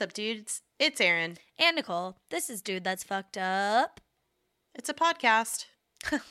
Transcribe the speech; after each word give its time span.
What's 0.00 0.12
up, 0.12 0.14
dudes? 0.14 0.62
It's 0.78 0.98
Aaron. 0.98 1.36
And 1.58 1.76
Nicole. 1.76 2.16
This 2.30 2.48
is 2.48 2.62
Dude 2.62 2.84
That's 2.84 3.04
Fucked 3.04 3.36
Up. 3.36 4.00
It's 4.74 4.88
a 4.88 4.94
podcast. 4.94 5.66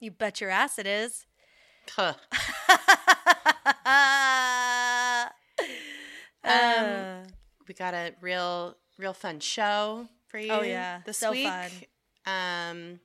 You 0.00 0.10
bet 0.10 0.40
your 0.40 0.48
ass 0.48 0.78
it 0.78 0.86
is. 0.86 1.26
Huh. 1.90 2.14
Uh, 6.42 7.24
We 7.68 7.74
got 7.74 7.92
a 7.92 8.14
real, 8.22 8.78
real 8.96 9.12
fun 9.12 9.40
show 9.40 10.08
for 10.28 10.38
you. 10.38 10.50
Oh, 10.52 10.62
yeah. 10.62 11.02
this 11.04 11.18
So 11.18 11.32
week. 11.32 11.46
fun. 11.46 11.70
Um, 12.24 13.00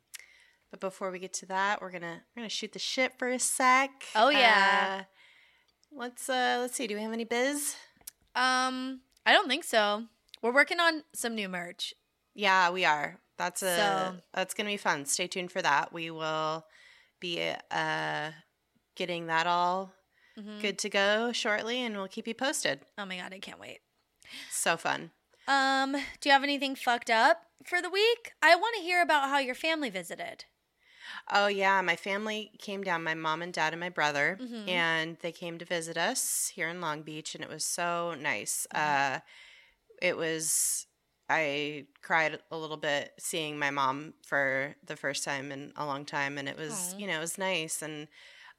but 0.72 0.80
before 0.80 1.12
we 1.12 1.20
get 1.20 1.34
to 1.34 1.46
that, 1.48 1.82
we're 1.82 1.92
gonna 1.92 2.22
we're 2.34 2.44
gonna 2.44 2.48
shoot 2.50 2.72
the 2.72 2.80
shit 2.80 3.20
for 3.20 3.28
a 3.28 3.40
sec. 3.40 3.92
Oh, 4.16 4.30
yeah. 4.30 5.02
Uh, 5.02 5.04
let's 6.00 6.30
uh 6.30 6.60
let's 6.62 6.76
see. 6.78 6.88
Do 6.88 6.96
we 6.96 7.02
have 7.02 7.12
any 7.12 7.26
biz? 7.26 7.76
um, 8.34 9.02
I 9.28 9.34
don't 9.34 9.48
think 9.50 9.64
so. 9.64 10.04
We're 10.46 10.54
working 10.54 10.80
on 10.80 11.04
some 11.16 11.34
new 11.34 11.50
merch. 11.50 11.92
Yeah, 12.36 12.70
we 12.70 12.86
are. 12.86 13.20
That's 13.40 13.64
a 13.64 13.76
So- 13.78 14.22
that's 14.32 14.54
gonna 14.54 14.70
be 14.70 14.78
fun. 14.78 15.08
Stay 15.08 15.26
tuned 15.26 15.52
for 15.52 15.60
that. 15.64 15.92
We 15.92 16.12
will 16.12 16.68
be 17.20 17.52
uh 17.72 18.32
getting 18.94 19.26
that 19.26 19.48
all 19.48 19.92
Mhm. 20.38 20.62
good 20.62 20.78
to 20.80 20.90
go 20.90 21.32
shortly, 21.32 21.82
and 21.84 21.98
we'll 21.98 22.08
keep 22.08 22.28
you 22.28 22.36
posted. 22.36 22.86
Oh 22.96 23.06
my 23.08 23.18
god, 23.18 23.34
I 23.34 23.40
can't 23.40 23.60
wait. 23.60 23.82
So 24.52 24.78
fun. 24.78 25.12
Um, 25.48 25.94
do 25.94 26.30
you 26.30 26.32
have 26.32 26.44
anything 26.44 26.76
fucked 26.76 27.10
up 27.10 27.48
for 27.66 27.82
the 27.82 27.90
week? 27.90 28.34
I 28.44 28.54
want 28.56 28.76
to 28.76 28.84
hear 28.84 29.02
about 29.02 29.30
how 29.30 29.40
your 29.40 29.56
family 29.56 29.90
visited. 29.90 30.46
Oh 31.28 31.48
yeah, 31.48 31.82
my 31.82 31.96
family 31.96 32.52
came 32.60 32.84
down. 32.84 33.04
My 33.04 33.16
mom 33.16 33.42
and 33.42 33.52
dad 33.52 33.74
and 33.74 33.80
my 33.80 33.90
brother, 33.90 34.38
Mhm. 34.40 34.70
and 34.70 35.18
they 35.22 35.32
came 35.32 35.58
to 35.58 35.66
visit 35.66 35.98
us 35.98 36.50
here 36.50 36.70
in 36.70 36.82
Long 36.82 37.02
Beach, 37.02 37.34
and 37.34 37.44
it 37.44 37.50
was 37.50 37.66
so 37.66 38.14
nice. 38.14 38.68
Mm-hmm. 38.72 39.16
Uh, 39.18 39.20
it 40.02 40.18
was. 40.18 40.88
I 41.28 41.88
cried 42.04 42.38
a 42.52 42.58
little 42.58 42.78
bit 42.78 43.14
seeing 43.18 43.58
my 43.58 43.72
mom 43.72 44.14
for 44.28 44.76
the 44.86 44.96
first 44.96 45.24
time 45.24 45.52
in 45.52 45.74
a 45.76 45.86
long 45.86 46.06
time, 46.06 46.38
and 46.38 46.48
it 46.48 46.58
was 46.58 46.94
Aw. 46.94 46.98
you 47.00 47.08
know 47.08 47.18
it 47.18 47.22
was 47.22 47.38
nice. 47.38 47.82
And 47.82 48.08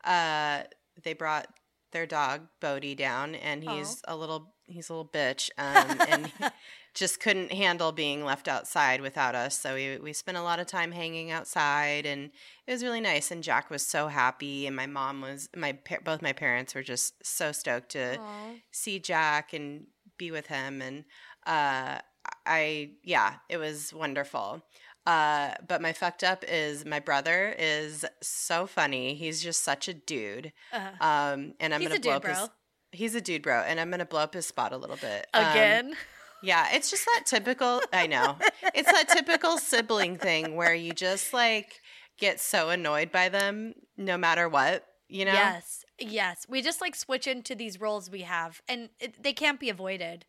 uh, 0.04 0.62
they 1.02 1.12
brought 1.12 1.46
their 1.92 2.06
dog 2.06 2.48
Bodie 2.60 2.94
down, 2.94 3.34
and 3.34 3.62
he's 3.62 4.02
a 4.06 4.16
little 4.16 4.54
he's 4.66 4.88
a 4.90 4.92
little 4.92 5.10
bitch, 5.10 5.50
um, 5.58 6.00
and 6.08 6.32
just 6.94 7.20
couldn't 7.20 7.52
handle 7.52 7.92
being 7.92 8.24
left 8.24 8.48
outside 8.48 9.00
without 9.00 9.34
us. 9.34 9.58
So 9.58 9.74
we 9.74 9.98
we 9.98 10.12
spent 10.12 10.36
a 10.36 10.42
lot 10.42 10.58
of 10.58 10.66
time 10.66 10.92
hanging 10.92 11.30
outside, 11.30 12.04
and 12.06 12.30
it 12.66 12.72
was 12.72 12.82
really 12.82 13.00
nice. 13.00 13.30
And 13.30 13.42
Jack 13.42 13.70
was 13.70 13.86
so 13.86 14.08
happy, 14.08 14.66
and 14.66 14.74
my 14.76 14.86
mom 14.86 15.20
was 15.20 15.48
my 15.56 15.78
both 16.04 16.22
my 16.22 16.32
parents 16.32 16.74
were 16.74 16.82
just 16.82 17.14
so 17.24 17.52
stoked 17.52 17.90
to 17.90 18.18
Aw. 18.18 18.54
see 18.70 18.98
Jack 18.98 19.52
and 19.52 19.86
be 20.18 20.30
with 20.30 20.46
him. 20.46 20.80
And 20.82 21.04
uh, 21.46 21.98
I 22.46 22.90
yeah, 23.02 23.34
it 23.48 23.58
was 23.58 23.92
wonderful. 23.92 24.62
Uh, 25.06 25.54
but 25.68 25.80
my 25.80 25.92
fucked 25.92 26.24
up 26.24 26.44
is 26.48 26.84
my 26.84 26.98
brother 26.98 27.54
is 27.58 28.04
so 28.22 28.66
funny. 28.66 29.14
He's 29.14 29.40
just 29.42 29.62
such 29.62 29.86
a 29.88 29.94
dude. 29.94 30.52
Uh, 30.72 30.90
Um, 31.00 31.54
and 31.60 31.72
I'm 31.74 31.80
He's 31.80 31.88
gonna 31.90 31.98
a 31.98 32.02
blow 32.02 32.18
dude, 32.18 32.30
up 32.30 32.38
his. 32.38 32.50
He's 32.92 33.14
a 33.14 33.20
dude, 33.20 33.42
bro, 33.42 33.60
and 33.60 33.78
I'm 33.78 33.90
gonna 33.90 34.04
blow 34.06 34.20
up 34.20 34.34
his 34.34 34.46
spot 34.46 34.72
a 34.72 34.76
little 34.76 34.96
bit 34.96 35.26
Um, 35.32 35.44
again. 35.44 35.94
yeah, 36.42 36.68
it's 36.72 36.90
just 36.90 37.04
that 37.04 37.22
typical. 37.26 37.80
I 37.92 38.06
know. 38.08 38.36
It's 38.74 38.90
that 38.90 39.08
typical 39.08 39.58
sibling 39.58 40.16
thing 40.18 40.56
where 40.56 40.74
you 40.74 40.92
just 40.92 41.32
like 41.32 41.80
get 42.18 42.40
so 42.40 42.70
annoyed 42.70 43.12
by 43.12 43.28
them 43.28 43.74
no 43.96 44.16
matter 44.16 44.48
what, 44.48 44.84
you 45.08 45.24
know? 45.24 45.32
Yes, 45.32 45.84
yes. 45.98 46.46
We 46.48 46.62
just 46.62 46.80
like 46.80 46.94
switch 46.94 47.26
into 47.26 47.54
these 47.54 47.80
roles 47.80 48.10
we 48.10 48.22
have, 48.22 48.60
and 48.68 48.90
it, 49.00 49.22
they 49.22 49.32
can't 49.32 49.60
be 49.60 49.70
avoided. 49.70 50.24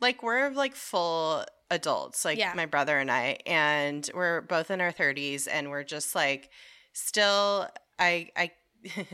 Like 0.00 0.22
we're 0.22 0.50
like 0.50 0.74
full 0.74 1.44
adults, 1.70 2.24
like 2.24 2.38
Yeah. 2.38 2.52
my 2.54 2.66
brother 2.66 2.98
and 2.98 3.10
I, 3.10 3.38
and 3.46 4.08
we're 4.14 4.40
both 4.40 4.70
in 4.70 4.80
our 4.80 4.92
30s 4.92 5.46
and 5.50 5.70
we're 5.70 5.84
just 5.84 6.14
like 6.14 6.50
still 6.92 7.68
I 7.98 8.30
I 8.36 8.50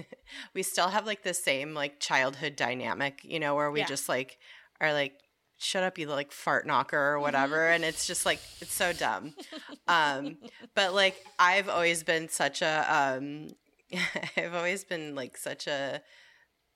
we 0.54 0.62
still 0.62 0.88
have 0.88 1.06
like 1.06 1.22
the 1.22 1.34
same 1.34 1.74
like 1.74 2.00
childhood 2.00 2.56
dynamic, 2.56 3.20
you 3.22 3.38
know, 3.38 3.54
where 3.54 3.70
we 3.70 3.80
Yeah. 3.80 3.86
just 3.86 4.08
like 4.08 4.38
are 4.80 4.92
like 4.94 5.12
shut 5.58 5.82
up 5.82 5.98
you 5.98 6.06
like 6.06 6.30
fart 6.32 6.66
knocker 6.66 6.96
or 6.98 7.18
whatever 7.20 7.68
and 7.68 7.84
it's 7.84 8.06
just 8.06 8.24
like 8.24 8.40
it's 8.60 8.72
so 8.72 8.92
dumb. 8.92 9.34
um 9.88 10.38
but 10.74 10.94
like 10.94 11.16
I've 11.38 11.68
always 11.68 12.02
been 12.02 12.28
such 12.28 12.62
a 12.62 12.86
um 12.88 13.48
I've 14.36 14.54
always 14.54 14.84
been 14.84 15.14
like 15.14 15.36
such 15.36 15.66
a 15.66 16.02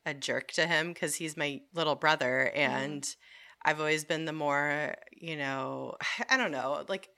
a 0.05 0.15
jerk 0.15 0.51
to 0.53 0.67
him 0.67 0.95
cuz 0.95 1.15
he's 1.17 1.37
my 1.37 1.61
little 1.75 1.95
brother 1.95 2.51
and 2.55 3.07
I've 3.65 3.79
always 3.79 4.05
been 4.05 4.25
the 4.25 4.33
more, 4.33 4.97
you 5.13 5.37
know, 5.37 5.97
I 6.29 6.37
don't 6.37 6.51
know, 6.53 6.85
like 6.89 7.09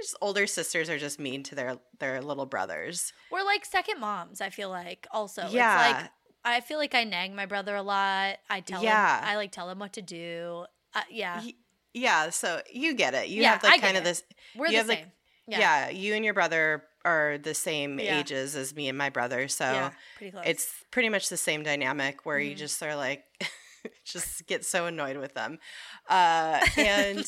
just 0.00 0.16
older 0.22 0.46
sisters 0.46 0.88
are 0.88 0.98
just 0.98 1.18
mean 1.18 1.42
to 1.44 1.54
their 1.54 1.78
their 1.98 2.22
little 2.22 2.46
brothers. 2.46 3.12
We're 3.30 3.44
like 3.44 3.64
second 3.64 4.00
moms. 4.00 4.40
I 4.40 4.50
feel 4.50 4.70
like 4.70 5.06
also. 5.10 5.48
Yeah. 5.48 5.90
It's 5.90 6.00
like 6.02 6.10
I 6.42 6.60
feel 6.60 6.78
like 6.78 6.94
I 6.94 7.04
nag 7.04 7.32
my 7.32 7.44
brother 7.44 7.74
a 7.76 7.82
lot. 7.82 8.38
I 8.48 8.60
tell 8.60 8.82
Yeah. 8.82 9.18
him. 9.18 9.24
I 9.28 9.36
like 9.36 9.52
tell 9.52 9.68
him 9.68 9.78
what 9.78 9.92
to 9.94 10.02
do. 10.02 10.64
Uh, 10.94 11.02
yeah, 11.10 11.40
Y- 11.42 11.54
Yeah, 11.92 12.30
so 12.30 12.62
you 12.72 12.94
get 12.94 13.14
it. 13.14 13.28
You 13.28 13.42
Yeah, 13.42 13.52
have 13.54 13.62
like 13.62 13.80
kind 13.82 13.96
of 13.96 14.02
it. 14.02 14.04
this 14.04 14.22
we're 14.56 14.66
you 14.66 14.72
the 14.72 14.76
have, 14.78 14.86
same. 14.86 14.98
like- 15.00 15.08
yeah, 15.48 15.58
yeah. 15.58 15.88
you 15.90 16.14
and 16.14 16.24
your 16.24 16.34
brother 16.34 16.84
are 17.04 17.38
the 17.38 17.54
same 17.54 17.98
Yeah. 17.98 18.20
ages 18.20 18.54
as 18.56 18.74
me 18.74 18.88
and 18.88 18.98
my 18.98 19.10
brother. 19.10 19.48
So 19.48 19.64
yeah, 19.64 19.90
pretty 20.16 20.32
close. 20.32 20.44
it's 20.46 20.66
pretty 20.90 21.08
much 21.08 21.28
the 21.28 21.36
same 21.36 21.62
dynamic 21.62 22.26
where 22.26 22.38
you 22.38 22.54
Mhm. 22.54 22.58
just 22.58 22.82
are 22.82 22.96
like 22.96 23.24
just 24.04 24.46
get 24.46 24.64
so 24.64 24.86
annoyed 24.86 25.16
with 25.16 25.34
them. 25.34 25.58
Uh 26.08 26.60
and 26.76 27.24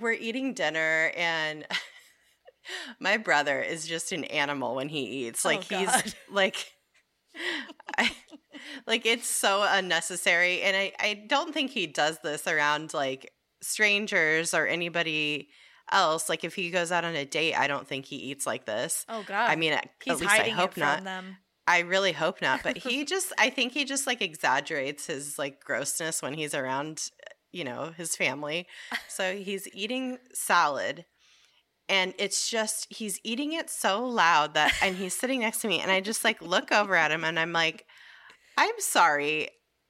we're 0.00 0.12
eating 0.12 0.54
dinner 0.54 1.12
and 1.16 1.66
my 3.00 3.16
brother 3.16 3.60
is 3.60 3.86
just 3.86 4.12
an 4.12 4.24
animal 4.24 4.74
when 4.74 4.88
he 4.88 5.26
eats. 5.26 5.44
Oh, 5.44 5.48
Like 5.50 5.64
he's 5.64 6.14
like 6.30 6.72
I, 7.98 8.10
like 8.86 9.06
it's 9.06 9.26
so 9.26 9.64
unnecessary 9.66 10.62
and 10.62 10.76
I 10.76 10.92
I 10.98 11.24
don't 11.28 11.52
think 11.52 11.70
he 11.70 11.86
does 11.86 12.18
this 12.22 12.46
around 12.46 12.94
like 12.94 13.32
strangers 13.62 14.54
or 14.54 14.66
anybody 14.66 15.48
else. 15.90 16.28
Like 16.28 16.44
if 16.44 16.54
he 16.54 16.70
goes 16.70 16.92
out 16.92 17.04
on 17.04 17.14
a 17.14 17.24
date, 17.24 17.54
I 17.54 17.66
don't 17.66 17.86
think 17.86 18.06
he 18.06 18.16
eats 18.16 18.46
like 18.46 18.64
this. 18.66 19.04
oh 19.08 19.24
god. 19.26 19.50
I 19.50 19.56
mean, 19.56 19.72
at, 19.72 19.88
he's 20.02 20.14
at 20.14 20.20
least 20.20 20.32
I 20.32 20.48
hope 20.50 20.76
not. 20.76 21.04
them. 21.04 21.36
I 21.66 21.80
really 21.80 22.12
hope 22.12 22.42
not. 22.42 22.62
But 22.62 22.76
he 22.78 23.04
just, 23.04 23.32
I 23.38 23.50
think 23.50 23.72
he 23.72 23.84
just 23.84 24.06
like 24.06 24.20
exaggerates 24.22 25.06
his 25.06 25.38
like 25.38 25.62
grossness 25.64 26.22
when 26.22 26.34
he's 26.34 26.54
around, 26.54 27.10
you 27.52 27.64
know, 27.64 27.92
his 27.96 28.16
family. 28.16 28.66
So 29.08 29.36
he's 29.36 29.68
eating 29.72 30.18
salad 30.32 31.04
and 31.88 32.14
it's 32.18 32.48
just, 32.48 32.86
he's 32.90 33.20
eating 33.22 33.52
it 33.52 33.70
so 33.70 34.04
loud 34.04 34.54
that, 34.54 34.74
and 34.82 34.96
he's 34.96 35.16
sitting 35.16 35.40
next 35.40 35.60
to 35.60 35.68
me 35.68 35.80
and 35.80 35.90
I 35.90 36.00
just 36.00 36.24
like 36.24 36.40
look 36.42 36.72
over 36.72 36.94
at 36.94 37.10
him 37.12 37.24
and 37.24 37.38
I'm 37.38 37.52
like, 37.52 37.86
I'm 38.56 38.78
sorry. 38.78 39.48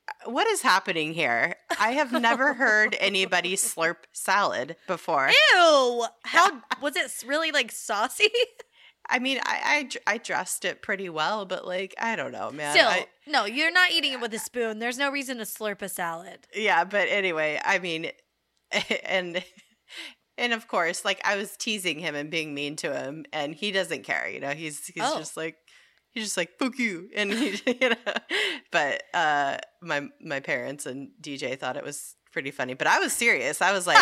Uh, 0.08 0.30
what 0.30 0.46
is 0.48 0.62
happening 0.62 1.14
here? 1.14 1.54
I 1.78 1.92
have 1.92 2.12
never 2.12 2.54
heard 2.54 2.96
anybody 3.00 3.54
slurp 3.56 3.96
salad 4.12 4.76
before. 4.86 5.28
Ew! 5.54 6.06
How 6.24 6.60
was 6.82 6.96
it? 6.96 7.10
Really 7.26 7.52
like 7.52 7.70
saucy? 7.72 8.28
I 9.10 9.18
mean, 9.18 9.38
I, 9.44 9.88
I 10.06 10.14
I 10.14 10.18
dressed 10.18 10.64
it 10.64 10.80
pretty 10.80 11.08
well, 11.08 11.44
but 11.44 11.66
like 11.66 11.94
I 11.98 12.14
don't 12.16 12.32
know, 12.32 12.50
man. 12.50 12.72
Still, 12.74 12.86
I- 12.88 13.06
no. 13.26 13.44
You're 13.44 13.72
not 13.72 13.90
eating 13.90 14.12
it 14.12 14.20
with 14.20 14.32
a 14.34 14.38
spoon. 14.38 14.78
There's 14.78 14.98
no 14.98 15.10
reason 15.10 15.38
to 15.38 15.44
slurp 15.44 15.82
a 15.82 15.88
salad. 15.88 16.46
yeah, 16.54 16.84
but 16.84 17.08
anyway, 17.08 17.60
I 17.64 17.78
mean, 17.80 18.10
and 19.04 19.44
and 20.38 20.52
of 20.52 20.66
course, 20.68 21.04
like 21.04 21.20
I 21.24 21.36
was 21.36 21.56
teasing 21.56 21.98
him 21.98 22.14
and 22.14 22.30
being 22.30 22.54
mean 22.54 22.76
to 22.76 22.92
him, 22.96 23.24
and 23.32 23.54
he 23.54 23.70
doesn't 23.72 24.04
care. 24.04 24.28
You 24.28 24.40
know, 24.40 24.50
he's 24.50 24.86
he's 24.86 25.02
Oh. 25.04 25.18
just 25.18 25.36
like 25.36 25.56
he's 26.12 26.24
just 26.24 26.36
like 26.36 26.50
fuck 26.58 26.78
you, 26.78 27.08
and 27.16 27.32
he, 27.32 27.60
you 27.80 27.88
know. 27.90 27.96
But 28.70 29.02
uh, 29.12 29.58
my 29.82 30.08
my 30.20 30.40
parents 30.40 30.86
and 30.86 31.10
DJ 31.20 31.58
thought 31.58 31.76
it 31.76 31.84
was 31.84 32.14
pretty 32.32 32.50
funny, 32.50 32.74
but 32.74 32.86
I 32.86 32.98
was 33.00 33.12
serious. 33.12 33.60
I 33.60 33.72
was 33.72 33.86
like, 33.86 33.98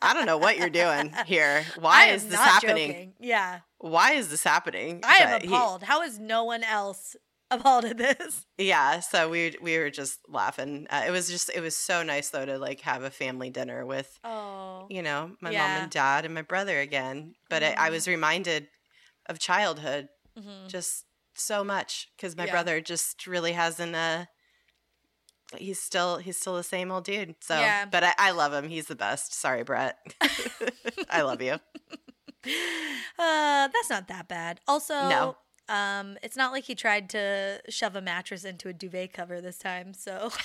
I 0.00 0.14
don't 0.14 0.26
know 0.26 0.38
what 0.38 0.56
you're 0.58 0.70
doing 0.70 1.12
here. 1.26 1.64
Why 1.78 2.06
is 2.06 2.26
this 2.28 2.38
happening? 2.38 2.88
joking. 2.92 3.12
Yeah, 3.20 3.60
Why 3.78 4.12
is 4.12 4.28
this 4.28 4.44
happening? 4.44 5.00
I 5.04 5.16
am 5.16 5.30
But 5.30 5.42
he- 5.42 5.48
appalled. 5.48 5.82
How 5.82 6.02
is 6.02 6.18
no 6.18 6.44
one 6.44 6.62
else 6.62 7.16
appalled 7.50 7.84
at 7.84 7.96
this? 7.98 8.46
Yeah, 8.58 9.00
so 9.00 9.28
we 9.28 9.56
we 9.60 9.76
were 9.78 9.90
just 9.90 10.20
laughing. 10.28 10.86
Uh, 10.90 11.04
it 11.06 11.10
was 11.10 11.28
just 11.28 11.50
it 11.54 11.60
was 11.60 11.76
so 11.76 12.02
nice 12.02 12.30
though 12.30 12.46
to 12.46 12.58
like 12.58 12.80
have 12.82 13.02
a 13.02 13.10
family 13.10 13.50
dinner 13.50 13.84
with 13.84 14.18
Oh, 14.24 14.86
you 14.88 15.02
know 15.02 15.32
my 15.40 15.50
mom 15.50 15.60
and 15.60 15.90
dad 15.90 16.24
and 16.24 16.34
my 16.34 16.42
brother 16.42 16.78
again. 16.78 17.34
But 17.50 17.62
I, 17.64 17.74
I 17.78 17.90
was 17.90 18.06
reminded 18.06 18.68
of 19.26 19.38
childhood 19.38 20.08
mhm. 20.38 20.68
just 20.68 21.04
so 21.34 21.62
much 21.64 22.08
because 22.16 22.36
my 22.36 22.44
Yeah. 22.46 22.52
brother 22.52 22.80
just 22.80 23.26
really 23.26 23.52
hasn't. 23.52 23.94
Uh, 23.94 24.26
he's 25.56 25.80
still 25.80 26.18
he's 26.18 26.36
still 26.38 26.56
the 26.56 26.62
same 26.62 26.90
old 26.90 27.04
dude. 27.04 27.34
So, 27.40 27.58
Yeah. 27.60 27.86
but 27.86 28.04
I, 28.04 28.14
I 28.18 28.30
love 28.32 28.52
him. 28.52 28.68
He's 28.68 28.86
the 28.86 28.96
best. 28.96 29.32
Sorry, 29.34 29.62
Brett. 29.62 29.98
I 31.10 31.22
love 31.22 31.40
you. 31.42 31.52
uh, 33.18 33.68
that's 33.68 33.90
not 33.90 34.08
that 34.08 34.28
bad. 34.28 34.60
Also, 34.68 34.94
No. 34.94 35.36
um, 35.68 36.16
it's 36.22 36.36
not 36.36 36.52
like 36.52 36.64
he 36.64 36.74
tried 36.74 37.08
to 37.10 37.60
shove 37.68 37.96
a 37.96 38.00
mattress 38.00 38.44
into 38.44 38.68
a 38.68 38.72
duvet 38.72 39.12
cover 39.12 39.40
this 39.40 39.58
time. 39.58 39.94
So 39.94 40.30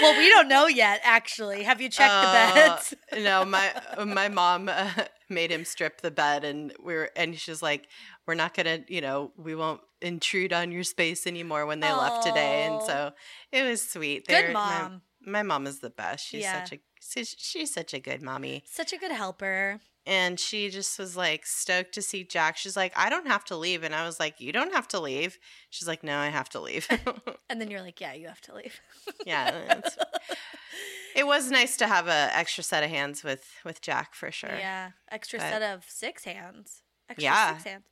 well, 0.00 0.16
we 0.18 0.28
don't 0.28 0.48
know 0.48 0.66
yet. 0.66 1.00
Actually, 1.04 1.62
have 1.64 1.80
you 1.80 1.88
checked 1.88 2.12
the 2.12 2.28
Uh, 2.28 2.54
beds? 2.76 2.94
no, 3.18 3.44
my 3.44 3.72
my 4.04 4.28
mom 4.28 4.68
uh, 4.68 4.90
made 5.32 5.50
him 5.50 5.64
strip 5.64 6.00
the 6.00 6.10
bed, 6.10 6.44
and 6.44 6.72
we 6.82 6.94
are 6.94 7.10
and 7.16 7.36
she's 7.38 7.62
like, 7.62 7.88
"We're 8.26 8.34
not 8.34 8.54
gonna, 8.54 8.80
you 8.88 9.00
know, 9.00 9.32
we 9.36 9.54
won't 9.54 9.80
intrude 10.00 10.52
on 10.52 10.70
your 10.70 10.84
space 10.84 11.26
anymore." 11.26 11.66
When 11.66 11.80
they 11.80 11.90
left 11.92 12.24
today, 12.26 12.64
and 12.64 12.80
so 12.82 13.12
it 13.50 13.62
was 13.64 13.82
sweet. 13.88 14.26
Good 14.28 14.34
They're- 14.46 14.52
my- 14.52 14.78
mom. 14.82 15.02
My, 15.24 15.42
mom 15.44 15.68
is 15.68 15.78
the 15.78 15.90
best. 15.90 16.26
She's 16.26 16.42
Yeah. 16.42 16.64
such 16.64 16.72
a 16.72 16.80
she's, 17.00 17.36
she's 17.38 17.72
such 17.72 17.94
a 17.94 18.00
good 18.00 18.22
mommy, 18.22 18.64
Such 18.66 18.92
a 18.92 18.96
good 18.98 19.12
helper. 19.12 19.80
and 20.04 20.40
she 20.40 20.68
just 20.68 20.98
was 20.98 21.16
like 21.16 21.46
stoked 21.46 21.92
to 21.94 22.02
see 22.02 22.24
Jack. 22.24 22.56
She's 22.56 22.76
like, 22.76 22.92
"I 22.96 23.08
don't 23.08 23.28
have 23.28 23.44
to 23.44 23.56
leave," 23.56 23.84
and 23.84 23.94
I 23.94 24.04
was 24.04 24.18
like, 24.18 24.40
"You 24.40 24.50
don't 24.52 24.72
have 24.74 24.88
to 24.88 24.98
leave." 25.00 25.38
She's 25.70 25.86
like, 25.86 26.02
"No, 26.02 26.18
I 26.18 26.28
have 26.30 26.48
to 26.50 26.60
leave." 26.60 26.88
And 27.48 27.60
then 27.60 27.70
you're 27.70 27.82
like, 27.82 28.00
yeah, 28.00 28.14
you 28.14 28.26
have 28.28 28.40
to 28.42 28.54
leave. 28.54 28.80
yeah, 29.26 29.80
it 31.14 31.26
was 31.26 31.50
nice 31.50 31.76
to 31.78 31.86
have 31.86 32.08
an 32.08 32.30
extra 32.32 32.62
set 32.64 32.82
of 32.84 32.90
hands 32.90 33.22
with 33.24 33.44
with 33.64 33.80
Jack 33.80 34.14
for 34.14 34.30
sure. 34.30 34.54
Yeah, 34.56 34.90
extra 35.10 35.38
But- 35.38 35.50
set 35.50 35.62
of 35.62 35.84
six 35.88 36.24
hands. 36.24 36.82
Extra 37.08 37.24
Yeah. 37.24 37.52
six 37.54 37.64
hands. 37.64 37.84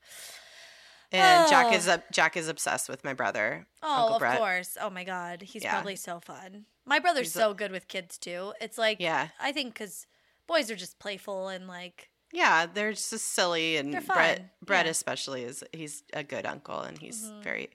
And 1.13 1.49
Jack 1.51 1.67
Oh. 1.71 1.75
is 1.75 1.89
up. 1.89 2.11
Jack 2.13 2.37
is 2.37 2.49
obsessed 2.49 2.89
with 2.89 3.03
my 3.03 3.15
brother. 3.15 3.67
Oh, 3.83 3.93
Uncle 4.03 4.15
of 4.17 4.21
Brett. 4.21 4.39
course. 4.39 4.77
Oh 4.81 4.91
my 4.91 5.03
God, 5.05 5.43
he's 5.43 5.65
Yeah. 5.65 5.73
probably 5.73 5.97
so 5.97 6.21
fun. 6.21 6.67
My 6.85 6.99
brother's 7.01 7.27
He's 7.29 7.37
a- 7.37 7.41
so 7.41 7.55
good 7.55 7.73
with 7.73 7.89
kids 7.89 8.17
too. 8.17 8.55
It's 8.61 8.79
like, 8.79 8.99
Yeah, 9.01 9.29
I 9.41 9.51
think 9.53 9.75
because 9.75 10.07
boys 10.47 10.71
are 10.71 10.77
just 10.77 10.99
playful 11.01 11.49
and 11.49 11.67
like, 11.67 12.11
yeah, 12.33 12.67
they're 12.67 12.93
just 12.93 13.09
silly, 13.11 13.77
and 13.77 13.91
Brett, 14.07 14.61
Brett 14.65 14.87
yeah. 14.87 14.91
especially 14.93 15.43
is 15.43 15.65
he's 15.73 16.05
a 16.13 16.23
good 16.23 16.47
uncle, 16.47 16.81
and 16.81 16.97
he's 16.99 17.25
Mhm. 17.25 17.43
very, 17.43 17.71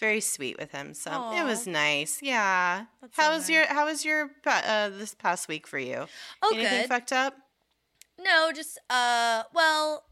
very 0.00 0.20
sweet 0.20 0.58
with 0.58 0.72
him. 0.72 0.94
So 0.94 1.10
it 1.36 1.44
was 1.44 1.66
nice. 1.66 2.18
Yeah. 2.22 2.86
That's 3.00 3.14
so 3.16 3.22
how 3.22 3.32
was 3.32 3.48
your. 3.48 3.66
How 3.66 3.84
was 3.86 4.04
your 4.04 4.30
uh, 4.46 4.88
this 4.88 5.14
past 5.14 5.46
week 5.46 5.66
for 5.66 5.78
you? 5.78 6.06
oh, 6.42 6.50
Anything 6.54 6.80
good. 6.80 6.88
fucked 6.88 7.12
up? 7.12 7.36
No, 8.18 8.50
just 8.52 8.78
uh 8.90 9.44
well 9.54 10.04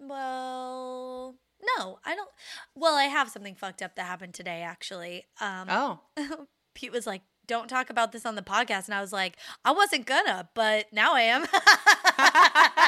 well 0.00 1.34
no, 1.76 1.98
I 2.04 2.14
don't 2.14 2.30
well, 2.74 2.94
I 2.94 3.04
have 3.04 3.28
something 3.30 3.54
fucked 3.56 3.82
up 3.82 3.96
that 3.96 4.06
happened 4.06 4.34
today 4.34 4.62
actually. 4.62 5.24
Um 5.40 5.66
Oh, 5.68 6.00
Pete 6.74 6.92
was 6.92 7.04
like, 7.06 7.22
"Don't 7.48 7.66
talk 7.68 7.90
about 7.90 8.12
this 8.12 8.24
on 8.24 8.36
the 8.36 8.42
podcast." 8.42 8.84
And 8.86 8.94
I 8.94 9.00
was 9.00 9.12
like, 9.12 9.36
"I 9.64 9.72
wasn't 9.72 10.06
gonna, 10.06 10.48
but 10.54 10.86
now 10.92 11.14
I 11.14 11.22
am." 11.22 11.46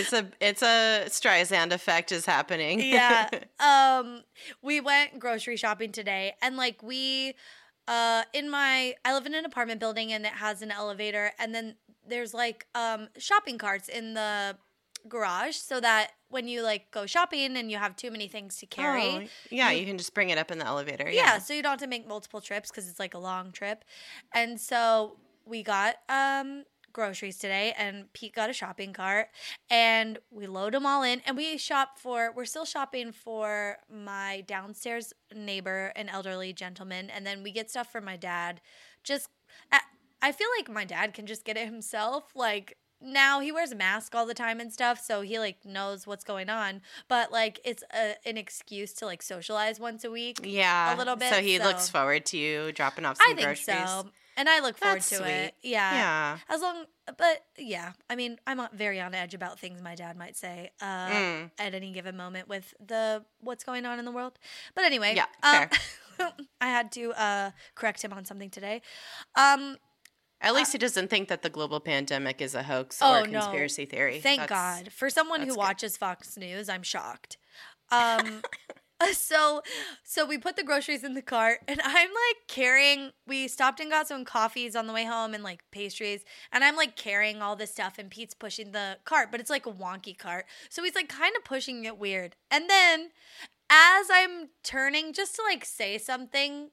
it's 0.00 0.12
a 0.12 0.26
it's 0.40 0.62
a 0.62 1.04
Streisand 1.06 1.72
effect 1.72 2.12
is 2.12 2.26
happening. 2.26 2.80
yeah. 2.80 3.28
Um 3.60 4.22
we 4.62 4.80
went 4.80 5.18
grocery 5.18 5.56
shopping 5.56 5.92
today 5.92 6.34
and 6.42 6.56
like 6.56 6.82
we 6.82 7.34
uh 7.88 8.22
in 8.32 8.50
my 8.50 8.94
I 9.04 9.12
live 9.14 9.26
in 9.26 9.34
an 9.34 9.44
apartment 9.44 9.80
building 9.80 10.12
and 10.12 10.24
it 10.24 10.32
has 10.32 10.62
an 10.62 10.70
elevator 10.70 11.32
and 11.38 11.54
then 11.54 11.74
there's 12.08 12.32
like 12.34 12.66
um 12.74 13.08
shopping 13.18 13.58
carts 13.58 13.88
in 13.88 14.14
the 14.14 14.56
garage 15.08 15.56
so 15.56 15.80
that 15.80 16.10
when 16.28 16.46
you 16.46 16.62
like 16.62 16.90
go 16.90 17.06
shopping 17.06 17.56
and 17.56 17.70
you 17.70 17.78
have 17.78 17.96
too 17.96 18.10
many 18.10 18.28
things 18.28 18.56
to 18.58 18.66
carry 18.66 19.02
Oh, 19.02 19.22
yeah, 19.50 19.70
you- 19.70 19.80
you 19.80 19.86
can 19.86 19.96
just 19.98 20.12
bring 20.14 20.28
it 20.30 20.36
up 20.38 20.50
in 20.50 20.58
the 20.58 20.66
elevator. 20.66 21.04
yeah. 21.10 21.22
Yeah. 21.22 21.38
so 21.38 21.54
you 21.54 21.62
don't 21.62 21.70
have 21.70 21.80
to 21.80 21.86
make 21.86 22.06
multiple 22.06 22.40
trips 22.40 22.70
because 22.70 22.88
it's 22.88 22.98
like 23.00 23.14
a 23.14 23.18
long 23.18 23.50
trip 23.50 23.84
and 24.34 24.60
so 24.60 25.16
we 25.46 25.62
got 25.62 25.96
um 26.08 26.64
groceries 26.92 27.38
today 27.38 27.72
and 27.78 28.12
pete 28.12 28.34
got 28.34 28.50
a 28.50 28.52
shopping 28.52 28.92
cart 28.92 29.28
and 29.70 30.18
we 30.30 30.46
load 30.46 30.74
them 30.74 30.84
all 30.86 31.02
in 31.02 31.20
and 31.26 31.36
we 31.36 31.56
shop 31.56 31.98
for 31.98 32.32
we're 32.34 32.44
still 32.44 32.64
shopping 32.64 33.12
for 33.12 33.76
my 33.92 34.42
downstairs 34.46 35.12
neighbor 35.34 35.92
an 35.96 36.08
elderly 36.08 36.52
gentleman 36.52 37.08
and 37.10 37.26
then 37.26 37.42
we 37.42 37.50
get 37.52 37.70
stuff 37.70 37.90
for 37.90 38.00
my 38.00 38.16
dad 38.16 38.60
just 39.04 39.28
I- 40.22 40.32
feel 40.32 40.48
like 40.58 40.68
my 40.68 40.84
dad 40.84 41.14
can 41.14 41.26
just 41.26 41.44
get 41.44 41.56
it 41.56 41.64
himself 41.64 42.24
like 42.34 42.76
now 43.02 43.40
he 43.40 43.50
wears 43.50 43.72
a 43.72 43.76
mask 43.76 44.14
all 44.14 44.26
the 44.26 44.34
time 44.34 44.60
and 44.60 44.70
stuff 44.70 45.00
so 45.02 45.22
he 45.22 45.38
like 45.38 45.64
knows 45.64 46.06
what's 46.06 46.24
going 46.24 46.50
on 46.50 46.82
but 47.08 47.32
like 47.32 47.58
it's 47.64 47.82
a, 47.94 48.14
an 48.26 48.36
excuse 48.36 48.92
to 48.92 49.06
like 49.06 49.22
socialize 49.22 49.80
once 49.80 50.04
a 50.04 50.10
week 50.10 50.38
Yeah, 50.44 50.94
a 50.94 50.98
little 50.98 51.16
bit, 51.16 51.32
So 51.32 51.40
he 51.40 51.58
looks 51.58 51.88
forward 51.88 52.26
to 52.26 52.36
you 52.36 52.72
dropping 52.72 53.06
off 53.06 53.16
some 53.16 53.24
I 53.30 53.34
think 53.34 53.46
groceries. 53.46 53.88
so. 53.88 54.10
And 54.36 54.48
I 54.48 54.60
look 54.60 54.78
forward 54.78 54.96
That's 54.96 55.08
to 55.10 55.16
sweet. 55.16 55.26
it. 55.28 55.54
Yeah. 55.62 55.92
Yeah. 55.92 56.38
As 56.48 56.60
long, 56.62 56.84
but 57.18 57.44
yeah, 57.58 57.92
I 58.08 58.16
mean, 58.16 58.38
I'm 58.46 58.60
uh, 58.60 58.68
very 58.72 59.00
on 59.00 59.14
edge 59.14 59.34
about 59.34 59.58
things 59.58 59.82
my 59.82 59.94
dad 59.94 60.16
might 60.16 60.36
say 60.36 60.70
uh, 60.80 61.08
Mm. 61.08 61.50
at 61.58 61.74
any 61.74 61.90
given 61.92 62.16
moment 62.16 62.48
with 62.48 62.72
the 62.84 63.24
what's 63.40 63.64
going 63.64 63.84
on 63.86 63.98
in 63.98 64.04
the 64.04 64.12
world. 64.12 64.38
But 64.74 64.84
anyway, 64.84 65.14
Yeah, 65.16 65.26
um, 65.42 66.32
I 66.60 66.68
had 66.68 66.90
to 66.92 67.12
uh, 67.12 67.50
correct 67.74 68.02
him 68.02 68.12
on 68.12 68.24
something 68.24 68.50
today. 68.50 68.80
Um, 69.34 69.76
At 70.40 70.54
least 70.54 70.72
he 70.72 70.78
doesn't 70.78 71.08
think 71.08 71.28
that 71.28 71.42
the 71.42 71.50
global 71.50 71.80
pandemic 71.80 72.40
is 72.40 72.54
a 72.54 72.62
hoax 72.62 72.98
Oh, 73.02 73.22
or 73.22 73.26
no. 73.26 73.40
conspiracy 73.40 73.84
theory. 73.84 74.20
Thank 74.20 74.40
That's- 74.48 74.82
God. 74.84 74.92
For 74.92 75.10
someone 75.10 75.40
who 75.40 75.46
that's 75.46 75.56
good. 75.56 75.60
watches 75.60 75.96
Fox 75.98 76.36
News, 76.38 76.68
I'm 76.70 76.82
shocked. 76.82 77.36
Um 77.92 78.42
so 79.12 79.62
so 80.02 80.26
we 80.26 80.38
put 80.38 80.56
the 80.56 80.62
groceries 80.62 81.04
in 81.04 81.14
the 81.14 81.22
cart 81.22 81.60
and 81.68 81.80
I'm 81.82 82.08
like 82.08 82.48
carrying 82.48 83.10
we 83.26 83.48
stopped 83.48 83.80
and 83.80 83.90
got 83.90 84.08
some 84.08 84.24
coffees 84.24 84.76
on 84.76 84.86
the 84.86 84.92
way 84.92 85.04
home 85.04 85.34
and 85.34 85.42
like 85.42 85.62
pastries 85.70 86.24
and 86.52 86.62
I'm 86.64 86.76
like 86.76 86.96
carrying 86.96 87.42
all 87.42 87.56
this 87.56 87.70
stuff 87.70 87.98
and 87.98 88.10
Pete's 88.10 88.34
pushing 88.34 88.72
the 88.72 88.98
cart, 89.04 89.30
but 89.30 89.40
it's 89.40 89.50
like 89.50 89.66
a 89.66 89.72
wonky 89.72 90.16
cart. 90.16 90.46
So 90.68 90.82
he's 90.82 90.94
like 90.94 91.08
kind 91.08 91.34
of 91.36 91.44
pushing 91.44 91.84
it 91.84 91.98
weird. 91.98 92.36
And 92.50 92.68
then 92.68 93.10
as 93.70 94.06
I'm 94.12 94.48
turning 94.62 95.12
just 95.12 95.36
to 95.36 95.42
like 95.42 95.64
say 95.64 95.96
something, 95.96 96.70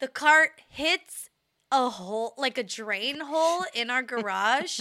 the 0.00 0.08
cart 0.08 0.60
hits 0.68 1.28
a 1.72 1.88
hole 1.88 2.34
like 2.36 2.58
a 2.58 2.64
drain 2.64 3.20
hole 3.20 3.64
in 3.74 3.90
our 3.90 4.02
garage. 4.02 4.80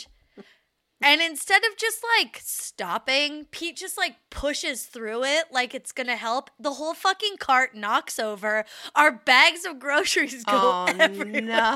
And 1.01 1.21
instead 1.21 1.63
of 1.63 1.77
just 1.77 2.03
like 2.19 2.39
stopping, 2.43 3.45
Pete 3.51 3.77
just 3.77 3.97
like 3.97 4.15
pushes 4.29 4.83
through 4.83 5.23
it 5.23 5.45
like 5.51 5.73
it's 5.73 5.91
gonna 5.93 6.17
help. 6.17 6.49
The 6.59 6.73
whole 6.73 6.93
fucking 6.93 7.37
cart 7.39 7.73
knocks 7.73 8.19
over. 8.19 8.65
Our 8.95 9.11
bags 9.11 9.65
of 9.65 9.79
groceries 9.79 10.43
go 10.43 10.51
Oh 10.53 10.85
everywhere. 10.99 11.41
no. 11.41 11.75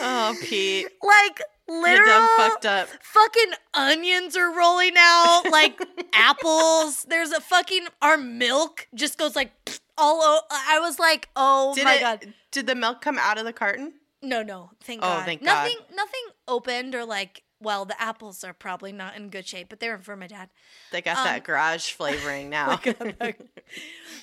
oh, 0.00 0.36
Pete. 0.42 0.88
Like 1.02 1.42
You're 1.68 1.82
literal 1.82 2.26
fucked 2.36 2.66
up. 2.66 2.88
fucking 3.02 3.52
onions 3.74 4.36
are 4.36 4.54
rolling 4.54 4.94
out, 4.98 5.44
like 5.50 5.80
apples. 6.12 7.04
There's 7.08 7.30
a 7.32 7.40
fucking 7.40 7.86
our 8.02 8.16
milk 8.16 8.88
just 8.94 9.18
goes 9.18 9.36
like 9.36 9.52
all 9.96 10.22
over. 10.22 10.42
I 10.50 10.78
was 10.80 10.98
like, 10.98 11.28
oh 11.36 11.74
Did 11.74 11.84
my 11.84 11.94
it, 11.96 12.00
god. 12.00 12.34
Did 12.50 12.66
the 12.66 12.74
milk 12.74 13.00
come 13.00 13.18
out 13.18 13.38
of 13.38 13.44
the 13.44 13.52
carton? 13.52 13.94
No, 14.22 14.42
no, 14.42 14.70
thank 14.80 15.00
Oh, 15.02 15.06
God. 15.06 15.24
thank 15.24 15.40
God. 15.44 15.46
nothing, 15.46 15.76
nothing 15.94 16.22
opened 16.46 16.94
or 16.94 17.04
like. 17.04 17.42
Well, 17.60 17.84
the 17.84 18.00
apples 18.00 18.44
are 18.44 18.52
probably 18.52 18.92
not 18.92 19.16
in 19.16 19.30
good 19.30 19.44
shape, 19.44 19.68
but 19.68 19.80
they 19.80 19.88
were 19.88 19.98
for 19.98 20.14
my 20.14 20.28
dad. 20.28 20.48
They 20.92 21.02
got 21.02 21.18
Um, 21.18 21.24
that 21.24 21.42
garage 21.42 21.90
flavoring 21.90 22.48
now. 22.50 22.76
That, 22.84 23.36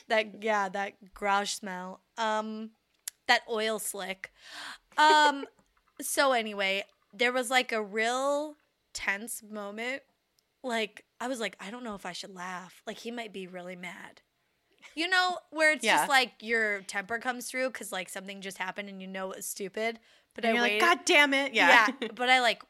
that 0.08 0.44
yeah, 0.44 0.70
that 0.70 1.14
garage 1.14 1.52
smell. 1.52 2.00
Um, 2.18 2.72
that 3.28 3.42
oil 3.50 3.78
slick. 3.80 4.32
Um, 4.98 5.46
so 6.02 6.32
anyway, 6.32 6.86
there 7.14 7.34
was 7.34 7.50
like 7.50 7.74
a 7.74 7.82
real 7.84 8.56
tense 8.94 9.44
moment. 9.44 10.04
Like 10.64 11.04
I 11.20 11.28
was 11.28 11.42
like, 11.42 11.58
I 11.60 11.70
don't 11.72 11.84
know 11.84 11.96
if 11.96 12.06
I 12.06 12.14
should 12.14 12.34
laugh. 12.34 12.82
Like 12.88 13.00
he 13.00 13.12
might 13.12 13.34
be 13.34 13.48
really 13.48 13.76
mad. 13.76 14.22
You 14.96 15.08
know, 15.10 15.38
where 15.52 15.74
it's 15.74 15.84
Yeah. 15.84 15.98
just 15.98 16.10
like 16.10 16.32
your 16.42 16.82
temper 16.82 17.20
comes 17.20 17.48
through 17.50 17.68
because 17.70 17.92
like 17.92 18.10
something 18.10 18.42
just 18.42 18.58
happened 18.58 18.88
and 18.90 19.02
you 19.02 19.08
know 19.08 19.32
it's 19.32 19.48
stupid. 19.48 20.00
But 20.34 20.46
and 20.46 20.52
I 20.52 20.54
you're 20.56 20.64
waited. 20.64 20.82
like, 20.82 20.98
God 20.98 21.06
damn 21.06 21.34
it. 21.34 21.54
Yeah. 21.54 21.88
Yeah, 22.02 22.08
but 22.16 22.30
I 22.30 22.40
like 22.42 22.64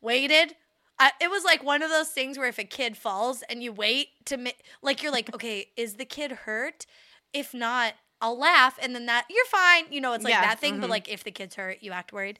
waited. 0.00 0.54
I, 0.98 1.10
it 1.20 1.30
was 1.30 1.42
like 1.44 1.64
one 1.64 1.82
of 1.82 1.90
those 1.90 2.08
things 2.10 2.38
where 2.38 2.46
if 2.48 2.58
a 2.58 2.64
kid 2.64 2.96
falls 2.96 3.42
and 3.48 3.62
you 3.62 3.72
wait 3.72 4.08
to 4.26 4.36
ma- 4.36 4.50
like 4.82 5.02
you're 5.02 5.10
like, 5.12 5.34
okay, 5.34 5.66
is 5.76 5.94
the 5.94 6.04
kid 6.04 6.30
hurt? 6.30 6.86
If 7.32 7.52
not, 7.54 7.94
I'll 8.20 8.38
laugh, 8.38 8.78
and 8.80 8.94
then 8.94 9.06
that 9.06 9.26
you're 9.28 9.44
fine. 9.46 9.84
You 9.90 10.00
know, 10.00 10.12
it's 10.12 10.22
like 10.22 10.32
Yeah, 10.32 10.42
that 10.42 10.60
thing. 10.60 10.78
But 10.80 10.86
mhm. 10.86 10.90
like 10.90 11.08
if 11.08 11.24
the 11.24 11.32
kid's 11.32 11.56
hurt, 11.56 11.78
you 11.80 11.90
act 11.90 12.12
worried. 12.12 12.38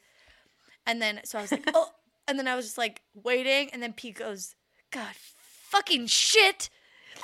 And 0.87 1.03
then 1.03 1.21
so 1.25 1.39
I 1.39 1.43
was 1.43 1.51
like, 1.53 1.69
oh, 1.75 1.89
and 2.29 2.39
then 2.39 2.47
I 2.47 2.55
was 2.55 2.67
just 2.67 2.79
like 2.79 3.03
waiting, 3.15 3.71
and 3.73 3.83
then 3.83 3.93
Pete 3.93 4.17
goes, 4.19 4.55
God, 4.93 5.15
fucking 5.17 6.07
shit. 6.07 6.71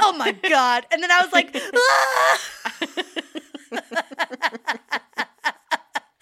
Oh 0.00 0.12
my 0.12 0.32
god! 0.32 0.86
And 0.90 1.02
then 1.02 1.10
I 1.10 1.22
was 1.22 1.32
like, 1.32 1.54
ah! 1.76 2.40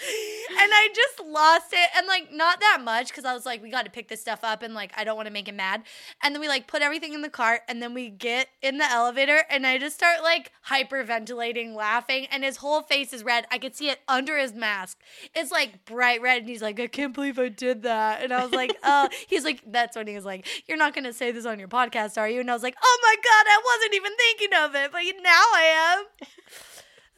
I 0.72 0.88
just 0.94 1.28
lost 1.28 1.72
it. 1.72 1.88
And 1.96 2.06
like, 2.06 2.32
not 2.32 2.60
that 2.60 2.80
much 2.82 3.08
because 3.08 3.24
I 3.24 3.34
was 3.34 3.46
like, 3.46 3.62
we 3.62 3.70
got 3.70 3.84
to 3.84 3.90
pick 3.90 4.08
this 4.08 4.20
stuff 4.20 4.40
up 4.42 4.62
and 4.62 4.74
like, 4.74 4.92
I 4.96 5.04
don't 5.04 5.16
want 5.16 5.26
to 5.26 5.32
make 5.32 5.48
him 5.48 5.56
mad. 5.56 5.82
And 6.22 6.34
then 6.34 6.40
we 6.40 6.48
like 6.48 6.66
put 6.66 6.82
everything 6.82 7.14
in 7.14 7.22
the 7.22 7.28
cart 7.28 7.62
and 7.68 7.82
then 7.82 7.94
we 7.94 8.10
get 8.10 8.48
in 8.62 8.78
the 8.78 8.90
elevator 8.90 9.42
and 9.50 9.66
I 9.66 9.78
just 9.78 9.96
start 9.96 10.22
like 10.22 10.52
hyperventilating, 10.68 11.74
laughing. 11.74 12.26
And 12.30 12.44
his 12.44 12.58
whole 12.58 12.82
face 12.82 13.12
is 13.12 13.24
red. 13.24 13.46
I 13.50 13.58
could 13.58 13.74
see 13.76 13.90
it 13.90 14.00
under 14.08 14.38
his 14.38 14.54
mask. 14.54 14.98
It's 15.34 15.50
like 15.50 15.84
bright 15.84 16.22
red. 16.22 16.42
And 16.42 16.48
he's 16.48 16.62
like, 16.62 16.78
I 16.80 16.86
can't 16.86 17.14
believe 17.14 17.38
I 17.38 17.48
did 17.48 17.82
that. 17.82 18.22
And 18.22 18.32
I 18.32 18.42
was 18.44 18.52
like, 18.52 18.76
oh, 18.84 19.08
he's 19.26 19.44
like, 19.44 19.62
that's 19.66 19.96
when 19.96 20.06
he 20.06 20.14
was 20.14 20.24
like, 20.24 20.46
you're 20.66 20.78
not 20.78 20.94
going 20.94 21.04
to 21.04 21.12
say 21.12 21.32
this 21.32 21.46
on 21.46 21.58
your 21.58 21.68
podcast, 21.68 22.18
are 22.18 22.28
you? 22.28 22.40
And 22.40 22.50
I 22.50 22.54
was 22.54 22.62
like, 22.62 22.76
oh 22.82 22.98
my 23.02 23.16
God, 23.16 23.46
I 23.48 23.60
wasn't 23.64 23.94
even 23.94 24.12
thinking 24.16 24.58
of 24.58 24.74
it, 24.74 24.92
but 24.92 25.02
now 25.22 25.42
I 25.54 25.98
am. 25.98 26.26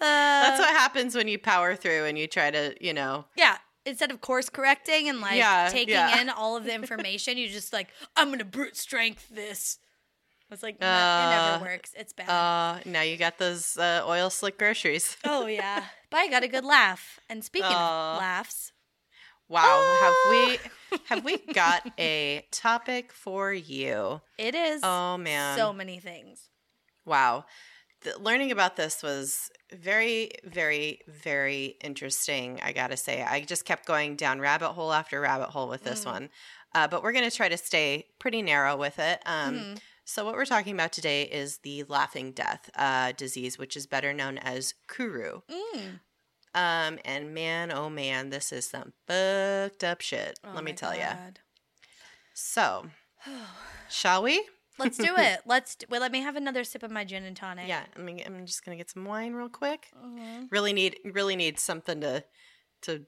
Uh, 0.00 0.04
That's 0.04 0.60
what 0.60 0.70
happens 0.70 1.14
when 1.14 1.28
you 1.28 1.38
power 1.38 1.74
through 1.76 2.04
and 2.04 2.16
you 2.18 2.26
try 2.26 2.50
to, 2.50 2.74
you 2.80 2.92
know. 2.94 3.24
yeah. 3.36 3.58
Instead 3.86 4.10
of 4.10 4.20
course 4.20 4.50
correcting 4.50 5.08
and 5.08 5.20
like 5.22 5.38
Yeah, 5.38 5.68
taking 5.70 5.94
yeah. 5.94 6.20
in 6.20 6.28
all 6.28 6.56
of 6.58 6.64
the 6.64 6.74
information, 6.74 7.38
you 7.38 7.48
just 7.48 7.72
like, 7.72 7.88
I'm 8.16 8.30
gonna 8.30 8.44
brute 8.44 8.76
strength 8.76 9.28
this. 9.30 9.78
It's 10.50 10.62
like, 10.62 10.78
no, 10.80 10.86
it 10.86 10.90
Uh, 10.90 11.30
never 11.58 11.64
works. 11.64 11.92
It's 11.96 12.12
bad. 12.12 12.28
Uh, 12.28 12.80
now 12.84 13.00
you 13.02 13.16
got 13.16 13.38
those 13.38 13.76
uh, 13.78 14.02
oil 14.06 14.28
slick 14.30 14.58
groceries. 14.58 15.16
oh 15.24 15.46
yeah. 15.46 15.84
But 16.10 16.18
I 16.18 16.28
got 16.28 16.42
a 16.42 16.48
good 16.48 16.64
laugh. 16.64 17.18
And 17.30 17.42
speaking 17.42 17.70
Aw. 17.72 18.14
of 18.14 18.18
laughs, 18.18 18.72
Wow, 19.48 19.96
have 20.02 20.14
we 20.30 20.58
have 21.06 21.24
we 21.24 21.38
got 21.54 21.90
a 21.98 22.44
topic 22.50 23.10
for 23.12 23.52
you? 23.54 24.20
it 24.36 24.54
is 24.54 24.82
Oh 24.84 25.16
man. 25.16 25.56
so 25.56 25.72
many 25.72 25.98
things. 25.98 26.50
Wow. 27.06 27.46
The, 28.02 28.18
learning 28.18 28.52
about 28.52 28.76
this 28.76 29.02
was 29.02 29.50
very, 29.72 30.30
very, 30.44 31.00
very 31.08 31.76
interesting, 31.82 32.60
I 32.62 32.72
gotta 32.72 32.96
say. 32.96 33.22
I 33.22 33.40
just 33.40 33.64
kept 33.64 33.86
going 33.86 34.14
down 34.16 34.40
rabbit 34.40 34.70
hole 34.70 34.92
after 34.92 35.20
rabbit 35.20 35.50
hole 35.50 35.68
with 35.68 35.82
this 35.84 36.02
Mm. 36.04 36.12
one. 36.12 36.30
Uh, 36.74 36.86
but 36.86 37.02
we're 37.02 37.12
gonna 37.12 37.30
try 37.30 37.48
to 37.48 37.56
stay 37.58 38.06
pretty 38.18 38.40
narrow 38.42 38.76
with 38.76 38.98
it. 38.98 39.20
Um, 39.26 39.54
Mhm. 39.56 39.80
So, 40.04 40.24
what 40.24 40.34
we're 40.36 40.46
talking 40.46 40.72
about 40.74 40.92
today 40.92 41.24
is 41.24 41.58
the 41.58 41.82
laughing 41.84 42.32
death 42.32 42.70
uh, 42.74 43.12
disease, 43.12 43.58
which 43.58 43.76
is 43.76 43.86
better 43.86 44.12
known 44.14 44.38
as 44.38 44.72
Kuru. 44.86 45.42
Mm. 45.50 46.00
Um, 46.54 46.98
and 47.04 47.34
man, 47.34 47.70
oh 47.70 47.90
man, 47.90 48.30
this 48.30 48.50
is 48.52 48.70
some 48.70 48.94
fucked 49.06 49.84
up 49.84 50.00
shit. 50.00 50.38
Oh 50.44 50.52
Let 50.54 50.64
me 50.64 50.72
tell 50.72 50.94
you. 50.96 51.04
So, 52.32 52.90
shall 53.90 54.22
we? 54.22 54.46
Let's 54.78 54.96
do 54.96 55.14
it. 55.18 55.40
Let's 55.46 55.74
do, 55.74 55.86
wait. 55.90 56.00
Let 56.00 56.12
me 56.12 56.20
have 56.20 56.36
another 56.36 56.64
sip 56.64 56.82
of 56.82 56.90
my 56.90 57.04
gin 57.04 57.24
and 57.24 57.36
tonic. 57.36 57.68
Yeah, 57.68 57.84
I 57.96 58.00
mean, 58.00 58.22
I'm 58.24 58.46
just 58.46 58.64
gonna 58.64 58.76
get 58.76 58.90
some 58.90 59.04
wine 59.04 59.32
real 59.34 59.48
quick. 59.48 59.88
Mhm. 60.04 60.48
Really 60.50 60.72
need, 60.72 60.98
really 61.04 61.36
need 61.36 61.58
something 61.58 62.00
to 62.00 62.24
to 62.82 63.04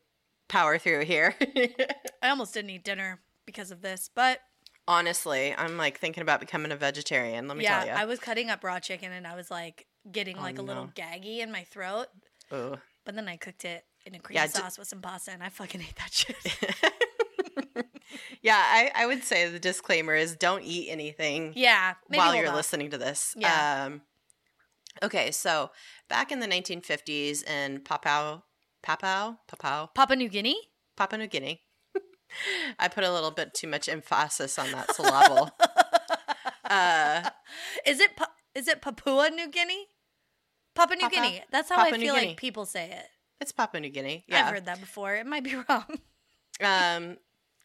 power 0.49 0.79
through 0.79 1.05
here. 1.05 1.35
I 2.23 2.29
almost 2.29 2.55
didn't 2.55 2.71
eat 2.71 2.85
dinner 2.85 3.21
because 3.47 3.71
of 3.71 3.83
this, 3.83 4.11
but 4.15 4.41
Honestly, 4.89 5.55
I'm 5.57 5.77
like 5.77 5.99
thinking 6.01 6.23
about 6.23 6.41
becoming 6.41 6.73
a 6.73 6.77
vegetarian. 6.77 7.47
Let 7.47 7.57
me 7.57 7.63
yeah, 7.63 7.79
tell 7.79 7.87
you. 7.87 7.93
I 7.93 8.07
was 8.07 8.19
cutting 8.19 8.51
up 8.51 8.65
raw 8.65 8.81
chicken 8.81 9.13
and 9.13 9.25
I 9.25 9.37
was 9.37 9.49
like 9.49 9.87
getting 10.11 10.37
Oh, 10.39 10.41
like 10.41 10.59
a 10.59 10.63
little 10.63 10.89
gaggy 10.89 11.39
in 11.39 11.53
my 11.53 11.63
throat. 11.63 12.07
Ooh. 12.53 12.77
But 13.05 13.15
then 13.15 13.29
I 13.29 13.37
cooked 13.37 13.65
it 13.65 13.85
in 14.05 14.17
a 14.17 14.19
cream 14.19 14.35
Yeah, 14.35 14.47
d- 14.47 14.53
sauce 14.53 14.79
with 14.79 14.89
some 14.89 15.01
pasta 15.01 15.31
and 15.31 15.45
I 15.45 15.49
fucking 15.49 15.81
ate 15.89 15.95
that 15.97 16.13
shit. 16.13 16.35
yeah, 18.43 18.57
I, 18.59 18.91
I 18.95 19.07
would 19.07 19.23
say 19.25 19.49
the 19.49 19.59
disclaimer 19.59 20.15
is 20.15 20.37
don't 20.37 20.63
eat 20.63 20.89
anything 20.91 21.53
yeah. 21.57 21.95
While 22.09 22.35
you're 22.35 22.49
off. 22.49 22.55
listening 22.57 22.91
to 22.91 22.99
this. 22.99 23.35
Yeah. 23.37 23.87
Um, 23.87 24.03
okay, 25.03 25.31
so 25.31 25.71
back 26.09 26.33
in 26.33 26.41
the 26.41 26.47
1950s 26.47 27.47
in 27.49 27.81
Papua, 27.81 28.43
Papua, 28.83 29.39
Papua, 29.49 29.91
Papua 29.95 30.17
New 30.17 30.29
Guinea? 30.29 30.57
Papua 30.97 31.19
New 31.19 31.27
Guinea. 31.27 31.63
I 32.79 32.89
put 32.89 33.05
a 33.05 33.13
little 33.13 33.31
bit 33.31 33.55
too 33.55 33.67
much 33.69 33.89
emphasis 33.89 34.59
on 34.59 34.71
that 34.73 34.95
syllable. 34.95 35.51
uh, 36.65 37.31
Is 37.87 38.01
it 38.01 38.17
Pa- 38.17 38.33
is 38.55 38.69
it 38.69 38.83
Papua 38.83 39.31
New 39.31 39.49
Guinea? 39.51 39.87
Papua 40.75 40.97
New 40.97 41.11
Guinea. 41.11 41.43
That's 41.51 41.69
how 41.69 41.77
Papua 41.77 41.95
I 41.95 41.97
New 41.99 42.05
feel 42.07 42.15
Guinea. 42.15 42.27
like 42.29 42.37
people 42.37 42.65
say 42.67 42.91
it. 42.91 43.07
it's 43.41 43.53
Papua 43.53 43.81
New 43.81 43.91
Guinea. 43.91 44.25
Yeah. 44.29 44.45
I've 44.47 44.53
heard 44.55 44.65
that 44.67 44.81
before. 44.81 45.15
It 45.15 45.27
might 45.27 45.45
be 45.45 45.55
wrong. 45.69 45.85
Um, 46.63 47.17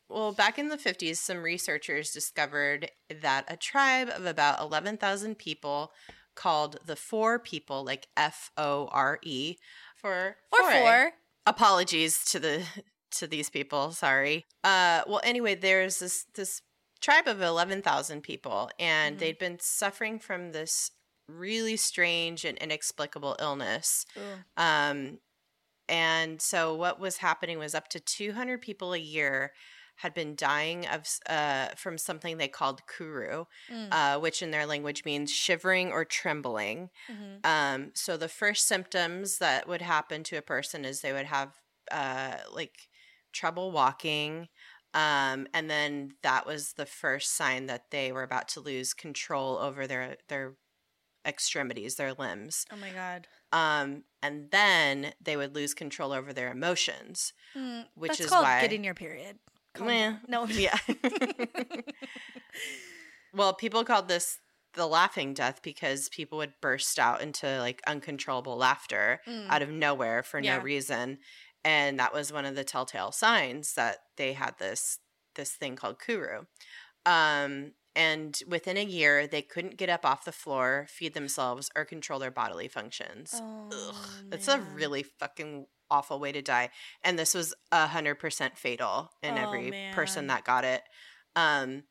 well, 0.09 0.31
back 0.31 0.59
in 0.59 0.69
the 0.69 0.77
50s, 0.77 1.17
some 1.17 1.41
researchers 1.43 2.11
discovered 2.11 2.91
that 3.21 3.45
a 3.47 3.57
tribe 3.57 4.09
of 4.09 4.25
about 4.25 4.59
11,000 4.61 5.35
people 5.35 5.91
called 6.35 6.77
the 6.85 6.95
Four 6.95 7.39
People, 7.39 7.83
like 7.83 8.07
F 8.17 8.51
O 8.57 8.87
R 8.91 9.19
E, 9.23 9.55
for 9.95 10.37
Or 10.51 10.71
four. 10.71 11.11
Apologies 11.47 12.25
to 12.25 12.39
the 12.39 12.65
to 13.11 13.27
these 13.27 13.49
people. 13.49 13.91
Sorry. 13.91 14.45
Uh, 14.63 15.03
well, 15.07 15.21
anyway, 15.23 15.55
there's 15.55 15.99
this 15.99 16.25
this 16.35 16.61
tribe 17.01 17.27
of 17.27 17.41
11,000 17.41 18.21
people, 18.21 18.69
and 18.79 19.15
Mhm. 19.15 19.19
they'd 19.19 19.37
been 19.37 19.59
suffering 19.59 20.19
from 20.19 20.51
this 20.51 20.91
really 21.27 21.77
strange 21.77 22.43
and 22.45 22.57
inexplicable 22.57 23.35
illness. 23.39 24.05
Ooh. 24.17 24.43
Um, 24.57 25.19
and 25.87 26.41
so 26.41 26.73
what 26.75 26.99
was 26.99 27.17
happening 27.17 27.59
was 27.59 27.75
up 27.75 27.87
to 27.89 27.99
200 27.99 28.61
people 28.61 28.93
a 28.93 28.97
year 28.97 29.53
had 29.97 30.13
been 30.13 30.35
dying 30.35 30.87
of 30.87 31.07
uh, 31.27 31.69
from 31.75 31.97
something 31.97 32.37
they 32.37 32.47
called 32.47 32.85
kuru, 32.87 33.45
Mm. 33.69 33.89
uh, 33.91 34.19
which 34.19 34.41
in 34.41 34.51
their 34.51 34.65
language 34.65 35.05
means 35.05 35.31
shivering 35.31 35.91
or 35.91 36.05
trembling. 36.05 36.89
Mhm. 37.09 37.45
Um, 37.45 37.91
so 37.95 38.17
the 38.17 38.29
first 38.29 38.67
symptoms 38.67 39.37
that 39.39 39.67
would 39.67 39.81
happen 39.81 40.23
to 40.25 40.37
a 40.37 40.41
person 40.41 40.85
is 40.85 41.01
they 41.01 41.13
would 41.13 41.25
have 41.27 41.55
uh, 41.91 42.39
like 42.51 42.89
trouble 43.33 43.71
walking. 43.71 44.49
Um, 44.93 45.47
and 45.53 45.69
then 45.69 46.15
that 46.23 46.45
was 46.45 46.73
the 46.73 46.85
first 46.85 47.33
sign 47.35 47.67
that 47.67 47.91
they 47.91 48.11
were 48.11 48.23
about 48.23 48.47
to 48.49 48.61
lose 48.61 48.93
control 48.93 49.57
over 49.57 49.87
their 49.87 50.17
their 50.29 50.57
extremities, 51.25 51.95
their 51.95 52.13
limbs. 52.13 52.65
Oh 52.71 52.75
my 52.75 52.91
god. 52.91 53.27
Um, 53.51 54.05
and 54.21 54.51
then 54.51 55.13
they 55.21 55.37
would 55.37 55.55
lose 55.55 55.73
control 55.73 56.11
over 56.13 56.33
their 56.33 56.51
emotions, 56.51 57.33
Mm, 57.55 57.87
which 57.95 58.11
that's 58.11 58.19
is 58.19 58.29
called 58.29 58.43
why 58.43 58.61
getting 58.61 58.83
your 58.83 58.93
period. 58.93 59.39
Calm 59.75 59.87
Meh. 59.87 60.11
down. 60.11 60.19
No. 60.27 60.45
yeah. 60.47 60.77
well, 63.33 63.53
people 63.53 63.83
called 63.83 64.07
this 64.07 64.37
the 64.73 64.85
laughing 64.87 65.33
death 65.33 65.61
because 65.63 66.09
people 66.09 66.37
would 66.37 66.53
burst 66.61 66.99
out 66.99 67.21
into 67.21 67.59
like 67.59 67.81
uncontrollable 67.87 68.57
laughter 68.57 69.21
Mm. 69.27 69.49
out 69.49 69.61
of 69.61 69.69
nowhere 69.69 70.21
for 70.23 70.39
Yeah. 70.39 70.57
no 70.57 70.63
reason, 70.63 71.19
and 71.63 71.97
that 71.99 72.13
was 72.13 72.33
one 72.33 72.45
of 72.45 72.55
the 72.55 72.63
telltale 72.65 73.11
signs 73.11 73.73
that 73.75 73.99
they 74.17 74.33
had 74.33 74.57
this 74.59 74.99
this 75.35 75.51
thing 75.51 75.75
called 75.75 75.99
kuru. 75.99 76.43
Um, 77.05 77.73
and 77.95 78.41
within 78.47 78.75
a 78.77 78.83
year, 78.83 79.27
they 79.27 79.41
couldn't 79.41 79.77
get 79.77 79.89
up 79.89 80.05
off 80.05 80.25
the 80.25 80.31
floor, 80.33 80.85
feed 80.89 81.13
themselves, 81.13 81.69
or 81.75 81.85
control 81.85 82.19
their 82.19 82.31
bodily 82.31 82.67
functions. 82.67 83.31
Oh, 83.35 83.69
Ugh, 83.71 83.95
it's 84.33 84.47
a 84.49 84.59
really 84.59 85.03
fucking 85.03 85.67
awful 85.89 86.19
way 86.19 86.31
to 86.31 86.41
die. 86.41 86.69
And 87.03 87.17
this 87.17 87.33
was 87.33 87.53
a 87.71 87.87
hundred 87.87 88.15
percent 88.15 88.57
fatal 88.57 89.11
in 89.21 89.35
Oh, 89.35 89.37
every 89.37 89.73
person 89.93 90.27
that 90.27 90.43
got 90.43 90.63
it. 90.63 90.83
Um, 91.35 91.83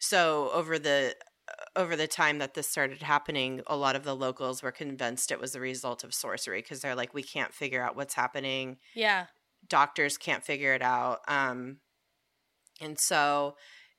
so 0.00 0.50
over 0.52 0.78
the 0.78 1.14
over 1.76 1.96
the 1.96 2.06
time 2.06 2.38
that 2.38 2.54
this 2.54 2.68
started 2.68 3.02
happening, 3.02 3.62
a 3.66 3.76
lot 3.76 3.96
of 3.96 4.04
the 4.04 4.14
locals 4.14 4.62
were 4.62 4.72
convinced 4.72 5.30
it 5.30 5.40
was 5.40 5.52
the 5.52 5.60
result 5.60 6.04
of 6.04 6.12
sorcery 6.14 6.60
because 6.60 6.80
they're 6.80 6.94
like, 6.94 7.14
we 7.14 7.22
can't 7.22 7.54
figure 7.54 7.82
out 7.82 7.96
what's 7.96 8.14
happening. 8.14 8.76
Yeah. 8.94 9.26
Doctors 9.66 10.18
can't 10.18 10.44
figure 10.44 10.74
it 10.74 10.82
out. 10.82 11.20
Um, 11.26 11.78
and 12.80 12.98
so, 12.98 13.56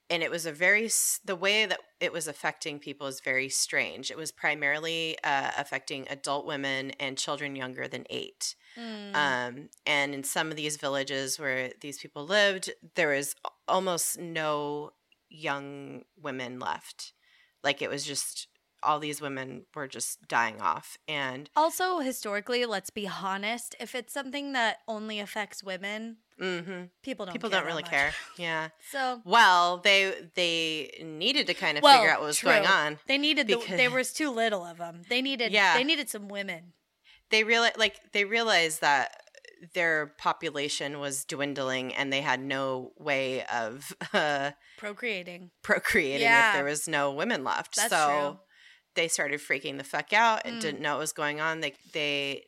and 0.09 0.23
it 0.23 0.31
was 0.31 0.45
a 0.45 0.51
very 0.51 0.89
the 1.23 1.35
way 1.35 1.65
that 1.65 1.79
it 1.99 2.11
was 2.11 2.27
affecting 2.27 2.79
people 2.79 3.07
is 3.07 3.21
very 3.21 3.49
strange. 3.49 4.09
It 4.09 4.17
was 4.17 4.31
primarily 4.31 5.17
uh, 5.23 5.51
affecting 5.57 6.07
adult 6.09 6.45
women 6.45 6.91
and 6.99 7.17
children 7.17 7.55
younger 7.55 7.87
than 7.87 8.05
eight. 8.09 8.55
Mm. 8.77 9.15
Um, 9.15 9.69
and 9.85 10.13
in 10.13 10.23
some 10.23 10.49
of 10.49 10.55
these 10.55 10.77
villages 10.77 11.39
where 11.39 11.71
these 11.81 11.99
people 11.99 12.25
lived, 12.25 12.71
there 12.95 13.09
was 13.09 13.35
almost 13.67 14.17
no 14.17 14.91
young 15.29 16.03
women 16.19 16.59
left. 16.59 17.13
Like 17.63 17.81
it 17.81 17.89
was 17.89 18.05
just 18.05 18.47
all 18.83 18.99
these 18.99 19.21
women 19.21 19.65
were 19.75 19.87
just 19.87 20.27
dying 20.27 20.61
off. 20.61 20.97
And 21.07 21.49
also, 21.55 21.99
historically, 21.99 22.65
let's 22.65 22.89
be 22.89 23.07
honest. 23.07 23.75
If 23.79 23.95
it's 23.95 24.13
something 24.13 24.53
that 24.53 24.77
only 24.87 25.19
affects 25.19 25.63
women, 25.63 26.17
hmm 26.39 26.83
people 27.03 27.25
don't. 27.25 27.33
people 27.33 27.49
care 27.49 27.59
don't 27.59 27.67
really 27.67 27.83
much. 27.83 27.91
care. 27.91 28.13
Yeah. 28.37 28.69
So 28.91 29.21
Well, 29.25 29.77
they 29.83 30.13
they 30.35 31.01
needed 31.03 31.47
to 31.47 31.53
kind 31.53 31.77
of 31.77 31.83
Well, 31.83 31.97
figure 31.99 32.11
out 32.13 32.21
what 32.21 32.27
was 32.27 32.41
going 32.41 32.65
on. 32.65 32.99
they 33.07 33.17
needed. 33.17 33.47
The, 33.47 33.57
Because- 33.57 33.77
there 33.77 33.91
was 33.91 34.13
too 34.13 34.29
little 34.31 34.63
of 34.65 34.77
them. 34.77 35.01
They 35.09 35.21
needed. 35.21 35.51
Yeah. 35.51 35.77
They 35.77 35.83
needed 35.83 36.09
some 36.09 36.27
women. 36.29 36.73
They 37.29 37.43
realize 37.43 37.73
like 37.77 37.97
they 38.13 38.23
realized 38.25 38.81
that 38.81 39.21
their 39.73 40.13
population 40.17 40.99
was 40.99 41.25
dwindling 41.25 41.93
and 41.93 42.13
they 42.13 42.21
had 42.21 42.39
no 42.41 42.93
way 42.97 43.43
of 43.53 43.93
uh, 44.13 44.51
Procreating. 44.77 45.51
procreating 45.61 46.21
Yeah. 46.21 46.51
if 46.51 46.55
there 46.55 46.63
was 46.63 46.87
no 46.87 47.11
women 47.11 47.43
left. 47.43 47.75
That's 47.75 47.89
so 47.89 48.07
true. 48.37 48.39
They 48.99 49.07
started 49.07 49.39
freaking 49.39 49.77
the 49.77 49.83
fuck 49.85 50.11
out 50.11 50.41
and 50.43 50.57
Mm. 50.57 50.61
didn't 50.61 50.81
know 50.81 50.95
what 50.95 50.99
was 50.99 51.13
going 51.13 51.39
on. 51.39 51.61
They 51.61 51.73
they 51.93 52.43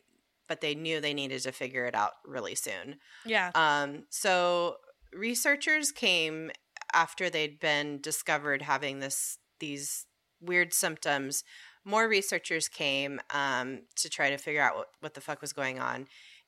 but 0.49 0.59
they 0.59 0.75
knew 0.75 0.99
they 0.99 1.13
needed 1.13 1.41
to 1.43 1.51
figure 1.53 1.85
it 1.85 1.95
out 1.95 2.11
really 2.25 2.55
soon. 2.55 2.99
Yeah. 3.23 3.51
Um, 3.55 4.03
so 4.09 4.75
researchers 5.13 5.93
came 5.93 6.51
after 6.91 7.29
they'd 7.29 7.57
been 7.57 8.01
discovered 8.01 8.63
having 8.63 8.99
this 8.99 9.37
these 9.59 10.05
weird 10.41 10.73
symptoms. 10.73 11.45
More 11.85 12.05
researchers 12.09 12.67
came 12.67 13.21
um, 13.33 13.83
to 13.95 14.09
try 14.09 14.29
to 14.29 14.37
figure 14.37 14.61
out 14.61 14.75
what, 14.75 14.87
what 14.99 15.13
the 15.13 15.21
fuck 15.21 15.39
was 15.39 15.53
going 15.53 15.79
on, 15.79 16.07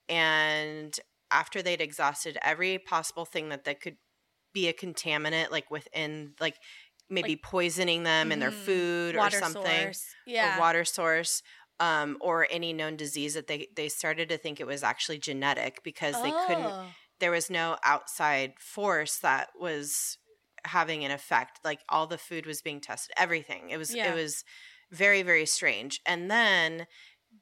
and 0.09 0.99
after 1.31 1.61
they'd 1.61 1.79
exhausted 1.81 2.37
every 2.41 2.77
possible 2.77 3.23
thing 3.23 3.47
that 3.49 3.63
that 3.63 3.79
could 3.79 3.95
be 4.51 4.67
a 4.67 4.73
contaminant, 4.73 5.49
like 5.49 5.71
within 5.71 6.33
like 6.41 6.57
maybe 7.09 7.29
Like- 7.31 7.41
poisoning 7.43 8.03
them 8.03 8.31
in 8.31 8.39
their 8.39 8.51
Mhm. 8.51 8.65
food 8.65 9.15
or 9.15 9.29
something, 9.29 9.83
source. 9.83 10.05
Yeah. 10.25 10.57
a 10.57 10.59
water 10.59 10.85
source. 10.85 11.41
Um, 11.79 12.17
or 12.21 12.47
any 12.51 12.71
known 12.71 12.95
disease 12.95 13.33
that 13.33 13.47
they 13.47 13.67
they 13.75 13.89
started 13.89 14.29
to 14.29 14.37
think 14.37 14.59
it 14.59 14.67
was 14.67 14.83
actually 14.83 15.17
genetic 15.17 15.81
because 15.83 16.13
they 16.21 16.29
couldn't 16.31 16.65
Oh. 16.65 16.93
there 17.19 17.31
was 17.31 17.49
no 17.49 17.77
outside 17.83 18.59
force 18.59 19.17
that 19.17 19.49
was 19.59 20.17
having 20.65 21.03
an 21.03 21.09
effect 21.11 21.59
like 21.63 21.81
all 21.89 22.05
the 22.05 22.17
food 22.19 22.45
was 22.45 22.61
being 22.61 22.79
tested 22.79 23.13
everything 23.17 23.71
it 23.71 23.77
was 23.77 23.93
Yeah. 23.93 24.11
it 24.11 24.15
was 24.15 24.45
very 24.91 25.23
very 25.23 25.47
strange 25.47 25.99
and 26.05 26.29
then 26.29 26.85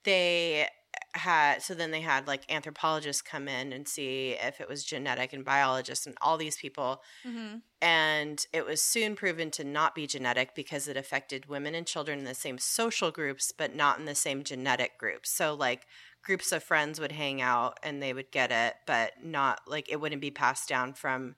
they 0.05 0.69
had 1.13 1.61
so 1.61 1.73
then 1.73 1.91
they 1.91 2.01
had 2.01 2.27
like 2.27 2.49
anthropologists 2.51 3.21
come 3.21 3.47
in 3.47 3.73
and 3.73 3.87
see 3.87 4.31
if 4.31 4.61
it 4.61 4.69
was 4.69 4.83
genetic 4.83 5.33
and 5.33 5.43
biologists 5.45 6.05
and 6.07 6.17
all 6.21 6.37
these 6.37 6.57
people 6.57 7.01
Mhm. 7.25 7.61
and 7.81 8.45
it 8.53 8.65
was 8.65 8.81
soon 8.81 9.15
proven 9.15 9.51
to 9.51 9.63
not 9.63 9.95
be 9.95 10.07
genetic 10.07 10.53
because 10.55 10.87
it 10.87 10.97
affected 10.97 11.47
women 11.47 11.75
and 11.75 11.87
children 11.87 12.19
in 12.19 12.25
the 12.25 12.33
same 12.35 12.57
social 12.57 13.11
groups 13.11 13.51
but 13.51 13.75
not 13.75 13.99
in 13.99 14.05
the 14.05 14.15
same 14.15 14.43
genetic 14.43 14.97
groups 14.97 15.29
so 15.29 15.53
like 15.53 15.85
groups 16.23 16.51
of 16.51 16.63
friends 16.63 16.99
would 16.99 17.11
hang 17.13 17.41
out 17.41 17.77
and 17.83 18.01
they 18.01 18.13
would 18.13 18.31
get 18.31 18.51
it 18.51 18.75
but 18.85 19.23
not 19.23 19.61
like 19.67 19.89
it 19.89 19.99
wouldn't 19.99 20.21
be 20.21 20.31
passed 20.31 20.69
down 20.69 20.93
from 20.93 21.35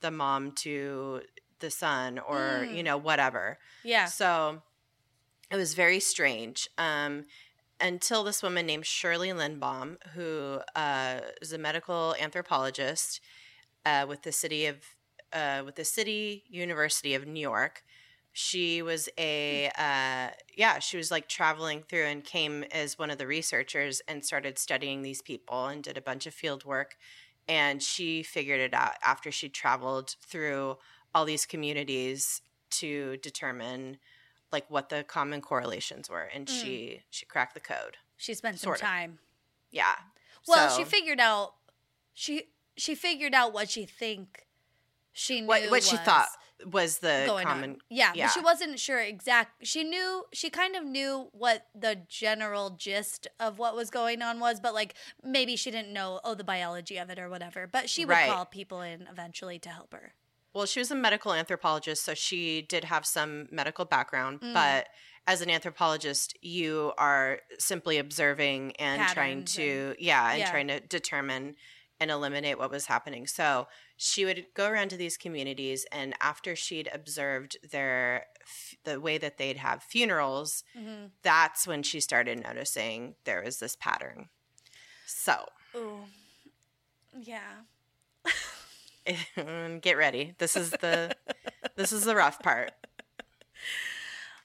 the 0.00 0.10
mom 0.10 0.52
to 0.52 1.22
the 1.60 1.70
son 1.70 2.18
or 2.18 2.66
Mm. 2.68 2.76
you 2.76 2.82
know 2.82 2.96
whatever 2.98 3.58
Yeah. 3.82 4.04
so 4.06 4.62
it 5.50 5.56
was 5.56 5.74
very 5.74 6.00
strange 6.00 6.68
um, 6.76 7.24
until 7.80 8.24
this 8.24 8.42
woman 8.42 8.66
named 8.66 8.86
Shirley 8.86 9.28
Lindbaum, 9.28 9.96
who 10.14 10.60
uh, 10.74 11.20
is 11.42 11.52
a 11.52 11.58
medical 11.58 12.14
anthropologist 12.20 13.20
uh, 13.84 14.06
with 14.08 14.22
the 14.22 14.32
city 14.32 14.66
of 14.66 14.76
uh, 15.32 15.62
with 15.64 15.76
the 15.76 15.84
City 15.84 16.44
University 16.48 17.14
of 17.14 17.26
New 17.26 17.40
York. 17.40 17.82
She 18.32 18.82
was 18.82 19.08
a 19.18 19.68
uh, 19.78 20.30
yeah, 20.56 20.78
she 20.78 20.96
was 20.96 21.10
like 21.10 21.28
traveling 21.28 21.82
through 21.82 22.04
and 22.04 22.24
came 22.24 22.64
as 22.64 22.98
one 22.98 23.10
of 23.10 23.18
the 23.18 23.26
researchers 23.26 24.02
and 24.08 24.24
started 24.24 24.58
studying 24.58 25.02
these 25.02 25.22
people 25.22 25.66
and 25.66 25.82
did 25.82 25.96
a 25.96 26.02
bunch 26.02 26.26
of 26.26 26.34
field 26.34 26.64
work. 26.64 26.96
And 27.48 27.82
she 27.82 28.22
figured 28.22 28.60
it 28.60 28.74
out 28.74 28.94
after 29.04 29.30
she 29.30 29.48
traveled 29.48 30.16
through 30.20 30.78
all 31.14 31.24
these 31.24 31.46
communities 31.46 32.42
to 32.70 33.16
determine 33.18 33.98
like 34.52 34.68
what 34.70 34.88
the 34.88 35.02
common 35.04 35.40
correlations 35.40 36.08
were 36.08 36.22
and 36.22 36.46
Mm. 36.46 36.62
she 36.62 37.02
she 37.10 37.26
cracked 37.26 37.54
the 37.54 37.60
code 37.60 37.96
She 38.16 38.34
spent 38.34 38.58
some 38.58 38.68
Sort 38.68 38.76
of. 38.80 38.86
time. 38.86 39.18
yeah 39.70 39.94
Well, 40.46 40.70
So- 40.70 40.78
she 40.78 40.84
figured 40.84 41.20
out 41.20 41.54
she 42.14 42.48
she 42.76 42.94
figured 42.94 43.34
out 43.34 43.52
what 43.52 43.68
she 43.70 43.84
think 43.86 44.46
she 45.12 45.40
knew 45.40 45.46
what 45.48 45.70
what 45.70 45.82
she 45.82 45.96
thought 45.96 46.28
was 46.64 46.98
the 47.00 47.24
going 47.26 47.46
common 47.46 47.70
on. 47.72 47.78
Yeah, 47.90 48.12
yeah. 48.14 48.28
she 48.30 48.40
wasn't 48.40 48.78
sure 48.80 48.98
exact. 49.00 49.66
She 49.66 49.84
knew 49.84 50.24
she 50.32 50.48
kind 50.48 50.74
of 50.74 50.84
knew 50.84 51.28
what 51.32 51.66
the 51.74 51.96
general 52.08 52.70
gist 52.70 53.28
of 53.38 53.58
what 53.58 53.76
was 53.76 53.90
going 53.90 54.22
on 54.22 54.40
was, 54.40 54.58
but 54.58 54.72
like 54.72 54.94
maybe 55.22 55.56
she 55.56 55.70
didn't 55.70 55.92
know 55.92 56.18
oh 56.24 56.34
the 56.34 56.44
biology 56.44 56.96
of 56.96 57.10
it 57.10 57.18
or 57.18 57.28
whatever. 57.28 57.66
But 57.66 57.90
she 57.90 58.06
would 58.06 58.12
Right. 58.12 58.30
call 58.30 58.46
people 58.46 58.80
in 58.80 59.06
eventually 59.10 59.58
to 59.60 59.68
help 59.68 59.92
her. 59.92 60.14
Well 60.56 60.66
she 60.66 60.80
was 60.80 60.90
a 60.90 60.94
medical 60.94 61.32
anthropologist 61.32 62.04
so 62.04 62.14
she 62.14 62.62
did 62.62 62.84
have 62.84 63.04
some 63.06 63.46
medical 63.52 63.84
background 63.84 64.40
Mm. 64.40 64.54
but 64.54 64.88
as 65.26 65.40
an 65.42 65.50
anthropologist 65.50 66.36
you 66.40 66.92
are 66.98 67.40
simply 67.58 67.98
observing 67.98 68.72
and 68.76 69.00
trying 69.12 69.38
Patterns 69.44 69.54
to 69.56 69.94
yeah 69.98 70.30
and 70.30 70.38
yeah. 70.40 70.50
trying 70.50 70.68
to 70.68 70.80
determine 70.80 71.56
and 72.00 72.10
eliminate 72.10 72.58
what 72.58 72.70
was 72.70 72.86
happening 72.86 73.26
so 73.26 73.66
she 73.96 74.24
would 74.26 74.46
go 74.54 74.68
around 74.68 74.88
to 74.90 74.96
these 74.96 75.16
communities 75.16 75.86
and 75.90 76.14
after 76.20 76.54
she'd 76.54 76.88
observed 76.92 77.56
their 77.72 78.26
the 78.84 79.00
way 79.00 79.16
that 79.18 79.38
they'd 79.38 79.56
have 79.56 79.82
funerals 79.82 80.62
Mm-hmm. 80.78 81.06
that's 81.22 81.66
when 81.66 81.82
she 81.82 82.00
started 82.00 82.42
noticing 82.42 83.14
there 83.24 83.42
was 83.42 83.58
this 83.58 83.76
pattern. 83.76 84.28
So, 85.06 85.46
Ooh, 85.74 86.00
yeah. 87.18 87.62
get 89.80 89.96
ready. 89.96 90.34
This 90.38 90.56
is 90.56 90.70
the 90.70 91.14
this 91.76 91.92
is 91.92 92.04
the 92.04 92.16
rough 92.16 92.40
part. 92.42 92.72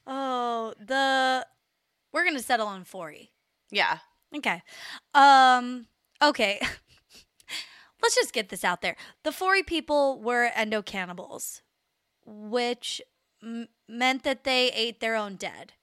Oh, 0.06 0.74
the 0.80 1.46
we're 2.12 2.24
gonna 2.24 2.40
settle 2.42 2.66
on 2.66 2.84
forty. 2.84 3.32
Yeah. 3.70 3.98
Okay. 4.34 4.62
Um. 5.14 5.86
Okay. 6.20 6.60
Let's 8.02 8.16
just 8.16 8.32
get 8.32 8.48
this 8.48 8.64
out 8.64 8.82
there. 8.82 8.96
The 9.22 9.30
Fore 9.30 9.62
people 9.64 10.20
were 10.20 10.50
endo 10.56 10.82
cannibals, 10.82 11.62
which 12.26 13.00
m- 13.42 13.68
meant 13.88 14.24
that 14.24 14.42
they 14.42 14.72
ate 14.72 14.98
their 15.00 15.14
own 15.14 15.36
dead, 15.36 15.74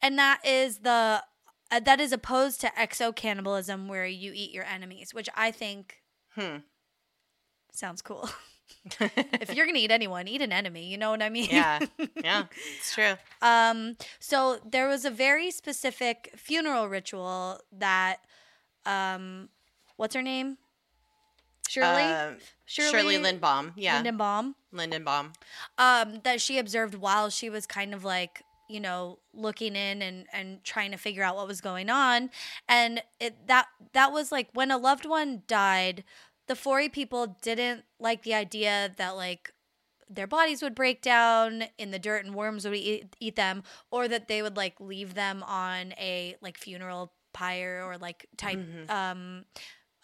and 0.00 0.16
that 0.18 0.40
is 0.46 0.78
the 0.78 1.24
uh, 1.72 1.80
that 1.80 1.98
is 1.98 2.12
opposed 2.12 2.60
to 2.60 2.68
exo 2.78 3.14
cannibalism, 3.14 3.88
where 3.88 4.06
you 4.06 4.30
eat 4.32 4.52
your 4.52 4.64
enemies, 4.64 5.12
which 5.12 5.28
I 5.34 5.50
think 5.50 5.96
Hmm. 6.36 6.58
Sounds 7.74 8.02
cool. 8.02 8.28
if 9.00 9.54
you're 9.54 9.66
gonna 9.66 9.78
eat 9.78 9.90
anyone, 9.90 10.28
eat 10.28 10.42
an 10.42 10.52
enemy. 10.52 10.86
You 10.86 10.98
know 10.98 11.10
what 11.10 11.22
I 11.22 11.28
mean? 11.28 11.48
yeah. 11.50 11.80
Yeah. 12.22 12.44
It's 12.78 12.94
true. 12.94 13.14
Um, 13.42 13.96
so 14.18 14.58
there 14.64 14.88
was 14.88 15.04
a 15.04 15.10
very 15.10 15.50
specific 15.50 16.32
funeral 16.36 16.88
ritual 16.88 17.60
that, 17.72 18.16
um, 18.84 19.48
what's 19.96 20.14
her 20.14 20.22
name? 20.22 20.58
Shirley. 21.68 22.02
Um, 22.02 22.36
Shirley, 22.66 22.90
Shirley, 22.90 23.16
Lindbaum. 23.16 23.72
Yeah. 23.76 24.02
Lindenbaum. 24.02 24.54
Lindenbaum. 24.72 25.34
Um, 25.78 26.20
that 26.22 26.40
she 26.40 26.58
observed 26.58 26.94
while 26.94 27.30
she 27.30 27.48
was 27.48 27.66
kind 27.66 27.94
of 27.94 28.04
like 28.04 28.42
you 28.68 28.80
know 28.80 29.18
looking 29.34 29.76
in 29.76 30.00
and 30.00 30.26
and 30.32 30.62
trying 30.64 30.90
to 30.90 30.96
figure 30.96 31.22
out 31.22 31.36
what 31.36 31.46
was 31.46 31.60
going 31.60 31.90
on, 31.90 32.30
and 32.68 33.02
it 33.18 33.46
that 33.46 33.66
that 33.92 34.12
was 34.12 34.30
like 34.30 34.48
when 34.52 34.70
a 34.70 34.78
loved 34.78 35.06
one 35.06 35.42
died. 35.46 36.04
The 36.46 36.56
Fore 36.56 36.88
people 36.88 37.36
didn't 37.42 37.84
like 37.98 38.22
the 38.22 38.34
idea 38.34 38.92
that 38.96 39.10
like 39.16 39.52
their 40.10 40.26
bodies 40.26 40.62
would 40.62 40.74
break 40.74 41.00
down 41.00 41.64
in 41.78 41.90
the 41.90 41.98
dirt 41.98 42.24
and 42.26 42.34
worms 42.34 42.64
would 42.66 42.74
eat, 42.74 43.16
eat 43.18 43.36
them 43.36 43.62
or 43.90 44.06
that 44.08 44.28
they 44.28 44.42
would 44.42 44.56
like 44.56 44.78
leave 44.78 45.14
them 45.14 45.42
on 45.42 45.92
a 45.98 46.36
like 46.42 46.58
funeral 46.58 47.12
pyre 47.32 47.82
or 47.84 47.96
like 47.98 48.26
type 48.36 48.58
Mhm. 48.58 48.90
um 48.90 49.44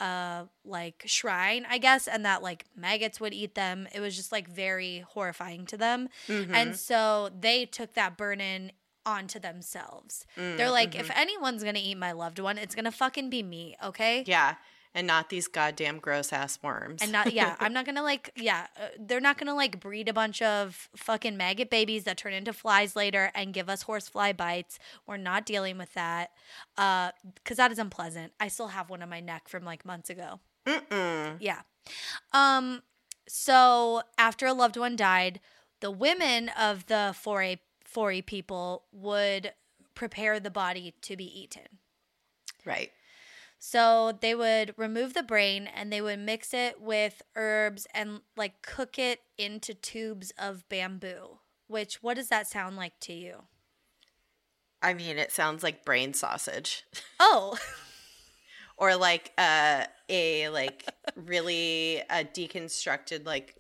uh 0.00 0.46
like 0.64 1.03
shrine 1.05 1.66
i 1.68 1.76
guess 1.76 2.09
and 2.09 2.24
that 2.24 2.42
like 2.42 2.64
maggots 2.74 3.20
would 3.20 3.35
eat 3.35 3.55
them. 3.55 3.87
It 3.92 4.00
was 4.00 4.16
just 4.16 4.33
like 4.33 4.48
very 4.48 5.00
horrifying 5.00 5.66
to 5.66 5.76
them. 5.76 6.09
Mhm. 6.26 6.55
and 6.55 6.74
so 6.76 7.31
they 7.38 7.66
took 7.66 7.92
that 7.94 8.16
burden 8.16 8.72
onto 9.05 9.38
themselves. 9.38 10.26
They're 10.37 10.68
Mm, 10.68 10.72
like 10.72 10.94
if 10.94 11.11
anyone's 11.11 11.62
gonna 11.62 11.79
eat 11.83 11.96
my 11.98 12.12
loved 12.12 12.38
one 12.38 12.57
it's 12.57 12.74
gonna 12.74 12.90
fucking 12.90 13.29
be 13.29 13.42
me 13.42 13.76
okay? 13.85 14.24
Yeah, 14.26 14.57
and 14.94 15.07
not 15.07 15.29
these 15.29 15.46
goddamn 15.48 15.98
gross 15.98 16.33
ass 16.33 16.59
worms. 16.62 17.00
and 17.03 17.12
not 17.12 17.33
yeah 17.33 17.57
i'm 17.61 17.72
not 17.72 17.87
gonna 17.87 18.03
like 18.03 18.31
yeah 18.37 18.66
uh, 18.76 18.88
they're 18.98 19.20
not 19.20 19.38
gonna 19.38 19.55
like 19.55 19.79
breed 19.81 20.09
a 20.09 20.12
bunch 20.12 20.42
of 20.42 20.88
fucking 20.96 21.37
maggot 21.37 21.70
babies 21.70 22.05
that 22.05 22.16
turn 22.16 22.33
into 22.33 22.53
flies 22.53 22.96
later 22.96 23.31
and 23.35 23.55
give 23.55 23.68
us 23.68 23.83
horsefly 23.83 24.33
bites 24.33 24.79
we're 25.07 25.16
not 25.16 25.46
dealing 25.46 25.79
with 25.79 25.92
that 25.94 26.31
uh 26.76 27.11
because 27.35 27.57
that 27.57 27.70
is 27.70 27.79
unpleasant 27.79 28.33
i 28.40 28.48
still 28.48 28.68
have 28.68 28.90
one 28.90 29.03
on 29.03 29.09
my 29.09 29.20
neck 29.20 29.48
from 29.48 29.64
like 29.64 29.85
months 29.85 30.11
ago 30.11 30.40
Mm-mm. 30.66 31.37
yeah 31.40 31.61
um 32.33 32.83
so 33.29 34.03
after 34.18 34.46
a 34.46 34.53
loved 34.53 34.76
one 34.76 34.96
died 34.96 35.40
the 35.81 35.90
women 35.90 36.50
of 36.59 36.87
the 36.87 37.14
foray 37.18 37.57
foray 37.85 38.20
people 38.20 38.85
would 38.92 39.53
prepare 39.94 40.40
the 40.40 40.50
body 40.50 40.94
to 41.03 41.16
be 41.16 41.24
eaten 41.24 41.79
Right. 42.64 42.90
So 43.62 44.11
they 44.20 44.35
would 44.35 44.75
remove 44.79 45.12
the 45.14 45.23
brain 45.23 45.66
and 45.68 45.92
they 45.92 46.01
would 46.01 46.18
mix 46.18 46.55
it 46.55 46.81
with 46.81 47.20
herbs 47.37 47.87
and 47.94 48.23
like 48.37 48.62
cook 48.62 48.99
it 48.99 49.20
into 49.38 49.75
tubes 49.75 50.33
of 50.38 50.66
bamboo. 50.70 51.38
Which 51.68 52.03
what 52.03 52.14
does 52.14 52.29
that 52.29 52.49
sound 52.49 52.77
like 52.77 52.99
to 53.01 53.12
you? 53.12 53.42
I 54.83 54.94
mean, 54.94 55.18
it 55.18 55.31
sounds 55.31 55.62
like 55.62 55.85
brain 55.85 56.14
sausage. 56.14 56.85
Oh, 57.20 57.59
or 58.79 58.96
like 58.96 59.31
uh, 59.37 59.85
a 60.09 60.49
like 60.49 60.88
really 61.14 62.01
uh, 62.09 62.25
deconstructed 62.33 63.27
like 63.27 63.55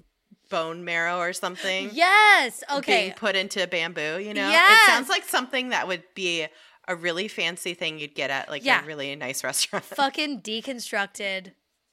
bone 0.48 0.82
marrow 0.82 1.18
or 1.18 1.34
something. 1.34 1.90
yes. 1.92 2.64
Okay. 2.72 3.02
being 3.02 3.12
put 3.12 3.36
into 3.36 3.66
bamboo. 3.66 4.18
You 4.18 4.32
know, 4.32 4.48
Yes. 4.48 4.80
it 4.88 4.90
sounds 4.90 5.08
like 5.10 5.24
something 5.28 5.68
that 5.68 5.86
would 5.86 6.04
be 6.14 6.46
a 6.90 6.96
really 6.96 7.28
fancy 7.28 7.72
thing 7.74 7.98
you'd 7.98 8.14
get 8.14 8.30
at 8.30 8.48
like 8.50 8.64
Yeah. 8.64 8.82
a 8.82 8.86
really 8.86 9.14
nice 9.16 9.44
restaurant. 9.50 9.84
Fucking 9.84 10.40
deconstructed 10.42 11.52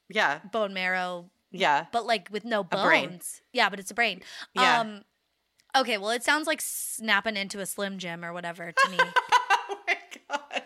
yeah, 0.10 0.40
bone 0.52 0.74
marrow, 0.74 1.30
yeah. 1.52 1.86
but 1.92 2.06
like 2.06 2.30
with 2.32 2.44
no 2.46 2.64
bones. 2.64 3.42
Yeah, 3.54 3.70
but 3.70 3.80
it's 3.80 3.92
a 3.92 3.94
brain. 3.94 4.22
Yeah. 4.54 4.80
Um 4.82 5.04
Okay, 5.76 5.98
well 5.98 6.10
it 6.10 6.24
sounds 6.24 6.48
like 6.48 6.62
snapping 6.62 7.38
into 7.38 7.60
a 7.60 7.66
slim 7.66 7.98
jim 8.00 8.26
or 8.26 8.34
whatever 8.34 8.72
to 8.72 8.90
me. 8.92 8.98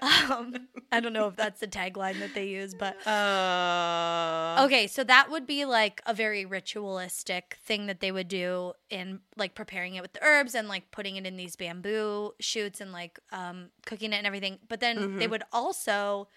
um 0.02 0.68
I 0.92 1.00
don't 1.00 1.14
know 1.14 1.28
if 1.28 1.36
that's 1.36 1.60
the 1.62 1.68
tagline 1.68 2.20
that 2.20 2.34
they 2.34 2.48
use, 2.48 2.74
but 2.74 2.96
Uh, 3.08 4.64
Okay, 4.66 4.86
so 4.88 5.04
that 5.06 5.32
would 5.32 5.48
be 5.48 5.64
like 5.66 6.02
a 6.06 6.14
very 6.14 6.46
ritualistic 6.46 7.58
thing 7.64 7.86
that 7.88 8.02
they 8.02 8.12
would 8.12 8.28
do 8.28 8.74
in 8.90 9.22
like 9.38 9.56
preparing 9.56 9.96
it 9.96 10.02
with 10.02 10.14
the 10.14 10.24
herbs 10.24 10.54
and 10.56 10.68
like 10.68 10.92
putting 10.92 11.16
it 11.16 11.26
in 11.26 11.38
these 11.38 11.56
bamboo 11.56 12.34
shoots 12.40 12.82
and 12.82 12.92
like 12.92 13.20
um 13.32 13.70
cooking 13.86 14.12
it 14.12 14.18
and 14.18 14.28
everything. 14.28 14.60
But 14.68 14.80
then 14.82 15.14
they 15.18 15.28
Mhm. 15.28 15.32
would 15.32 15.44
also 15.54 16.28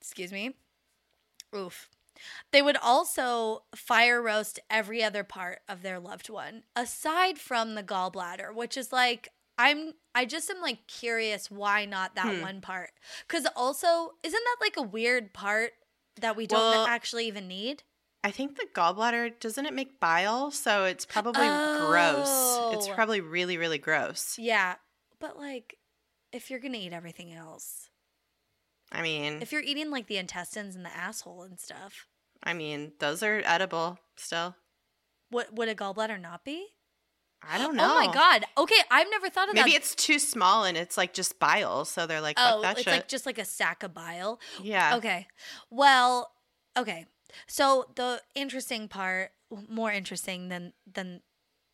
excuse 0.00 0.32
me. 0.32 0.54
Oof. 1.54 1.88
They 2.50 2.62
would 2.62 2.76
also 2.78 3.64
fire 3.76 4.20
roast 4.20 4.58
every 4.70 5.02
other 5.04 5.22
part 5.22 5.60
of 5.68 5.82
their 5.82 6.00
loved 6.00 6.28
one 6.30 6.64
aside 6.74 7.38
from 7.38 7.74
the 7.74 7.82
gallbladder, 7.82 8.54
which 8.54 8.76
is 8.76 8.92
like 8.92 9.28
I'm 9.58 9.94
I 10.14 10.24
just 10.24 10.48
am 10.50 10.60
like 10.60 10.86
curious 10.86 11.50
why 11.50 11.84
not 11.84 12.14
that 12.14 12.34
Hmm. 12.36 12.40
one 12.42 12.60
part. 12.60 12.90
Cuz 13.28 13.46
also 13.56 14.12
isn't 14.22 14.44
that 14.44 14.56
like 14.60 14.76
a 14.76 14.82
weird 14.82 15.32
part 15.34 15.72
that 16.20 16.36
we 16.36 16.46
don't 16.46 16.60
Well- 16.60 16.86
actually 16.86 17.26
even 17.26 17.48
need? 17.48 17.82
I 18.24 18.30
think 18.32 18.56
the 18.56 18.66
gallbladder 18.74 19.38
doesn't 19.38 19.64
it 19.66 19.72
make 19.72 20.00
bile, 20.00 20.50
so 20.50 20.84
it's 20.84 21.06
probably 21.06 21.46
gross. 21.46 22.28
It's 22.74 22.88
Oh. 22.88 22.92
probably 22.94 23.20
really, 23.20 23.56
really 23.56 23.78
gross. 23.78 24.38
Yeah. 24.38 24.76
But 25.20 25.38
like 25.38 25.78
if 26.32 26.50
you're 26.50 26.58
going 26.60 26.72
to 26.74 26.78
eat 26.78 26.92
everything 26.92 27.32
else. 27.32 27.88
I 28.92 29.00
mean, 29.02 29.40
If 29.40 29.50
you're 29.52 29.62
eating 29.62 29.90
like 29.90 30.06
the 30.08 30.18
intestines 30.18 30.76
and 30.76 30.84
the 30.84 30.94
asshole 30.94 31.42
and 31.42 31.58
stuff, 31.58 32.06
I 32.42 32.52
mean, 32.54 32.92
those 32.98 33.22
are 33.22 33.40
edible 33.44 33.98
still. 34.16 34.56
what 35.30 35.52
would 35.54 35.68
a 35.68 35.74
gallbladder 35.74 36.20
not 36.20 36.44
be? 36.44 36.74
I 37.42 37.58
don't 37.58 37.76
know. 37.76 37.84
Oh 37.84 38.06
my 38.06 38.12
god. 38.12 38.44
Okay, 38.56 38.80
I've 38.90 39.08
never 39.10 39.30
thought 39.30 39.48
of 39.48 39.54
Maybe 39.54 39.62
that. 39.62 39.66
Maybe 39.66 39.76
it's 39.76 39.94
too 39.94 40.18
small 40.18 40.64
and 40.64 40.76
it's 40.76 40.96
like 40.96 41.14
just 41.14 41.38
bile, 41.38 41.84
so 41.84 42.06
they're 42.06 42.20
like, 42.20 42.36
oh, 42.38 42.62
that 42.62 42.72
it's 42.72 42.84
shit. 42.84 42.92
like 42.92 43.08
just 43.08 43.26
like 43.26 43.38
a 43.38 43.44
sack 43.44 43.82
of 43.82 43.94
bile. 43.94 44.40
yeah. 44.62 44.96
Okay. 44.96 45.26
Well, 45.70 46.32
okay. 46.76 47.06
So 47.46 47.86
the 47.94 48.20
interesting 48.34 48.88
part, 48.88 49.30
more 49.68 49.92
interesting 49.92 50.48
than 50.48 50.72
than 50.92 51.20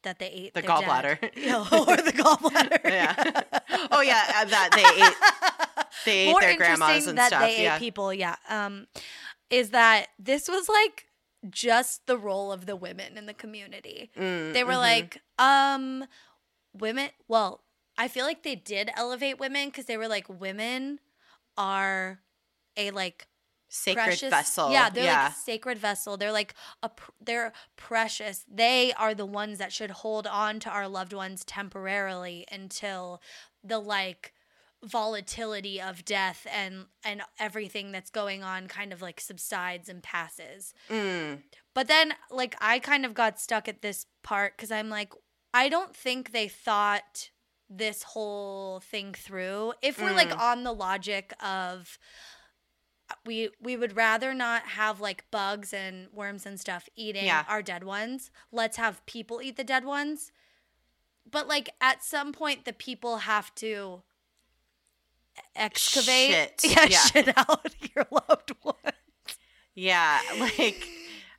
that 0.05 0.19
they 0.19 0.29
ate 0.29 0.55
The 0.55 0.63
gallbladder. 0.63 1.31
Yeah, 1.37 1.61
or 1.61 1.97
the 1.97 2.13
gallbladder. 2.13 2.85
Yeah. 2.85 3.43
Oh, 3.91 4.01
yeah, 4.01 4.23
uh, 4.37 4.45
that 4.45 4.71
they 4.75 5.03
ate- 5.03 5.87
They 6.05 6.29
ate 6.29 6.33
more 6.33 6.41
their 6.41 6.57
grandmas 6.57 6.89
interesting 6.89 7.09
and 7.11 7.19
that 7.19 7.29
stuff. 7.29 7.41
they 7.41 7.63
yeah. 7.63 7.77
ate 7.77 7.79
people. 7.81 8.13
Yeah. 8.13 8.37
Um, 8.49 8.87
is 9.51 9.71
that 9.71 10.09
this 10.19 10.49
was 10.49 10.69
like 10.69 11.07
just 11.51 12.07
the 12.07 12.19
role 12.19 12.53
of 12.53 12.67
the 12.67 12.77
women 12.77 13.17
in 13.17 13.27
the 13.27 13.35
community. 13.35 14.11
Mm, 14.17 14.53
They 14.53 14.65
were 14.65 14.73
mhm. 14.73 14.79
like, 14.79 15.23
um, 15.39 16.05
women. 16.73 17.11
Well, 17.29 17.63
I 17.97 18.09
feel 18.09 18.25
like 18.25 18.43
they 18.43 18.57
did 18.57 18.91
elevate 18.97 19.39
women 19.39 19.69
because 19.69 19.87
they 19.87 19.97
were 19.97 20.09
like, 20.09 20.29
women 20.29 21.01
are 21.57 22.21
a 22.77 22.91
like 22.91 23.27
sacred 23.69 24.05
precious 24.05 24.31
vessel. 24.31 24.71
Yeah, 24.71 24.91
they're 24.91 25.05
yeah. 25.05 25.25
like 25.25 25.35
sacred 25.37 25.79
vessel. 25.79 26.17
They're 26.17 26.33
like 26.33 26.55
a 26.83 26.89
pr- 26.89 27.11
they're 27.21 27.53
precious. 27.77 28.45
They 28.53 28.93
are 28.95 29.15
the 29.15 29.27
ones 29.27 29.59
that 29.59 29.73
should 29.73 29.91
hold 29.91 30.27
on 30.27 30.61
to 30.61 30.71
our 30.71 30.89
loved 30.89 31.13
ones 31.13 31.45
temporarily 31.45 32.47
until 32.51 33.21
the 33.63 33.79
like 33.79 34.34
volatility 34.85 35.81
of 35.81 36.05
death 36.05 36.47
and 36.53 36.87
and 37.05 37.23
everything 37.39 37.93
that's 37.93 38.11
going 38.11 38.43
on 38.45 38.69
kind 38.69 38.93
of 38.93 39.01
like 39.03 39.21
subsides 39.21 39.89
and 39.89 40.03
passes. 40.03 40.75
Mm, 40.91 41.43
But 41.75 41.89
then 41.89 42.15
like 42.31 42.55
I 42.61 42.79
kind 42.79 43.05
of 43.07 43.15
got 43.15 43.41
stuck 43.41 43.69
at 43.69 43.83
this 43.83 44.07
part 44.23 44.57
cuz 44.59 44.71
I'm 44.71 44.91
like 44.91 45.13
I 45.53 45.69
don't 45.69 45.95
think 45.95 46.33
they 46.33 46.49
thought 46.49 47.31
this 47.71 48.03
whole 48.03 48.81
thing 48.81 49.15
through. 49.15 49.73
If 49.83 50.01
we're 50.01 50.13
like 50.13 50.31
Mm. 50.31 50.39
on 50.39 50.65
the 50.65 50.73
logic 50.75 51.33
of 51.43 51.99
we 53.27 53.51
we 53.61 53.77
would 53.77 53.97
rather 53.97 54.35
not 54.35 54.63
have 54.63 55.01
like 55.01 55.31
bugs 55.31 55.73
and 55.73 56.09
worms 56.13 56.47
and 56.47 56.59
stuff 56.59 56.89
eating 56.97 57.27
Yeah. 57.27 57.45
our 57.49 57.63
dead 57.63 57.85
ones. 57.85 58.31
Let's 58.51 58.77
have 58.77 59.05
people 59.07 59.41
eat 59.43 59.57
the 59.57 59.65
dead 59.65 59.85
ones. 59.85 60.33
But 61.31 61.49
like 61.49 61.71
at 61.81 62.03
some 62.03 62.33
point 62.33 62.65
the 62.65 62.73
people 62.73 63.19
have 63.19 63.55
to 63.57 64.03
excavate 65.57 66.61
Shit. 66.61 66.61
yeah, 66.65 66.87
Yeah. 66.89 66.99
shit 66.99 67.39
out 67.39 67.75
your 67.95 68.07
loved 68.11 68.53
one. 68.63 68.75
yeah. 69.75 70.21
Like, 70.39 70.87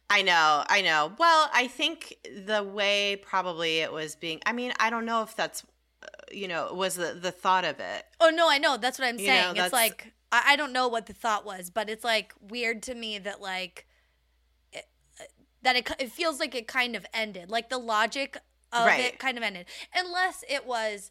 I 0.09 0.21
know. 0.21 0.63
I 0.67 0.81
know. 0.81 1.13
Well, 1.17 1.49
I 1.53 1.67
think 1.67 2.15
the 2.45 2.63
way 2.63 3.15
probably 3.17 3.79
it 3.79 3.91
was 3.91 4.15
being, 4.15 4.41
I 4.45 4.53
mean, 4.53 4.71
I 4.79 4.89
don't 4.89 5.05
know 5.05 5.21
if 5.23 5.35
that's, 5.35 5.63
uh, 6.03 6.05
you 6.31 6.47
know, 6.47 6.71
was 6.73 6.95
the, 6.95 7.17
the 7.19 7.31
thought 7.31 7.65
of 7.65 7.79
it. 7.79 8.05
Oh 8.19 8.29
no, 8.29 8.49
I 8.49 8.57
know. 8.57 8.77
That's 8.77 8.99
what 8.99 9.07
I'm 9.07 9.17
You 9.19 9.27
know, 9.27 9.33
saying. 9.53 9.57
it's 9.57 9.73
like 9.73 10.13
I, 10.31 10.53
I 10.53 10.55
don't 10.55 10.73
know 10.73 10.87
what 10.87 11.07
the 11.07 11.13
thought 11.13 11.45
was, 11.45 11.69
but 11.69 11.89
it's 11.89 12.03
like 12.03 12.33
weird 12.39 12.83
to 12.83 12.95
me 12.95 13.17
that 13.19 13.41
like 13.41 13.85
it, 14.73 14.85
that 15.63 15.75
it 15.75 15.89
it 15.99 16.11
feels 16.11 16.39
like 16.39 16.53
it 16.53 16.67
kind 16.67 16.95
of 16.95 17.05
ended. 17.13 17.49
Like 17.49 17.69
the 17.69 17.77
logic 17.79 18.37
of 18.71 18.85
Right. 18.85 18.99
it 19.05 19.19
kind 19.19 19.37
of 19.37 19.43
ended, 19.43 19.65
unless 19.95 20.43
it 20.49 20.65
was, 20.67 21.09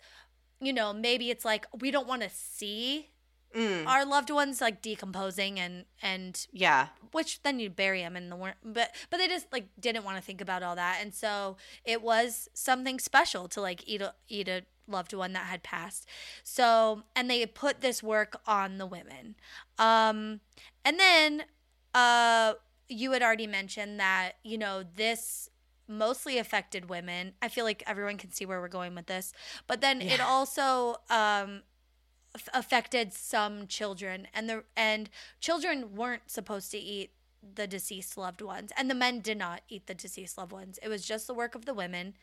you 0.67 0.73
know, 0.73 0.93
maybe 0.93 1.31
it's 1.31 1.45
like 1.45 1.67
we 1.81 1.91
don't 1.91 2.07
want 2.07 2.23
to 2.23 2.31
see 2.31 3.11
Mm, 3.55 3.87
our 3.87 4.05
loved 4.05 4.31
ones 4.31 4.61
like 4.61 4.83
decomposing 4.83 5.61
and 5.61 5.85
and 6.03 6.49
yeah. 6.53 6.89
which 7.13 7.41
then 7.45 7.61
you 7.61 7.71
bury 7.71 8.01
them 8.01 8.17
in 8.17 8.29
the 8.29 8.55
but 8.65 8.93
but 9.11 9.19
they 9.19 9.29
just 9.29 9.47
like 9.53 9.69
didn't 9.79 10.03
want 10.03 10.17
to 10.17 10.23
think 10.23 10.41
about 10.41 10.65
all 10.65 10.75
that. 10.75 10.99
And 11.01 11.15
so 11.15 11.57
it 11.85 12.03
was 12.03 12.49
something 12.53 12.99
special 12.99 13.47
to 13.49 13.61
like 13.61 13.87
eat 13.87 14.03
a 14.03 14.15
eat 14.29 14.49
a 14.49 14.63
loved 14.89 15.15
one 15.15 15.35
that 15.35 15.47
had 15.47 15.63
passed. 15.63 16.09
So 16.43 17.05
and 17.15 17.31
they 17.31 17.47
put 17.47 17.81
this 17.81 18.03
work 18.03 18.41
on 18.45 18.79
the 18.79 18.87
women. 18.87 19.37
Um 19.79 20.41
and 20.85 20.99
then 20.99 21.45
uh 21.95 22.55
you 22.89 23.13
had 23.13 23.23
already 23.23 23.47
mentioned 23.47 24.01
that 24.01 24.33
you 24.43 24.59
know 24.59 24.83
this 24.97 25.49
mostly 25.89 26.39
affected 26.39 26.89
women 26.89 27.33
i 27.43 27.49
feel 27.49 27.65
like 27.65 27.83
everyone 27.87 28.17
can 28.17 28.31
see 28.31 28.47
where 28.47 28.61
we're 28.61 28.69
going 28.69 28.95
with 28.95 29.07
this 29.07 29.33
but 29.67 29.81
then 29.81 30.01
it 30.01 30.21
also 30.21 30.97
um 31.11 31.63
f- 32.35 32.49
affected 32.55 33.13
some 33.13 33.67
children 33.67 34.27
and 34.35 34.49
the 34.49 34.65
and 34.77 35.11
children 35.41 35.95
weren't 35.95 36.31
supposed 36.31 36.71
to 36.71 36.79
eat 36.79 37.11
the 37.55 37.67
deceased 37.67 38.17
loved 38.17 38.41
ones 38.41 38.73
and 38.77 38.91
the 38.91 38.95
men 38.95 39.21
did 39.21 39.37
not 39.37 39.61
eat 39.69 39.87
the 39.87 39.95
deceased 39.95 40.39
loved 40.39 40.53
ones 40.53 40.79
it 40.83 40.89
was 40.89 41.05
just 41.05 41.27
the 41.27 41.35
work 41.35 41.55
of 41.55 41.67
the 41.67 41.75
women 41.75 42.15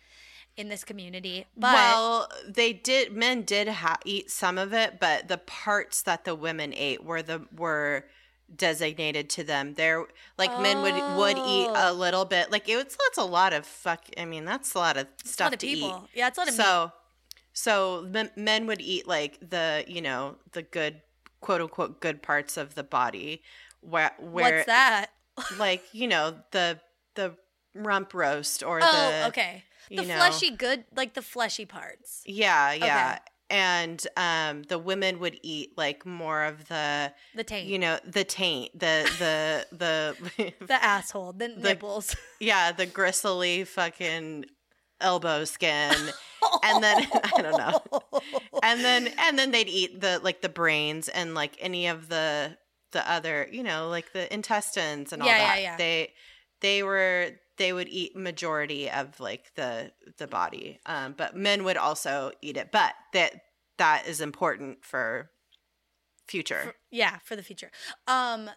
in 0.58 0.68
this 0.70 0.84
community 0.84 1.46
but 1.56 1.74
well, 1.74 2.30
they 2.48 2.74
did. 2.74 3.14
Men 3.14 3.44
did 3.44 3.68
ha- 3.68 4.00
eat 4.06 4.30
some 4.30 4.58
of 4.58 4.74
it, 4.74 5.00
but 5.00 5.28
the 5.28 5.38
parts 5.38 6.02
that 6.02 6.26
the 6.26 6.36
women 6.36 6.74
ate 6.76 7.04
were 7.04 7.22
the 7.22 7.46
were 7.56 8.06
designated 8.56 9.30
to 9.32 9.44
them. 9.44 9.74
There, 9.76 10.06
like 10.38 10.52
men 10.62 10.82
would 10.82 10.94
would 11.18 11.38
eat 11.38 11.68
Oh. 11.70 11.92
a 11.92 11.94
little 11.94 12.26
bit. 12.26 12.52
Like 12.52 12.68
it 12.70 12.76
was. 12.76 12.86
That's 12.86 13.18
a 13.18 13.24
lot 13.24 13.54
of 13.54 13.66
fuck. 13.66 14.04
I 14.18 14.26
mean, 14.26 14.46
that's 14.46 14.74
a 14.74 14.78
lot 14.80 14.98
of 14.98 15.08
it's 15.20 15.32
stuff 15.32 15.46
lot 15.48 15.54
of 15.54 15.60
to 15.60 15.66
people 15.68 16.04
eat. 16.06 16.18
yeah 16.18 16.28
it's 16.28 16.38
a 16.38 16.42
lot 16.42 16.48
of 16.50 16.58
meat. 16.58 16.64
So, 16.64 16.92
so 17.54 18.08
men, 18.10 18.30
men 18.36 18.68
would 18.68 18.82
eat 18.82 19.08
like 19.08 19.38
the 19.48 19.84
you 19.88 20.02
know 20.02 20.36
the 20.52 20.62
good 20.64 21.02
quote 21.42 21.62
unquote 21.62 22.00
good 22.02 22.22
parts 22.22 22.58
of 22.58 22.76
the 22.76 22.84
body, 22.84 23.42
where 23.82 24.12
where 24.20 24.56
what's 24.58 24.66
that 24.68 25.08
like 25.58 25.84
you 25.94 26.08
know 26.08 26.36
the 26.52 26.80
the 27.16 27.36
rump 27.74 28.14
roast 28.14 28.64
or 28.64 28.80
oh 28.84 28.92
the 29.22 29.28
okay 29.28 29.64
the 29.90 30.04
fleshy 30.04 30.52
good 30.52 30.84
like 30.96 31.14
the 31.14 31.22
fleshy 31.22 31.66
parts 31.66 32.22
yeah 32.26 32.74
yeah 32.74 33.20
and 33.52 34.08
um 34.18 34.64
the 34.64 34.80
women 34.80 35.20
would 35.20 35.38
eat 35.44 35.78
like 35.78 36.06
more 36.06 36.44
of 36.44 36.68
the 36.70 37.14
the 37.36 37.44
taint 37.44 37.68
you 37.68 37.78
know 37.78 38.00
the 38.06 38.24
taint 38.24 38.72
the 38.74 39.04
the 39.20 39.66
the 39.78 40.54
the 40.66 40.84
asshole 40.84 41.34
the, 41.38 41.50
nipples 41.50 42.16
yeah 42.40 42.72
the 42.72 42.86
gristly 42.86 43.64
fucking 43.66 44.46
elbow 45.00 45.44
skin 45.46 45.94
And 46.64 46.84
then- 46.84 47.06
I 47.36 47.42
don't 47.42 47.58
know. 47.58 48.02
and 48.64 48.80
then 48.84 49.10
and 49.20 49.38
then 49.38 49.52
they'd 49.52 49.70
eat 49.70 50.02
the 50.02 50.20
like 50.24 50.42
the 50.42 50.50
brains 50.50 51.08
and 51.08 51.36
like 51.36 51.56
any 51.60 51.86
of 51.88 52.10
the 52.10 52.58
the 52.94 53.10
other 53.10 53.48
you 53.52 53.62
know 53.64 53.90
like 53.90 54.12
the 54.14 54.32
intestines 54.34 55.14
and 55.14 55.22
all 55.22 55.28
Yeah, 55.28 55.38
yeah, 55.38 55.48
that 55.56 55.62
yeah. 55.62 55.78
they 55.78 56.14
they 56.62 56.84
were 56.84 57.32
they 57.62 57.72
would 57.74 57.88
eat 57.88 58.16
majority 58.16 58.90
of 58.90 59.20
like 59.20 59.54
the 59.56 59.92
the 60.18 60.26
body 60.28 60.80
um 60.88 61.14
but 61.16 61.36
men 61.36 61.64
would 61.64 61.78
also 61.78 62.32
eat 62.42 62.58
it 62.58 62.72
but 62.72 62.94
that 63.14 63.34
that 63.78 64.08
is 64.08 64.20
important 64.20 64.84
for 64.84 65.30
future 66.28 66.62
For- 66.64 66.76
yeah, 66.90 67.18
for 67.24 67.36
the 67.36 67.44
future. 67.44 67.72
Um 68.08 68.50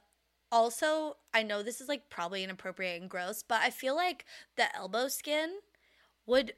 also, 0.53 1.17
I 1.33 1.43
know 1.43 1.63
this 1.65 1.81
is 1.81 1.89
like 1.89 2.09
probably 2.09 2.45
inappropriate 2.45 3.01
and 3.01 3.11
gross, 3.11 3.43
but 3.43 3.61
I 3.61 3.71
feel 3.71 3.97
like 3.97 4.25
the 4.57 4.75
elbow 4.77 5.09
skin 5.09 5.51
would 6.27 6.53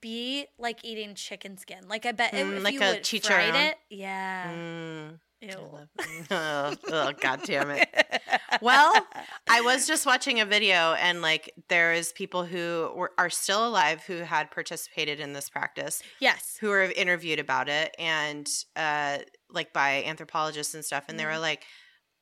be 0.00 0.46
like 0.58 0.84
eating 0.84 1.14
chicken 1.14 1.56
skin. 1.56 1.88
Like 1.88 2.04
I 2.04 2.12
bet 2.12 2.34
it, 2.34 2.44
Mm, 2.44 2.56
if 2.58 2.64
like 2.64 2.74
you 2.74 2.80
a 2.82 2.88
would 2.88 3.06
fried 3.24 3.54
it, 3.54 3.76
yeah. 3.88 4.52
Mm, 4.52 5.18
Ew. 5.40 5.50
oh, 6.30 6.74
oh, 6.90 7.12
god 7.20 7.40
damn 7.44 7.70
it. 7.70 7.88
Well, 8.60 9.06
I 9.48 9.60
was 9.60 9.86
just 9.86 10.06
watching 10.06 10.40
a 10.40 10.46
video, 10.46 10.94
and 10.94 11.22
like 11.22 11.52
there 11.68 11.92
is 11.92 12.12
people 12.12 12.44
who 12.44 12.92
were, 12.94 13.12
are 13.18 13.30
still 13.30 13.66
alive 13.66 14.02
who 14.06 14.18
had 14.18 14.50
participated 14.50 15.20
in 15.20 15.32
this 15.32 15.48
practice, 15.50 16.02
yes. 16.20 16.56
who 16.60 16.68
were 16.68 16.82
interviewed 16.82 17.38
about 17.38 17.68
it, 17.68 17.94
and 17.98 18.48
uh, 18.76 19.18
like 19.50 19.72
by 19.72 20.02
anthropologists 20.04 20.74
and 20.74 20.84
stuff, 20.84 21.04
and 21.08 21.18
they 21.18 21.24
Mm-hmm. 21.24 21.32
were 21.34 21.38
like, 21.38 21.64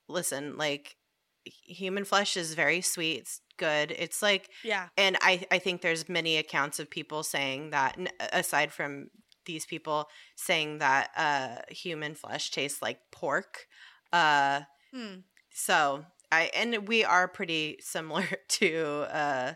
"Listen, 0.09 0.57
like 0.57 0.97
human 1.45 2.05
flesh 2.05 2.37
is 2.37 2.55
very 2.55 2.81
sweet, 2.81 3.19
it's 3.21 3.41
good. 3.57 3.93
It's 3.93 4.21
like 4.23 4.51
Yeah. 4.65 4.89
and 4.97 5.17
I, 5.21 5.47
I 5.51 5.59
think 5.59 5.81
there's 5.81 6.09
many 6.09 6.37
accounts 6.39 6.79
of 6.81 6.91
people 6.91 7.23
saying 7.23 7.71
that 7.71 7.97
aside 8.33 8.73
from 8.73 9.09
these 9.45 9.65
people 9.65 10.09
saying 10.37 10.79
that 10.79 11.11
uh, 11.17 11.63
human 11.73 12.15
flesh 12.17 12.51
tastes 12.51 12.83
like 12.83 12.99
pork 13.13 13.67
uh, 14.13 14.63
Hmm. 14.93 15.21
so 15.53 16.05
i 16.33 16.51
and 16.55 16.89
we 16.89 17.05
are 17.05 17.29
pretty 17.29 17.79
similar 17.81 18.27
to 18.49 19.07
uh, 19.11 19.55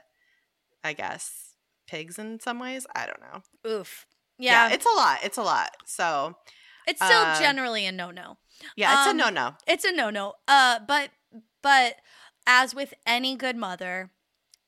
i 0.84 0.92
guess 0.92 1.54
pigs 1.86 2.18
in 2.18 2.38
some 2.40 2.58
ways 2.58 2.86
i 2.94 3.06
don't 3.06 3.20
know 3.20 3.70
Oof. 3.70 4.06
Yeah. 4.38 4.70
it's 4.72 4.86
a 4.86 4.96
lot 4.96 5.18
it's 5.24 5.36
a 5.38 5.42
lot 5.42 5.70
so 5.84 6.36
it's 6.86 7.04
still 7.04 7.22
uh, 7.22 7.38
generally 7.38 7.84
a 7.86 7.92
no 7.92 8.10
no. 8.10 8.38
yeah 8.76 9.00
it's 9.00 9.08
Um, 9.08 9.18
a 9.18 9.22
no-no 9.24 9.54
It's 9.66 9.84
a 9.84 9.92
no 9.92 10.10
no. 10.10 10.34
Uh, 10.48 10.78
but 10.86 11.10
but 11.62 11.96
as 12.46 12.74
with 12.74 12.94
any 13.06 13.36
good 13.36 13.54
mother, 13.56 14.10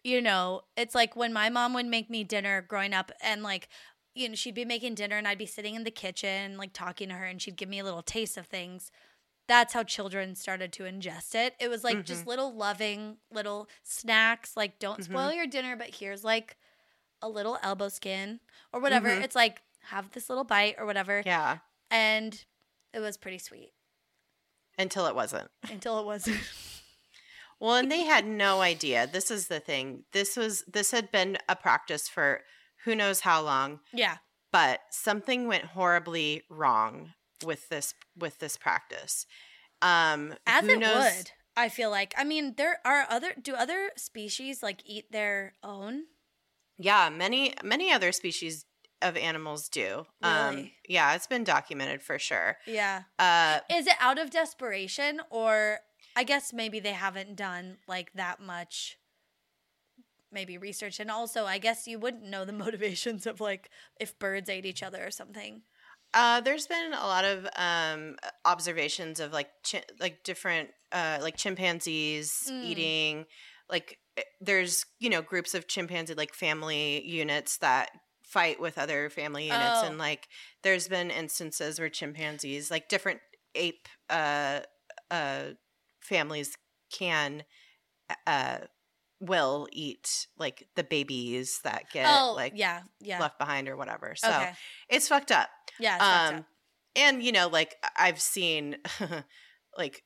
you 0.04 0.20
know, 0.20 0.62
it's 0.76 0.94
like 0.94 1.16
when 1.16 1.32
my 1.32 1.48
mom 1.48 1.72
would 1.74 1.86
make 1.86 2.10
me 2.10 2.22
dinner 2.22 2.60
growing 2.60 2.92
up, 2.92 3.10
and 3.22 3.42
like, 3.42 3.68
you 4.14 4.28
know, 4.28 4.34
she'd 4.34 4.54
be 4.54 4.64
making 4.66 4.94
dinner, 4.94 5.16
and 5.16 5.26
I'd 5.26 5.38
be 5.38 5.46
sitting 5.46 5.74
in 5.74 5.84
the 5.84 5.90
kitchen, 5.90 6.58
like 6.58 6.72
talking 6.74 7.08
to 7.08 7.14
her, 7.14 7.24
and 7.24 7.40
she'd 7.40 7.56
give 7.56 7.68
me 7.70 7.78
a 7.78 7.84
little 7.84 8.02
taste 8.02 8.36
of 8.36 8.46
things. 8.46 8.90
That's 9.48 9.74
how 9.74 9.82
children 9.82 10.34
started 10.34 10.72
to 10.74 10.84
ingest 10.84 11.34
it. 11.34 11.54
It 11.60 11.68
was 11.68 11.82
like 11.84 12.04
just 12.04 12.26
little 12.26 12.54
loving 12.54 13.16
little 13.30 13.68
snacks. 13.82 14.56
Like, 14.56 14.78
don't 14.78 15.02
spoil 15.04 15.32
your 15.32 15.46
dinner, 15.46 15.76
but 15.76 15.94
here's 15.96 16.24
like 16.24 16.56
a 17.20 17.28
little 17.28 17.58
elbow 17.62 17.88
skin 17.88 18.40
or 18.72 18.80
whatever. 18.80 19.08
Mhm. 19.08 19.22
It's 19.22 19.36
like 19.36 19.62
have 19.86 20.10
this 20.12 20.28
little 20.28 20.44
bite 20.44 20.76
or 20.78 20.86
whatever. 20.86 21.22
yeah 21.26 21.58
And 21.90 22.44
it 22.92 23.00
was 23.00 23.16
pretty 23.16 23.38
sweet 23.38 23.72
until 24.78 25.06
it 25.06 25.14
wasn't 25.14 25.50
until 25.70 25.98
it 25.98 26.06
wasn't. 26.06 26.38
Well, 27.60 27.76
and 27.76 27.92
they 27.92 28.02
had 28.02 28.26
no 28.26 28.60
idea. 28.60 29.06
This 29.06 29.30
is 29.30 29.46
the 29.46 29.60
thing. 29.60 30.02
This 30.10 30.36
was 30.36 30.64
this 30.66 30.90
had 30.90 31.12
been 31.12 31.38
a 31.48 31.54
practice 31.54 32.08
for 32.08 32.40
who 32.84 32.96
knows 32.96 33.20
how 33.20 33.40
long, 33.40 33.78
yeah. 33.92 34.16
but 34.50 34.80
something 34.90 35.46
went 35.46 35.66
horribly 35.66 36.42
wrong 36.50 37.12
with 37.44 37.68
this 37.68 37.94
with 38.16 38.38
this 38.38 38.56
practice. 38.56 39.26
Um 39.80 40.34
As 40.46 40.66
it 40.66 40.78
knows- 40.78 41.16
would. 41.16 41.30
I 41.54 41.68
feel 41.68 41.90
like. 41.90 42.14
I 42.16 42.24
mean, 42.24 42.54
there 42.56 42.78
are 42.82 43.04
other. 43.10 43.34
Do 43.40 43.54
other 43.54 43.90
species 43.96 44.62
like 44.62 44.80
eat 44.86 45.12
their 45.12 45.52
own? 45.62 46.04
Yeah, 46.78 47.10
many 47.10 47.52
many 47.62 47.92
other 47.92 48.10
species 48.12 48.64
of 49.02 49.16
animals 49.18 49.68
do. 49.68 50.06
Um 50.22 50.70
yeah, 50.88 51.14
it's 51.14 51.26
been 51.26 51.44
documented 51.44 52.02
for 52.02 52.18
sure. 52.18 52.56
Yeah. 52.66 53.02
Uh 53.18 53.60
Is 53.70 53.86
it 53.86 53.96
out 54.00 54.18
of 54.18 54.30
desperation, 54.30 55.20
or 55.28 55.80
I 56.16 56.24
guess 56.24 56.52
maybe 56.54 56.80
they 56.80 56.92
haven't 56.92 57.36
done 57.36 57.78
like 57.86 58.12
that 58.14 58.40
much, 58.40 58.96
maybe 60.30 60.56
research, 60.56 61.00
and 61.00 61.10
also 61.10 61.44
I 61.44 61.58
guess 61.58 61.86
you 61.86 61.98
wouldn't 61.98 62.24
know 62.24 62.44
the 62.46 62.52
motivations 62.64 63.26
of 63.26 63.40
like 63.40 63.68
if 64.00 64.18
birds 64.18 64.48
ate 64.48 64.64
each 64.66 64.82
other 64.82 65.04
or 65.06 65.10
something. 65.10 65.62
Uh, 66.14 66.40
there's 66.42 66.66
been 66.66 66.92
a 66.92 67.06
lot 67.06 67.24
of 67.24 67.46
um, 67.56 68.16
observations 68.44 69.18
of 69.20 69.32
like 69.32 69.48
chi- 69.70 69.84
like 70.00 70.22
different 70.24 70.70
uh, 70.92 71.18
like 71.22 71.36
chimpanzees 71.36 72.30
Mm. 72.50 72.64
eating 72.64 73.26
like 73.70 73.98
eh, 74.18 74.22
there's 74.40 74.84
you 74.98 75.08
know 75.08 75.22
groups 75.22 75.54
of 75.54 75.66
chimpanzee 75.68 76.14
like 76.14 76.34
family 76.34 77.02
units 77.06 77.58
that 77.58 77.90
fight 78.24 78.60
with 78.60 78.76
other 78.78 79.08
family 79.10 79.46
units 79.46 79.80
Oh. 79.82 79.86
and 79.86 79.98
like 79.98 80.28
there's 80.62 80.88
been 80.88 81.10
instances 81.10 81.78
where 81.78 81.88
chimpanzees 81.88 82.70
like 82.70 82.88
different 82.88 83.20
ape 83.54 83.88
uh, 84.10 84.60
uh, 85.10 85.42
families 86.00 86.54
can 86.92 87.44
uh, 88.26 88.58
will 89.22 89.68
eat 89.70 90.26
like 90.36 90.66
the 90.74 90.82
babies 90.84 91.60
that 91.62 91.84
get 91.92 92.06
oh, 92.08 92.32
like 92.34 92.52
yeah, 92.56 92.80
yeah. 93.00 93.20
left 93.20 93.38
behind 93.38 93.68
or 93.68 93.76
whatever 93.76 94.14
so 94.16 94.28
okay. 94.28 94.52
it's 94.88 95.06
fucked 95.08 95.30
up 95.30 95.48
Yeah. 95.78 95.96
Um 96.28 96.34
up. 96.40 96.44
and 96.96 97.22
you 97.22 97.30
know 97.30 97.46
like 97.48 97.76
i've 97.96 98.20
seen 98.20 98.76
like 99.78 100.02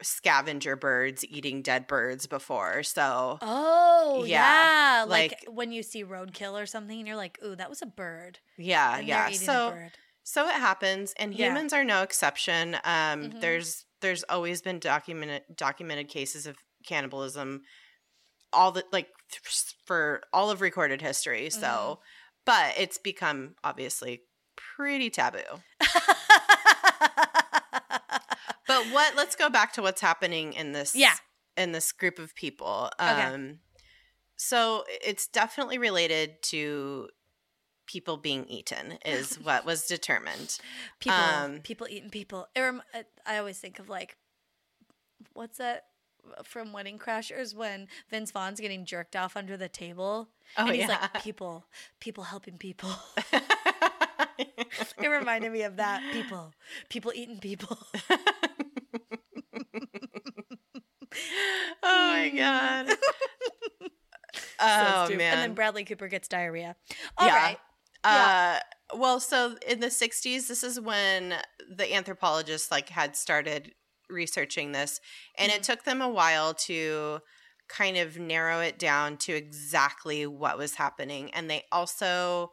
scavenger 0.00 0.74
birds 0.76 1.24
eating 1.24 1.62
dead 1.62 1.86
birds 1.86 2.26
before 2.26 2.82
so 2.82 3.38
Oh 3.40 4.24
yeah, 4.26 4.98
yeah, 5.00 5.04
like, 5.04 5.30
like- 5.30 5.46
when 5.54 5.70
you 5.72 5.82
see 5.82 6.04
roadkill 6.04 6.60
or 6.60 6.66
something, 6.66 6.98
and 6.98 7.06
you're 7.06 7.16
like, 7.16 7.38
"Ooh, 7.44 7.54
that 7.54 7.70
was 7.70 7.82
a 7.82 7.86
bird." 7.86 8.38
yeah 8.58 8.98
and 8.98 9.06
yeah 9.06 9.30
so 9.30 9.76
so 10.24 10.46
it 10.48 10.54
happens 10.54 11.12
and 11.18 11.34
Yeah. 11.34 11.48
humans 11.50 11.72
are 11.72 11.84
no 11.84 12.02
exception 12.02 12.74
um 12.84 13.30
Mhm. 13.30 13.40
there's 13.40 13.84
there's 14.00 14.22
always 14.24 14.60
been 14.62 14.78
documented 14.80 15.42
documented 15.54 16.08
cases 16.08 16.46
of 16.46 16.56
cannibalism 16.84 17.62
all 18.52 18.72
the 18.72 18.84
like 18.92 19.08
for 19.84 20.22
all 20.32 20.50
of 20.50 20.60
recorded 20.60 21.00
history 21.00 21.48
so 21.50 21.58
Mhm. 21.60 21.98
but 22.44 22.74
it's 22.78 22.98
become 22.98 23.54
obviously 23.64 24.22
pretty 24.56 25.08
taboo 25.10 25.40
but 28.66 28.86
what 28.92 29.14
let's 29.16 29.36
go 29.36 29.48
back 29.50 29.72
to 29.74 29.82
what's 29.82 30.00
happening 30.00 30.52
in 30.52 30.72
this 30.72 30.94
Yeah. 30.94 31.14
in 31.56 31.72
this 31.72 31.92
group 31.92 32.18
of 32.18 32.34
people 32.34 32.90
Okay. 33.00 33.22
um 33.22 33.58
so 34.36 34.84
it's 34.88 35.26
definitely 35.28 35.78
related 35.78 36.42
to 36.42 37.08
people 37.86 38.16
being 38.16 38.46
eaten 38.46 38.98
is 39.04 39.34
what 39.42 39.64
was 39.64 39.86
determined 39.86 40.58
people 41.00 41.18
Um, 41.18 41.60
people 41.60 41.86
eating 41.90 42.10
people 42.10 42.46
it 42.54 42.60
rem- 42.60 42.82
I- 42.94 43.04
i 43.26 43.38
always 43.38 43.58
think 43.58 43.78
of 43.78 43.88
like 43.88 44.16
what's 45.34 45.58
that 45.58 45.84
from 46.44 46.72
wedding 46.72 46.98
crashers 46.98 47.54
when 47.54 47.88
vince 48.10 48.30
vaughn's 48.30 48.60
getting 48.60 48.84
jerked 48.84 49.16
off 49.16 49.36
under 49.36 49.56
the 49.56 49.68
table. 49.68 50.28
Oh 50.56 50.66
and 50.66 50.74
he's 50.74 50.88
yeah. 50.88 51.08
Like 51.12 51.22
people 51.22 51.64
people 52.00 52.24
helping 52.24 52.58
people. 52.58 52.90
It 54.98 55.08
reminded 55.08 55.52
me 55.52 55.62
of 55.62 55.76
that. 55.76 56.02
People 56.12 56.52
people 56.88 57.12
eating 57.14 57.38
people. 57.38 57.78
Oh 61.82 62.08
my 62.08 62.30
god. 62.30 62.88
Oh 64.58 65.08
man 65.10 65.20
and 65.20 65.40
then 65.42 65.54
bradley 65.54 65.84
cooper 65.84 66.08
gets 66.08 66.28
diarrhea. 66.28 66.76
All 67.18 67.28
right. 67.28 67.58
Yeah. 68.04 68.60
Uh, 68.92 68.96
well, 68.96 69.20
so 69.20 69.56
in 69.66 69.80
the 69.80 69.88
60s, 69.88 70.48
this 70.48 70.62
is 70.64 70.80
when 70.80 71.34
the 71.70 71.94
anthropologists 71.94 72.70
like 72.70 72.88
had 72.88 73.16
started 73.16 73.74
researching 74.12 74.72
this, 74.72 75.00
and 75.36 75.50
Mhm. 75.50 75.56
it 75.56 75.62
took 75.64 75.84
them 75.84 76.02
a 76.02 76.08
while 76.10 76.54
to 76.54 77.20
kind 77.68 77.96
of 77.96 78.18
narrow 78.18 78.60
it 78.60 78.78
down 78.78 79.16
to 79.16 79.34
exactly 79.34 80.26
what 80.26 80.58
was 80.58 80.74
happening. 80.74 81.32
And 81.34 81.50
they 81.50 81.64
also 81.72 82.52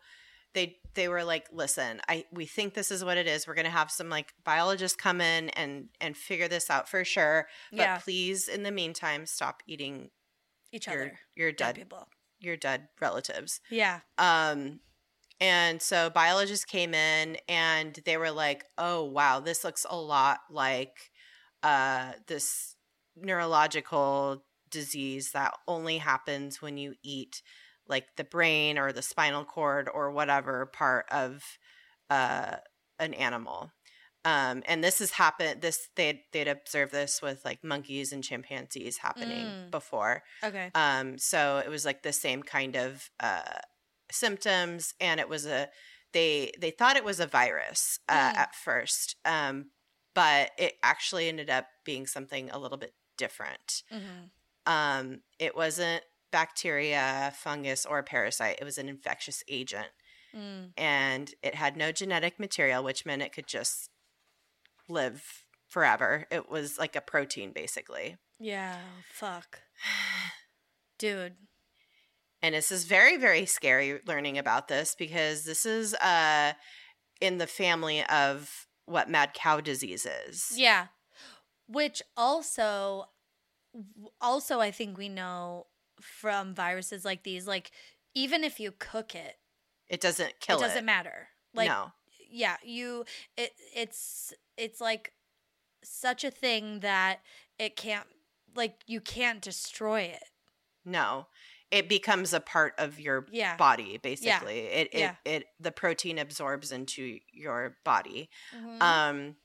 they 0.54 0.78
they 0.95 1.08
were 1.08 1.24
like, 1.24 1.48
"Listen, 1.52 2.02
I 2.10 2.26
we 2.32 2.45
think 2.45 2.74
this 2.74 2.91
is 2.91 3.04
what 3.06 3.17
it 3.17 3.28
is. 3.28 3.48
We're 3.48 3.56
going 3.56 3.65
to 3.65 3.72
have 3.72 3.91
some 3.91 4.10
like 4.10 4.34
biologists 4.43 4.98
come 4.98 5.22
in 5.22 5.50
and 5.52 5.89
and 6.02 6.17
figure 6.17 6.48
this 6.48 6.69
out 6.69 6.89
for 6.89 7.06
sure. 7.06 7.48
But 7.78 7.91
yeah 7.91 8.02
please 8.04 8.48
in 8.48 8.63
the 8.63 8.72
meantime, 8.72 9.26
stop 9.26 9.63
eating 9.67 10.12
each 10.72 10.88
your 10.88 11.02
other 11.02 11.19
your 11.36 11.52
dead 11.58 11.76
dead 11.76 11.76
people 11.76 12.10
your 12.39 12.58
dead 12.58 12.89
relatives." 13.02 13.62
yeah 13.69 14.02
Um, 14.17 14.82
and 15.41 15.82
so 15.82 16.10
biologists 16.10 16.65
came 16.65 16.93
in 16.93 17.38
and 17.50 17.95
they 18.06 18.17
were 18.17 18.32
like, 18.32 18.65
"Oh 18.78 19.06
wow, 19.06 19.39
this 19.41 19.63
looks 19.63 19.86
a 19.89 19.98
lot 19.98 20.41
like 20.52 21.09
uh, 21.63 22.13
this 22.28 22.76
neurological 23.15 24.45
disease 24.69 25.32
that 25.32 25.54
only 25.67 25.98
happens 25.98 26.62
when 26.62 26.78
you 26.78 26.95
eat 27.04 27.41
like 27.88 28.15
the 28.17 28.24
brain 28.24 28.78
or 28.78 28.91
the 28.91 29.02
spinal 29.02 29.45
cord 29.45 29.89
or 29.91 30.12
whatever 30.12 30.67
part 30.67 31.06
of 31.12 31.43
uh, 32.10 32.58
an 33.00 33.13
animal." 33.13 33.72
Um, 34.26 34.63
and 34.67 34.84
this 34.84 35.00
has 35.00 35.12
happened. 35.12 35.62
This 35.62 35.89
they'd 35.95 36.22
they'd 36.34 36.48
observed 36.50 36.91
this 36.91 37.22
with 37.22 37.45
like 37.45 37.63
monkeys 37.63 38.12
and 38.13 38.24
chimpanzees 38.24 38.98
happening 38.98 39.56
Mm. 39.56 39.72
before. 39.72 40.24
okay 40.43 40.74
Um, 40.76 41.17
so 41.17 41.60
it 41.60 41.69
was 41.69 41.86
like 41.86 42.04
the 42.04 42.13
same 42.13 42.43
kind 42.43 42.76
of 42.76 43.10
uh, 43.19 43.60
symptoms, 44.12 44.93
and 45.00 45.19
it 45.19 45.30
was 45.30 45.45
a 45.45 45.69
they 46.13 46.52
they 46.60 46.72
thought 46.72 46.98
it 46.98 47.04
was 47.06 47.19
a 47.19 47.28
virus 47.28 48.00
uh, 48.10 48.34
Mm. 48.34 48.36
at 48.36 48.56
first, 48.56 49.15
um, 49.26 49.72
but 50.13 50.52
it 50.58 50.76
actually 50.84 51.30
ended 51.30 51.50
up 51.50 51.67
being 51.86 52.08
something 52.08 52.50
a 52.50 52.60
little 52.60 52.78
bit 52.78 52.93
different. 53.17 53.84
hmm 53.89 54.28
Um, 54.65 55.22
it 55.39 55.56
wasn't 55.56 56.04
bacteria, 56.32 57.34
fungus, 57.36 57.86
or 57.86 58.04
parasite. 58.04 58.58
It 58.62 58.65
was 58.65 58.78
an 58.78 58.89
infectious 58.89 59.43
agent. 59.48 59.89
Mm. 60.36 60.72
And 60.78 61.34
it 61.41 61.56
had 61.56 61.76
no 61.76 61.91
genetic 61.91 62.39
material, 62.39 62.84
which 62.84 63.06
meant 63.06 63.24
it 63.24 63.34
could 63.34 63.48
just 63.48 63.89
live 64.88 65.43
forever. 65.67 66.26
It 66.30 66.50
was 66.50 66.78
like 66.78 66.95
a 66.95 67.02
protein, 67.02 67.52
basically. 67.52 68.17
Yeah. 68.39 68.78
Fuck. 69.12 69.62
Dude. 71.00 71.36
And 72.41 72.56
this 72.56 72.72
is 72.72 72.86
very, 72.86 73.17
very 73.17 73.45
scary 73.45 74.00
learning 74.06 74.38
about 74.38 74.67
this 74.67 74.95
because 74.95 75.43
this 75.43 75.65
is 75.65 75.93
uh 75.95 76.54
in 77.19 77.38
the 77.38 77.48
family 77.48 78.04
of 78.06 78.67
what 78.89 79.10
mad 79.10 79.34
cow 79.34 79.60
disease 79.62 80.06
is. 80.28 80.54
Yeah. 80.56 80.88
Which 81.67 82.02
also 82.17 83.06
also 84.19 84.60
I 84.60 84.71
think 84.71 84.97
we 84.97 85.10
know 85.10 85.67
from 86.02 86.54
viruses 86.56 87.06
like 87.06 87.23
these 87.23 87.45
like 87.47 87.71
even 88.15 88.43
if 88.43 88.60
you 88.60 88.73
cook 88.78 89.13
it 89.13 89.36
It 89.88 90.02
doesn't 90.02 90.39
kill 90.39 90.58
it 90.58 90.62
it. 90.62 90.67
doesn't 90.67 90.86
matter. 90.86 91.28
Like 91.54 91.67
no. 91.69 91.91
yeah, 92.30 92.58
you 92.63 93.06
it 93.38 93.52
it's 93.75 94.34
it's 94.58 94.82
like 94.82 95.13
such 95.84 96.23
a 96.23 96.32
thing 96.32 96.80
that 96.80 97.19
it 97.60 97.75
can't 97.75 98.08
like 98.56 98.82
you 98.88 99.02
can't 99.02 99.41
destroy 99.41 100.02
it. 100.02 100.23
No. 100.86 101.28
It 101.72 101.88
becomes 101.88 102.34
a 102.34 102.40
part 102.40 102.74
of 102.80 103.00
your 103.00 103.28
Yeah. 103.32 103.56
body, 103.58 103.98
basically. 103.98 104.60
It, 104.62 104.90
it 104.94 105.00
Yeah. 105.00 105.16
it 105.24 105.46
the 105.60 105.72
protein 105.72 106.18
absorbs 106.18 106.72
into 106.72 107.20
your 107.32 107.78
body. 107.86 108.30
Mhm. 108.52 108.82
Um 108.82 109.36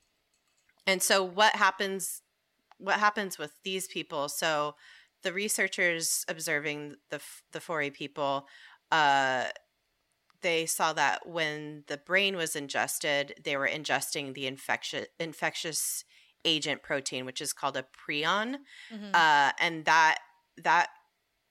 and 0.86 1.02
so 1.02 1.24
what 1.24 1.56
happens 1.56 2.22
what 2.78 3.00
happens 3.00 3.38
with 3.38 3.52
these 3.64 3.88
people? 3.88 4.28
So 4.28 4.76
the 5.22 5.32
researchers 5.32 6.24
observing 6.28 6.96
the 7.10 7.20
the 7.52 7.60
Fore 7.60 7.90
people 7.90 8.48
uh 8.92 9.46
they 10.42 10.66
saw 10.66 10.92
that 10.94 11.26
when 11.28 11.84
the 11.88 11.98
brain 11.98 12.36
was 12.36 12.56
ingested, 12.56 13.34
they 13.44 13.56
were 13.56 13.68
ingesting 13.68 14.34
the 14.34 14.46
infectious 14.46 15.06
infectious 15.20 16.04
agent 16.44 16.82
protein, 16.82 17.26
which 17.26 17.40
is 17.42 17.52
called 17.54 17.76
a 17.76 17.84
prion 17.84 18.58
Mhm. 18.92 19.14
uh, 19.14 19.52
and 19.58 19.84
that 19.86 20.18
that 20.58 20.90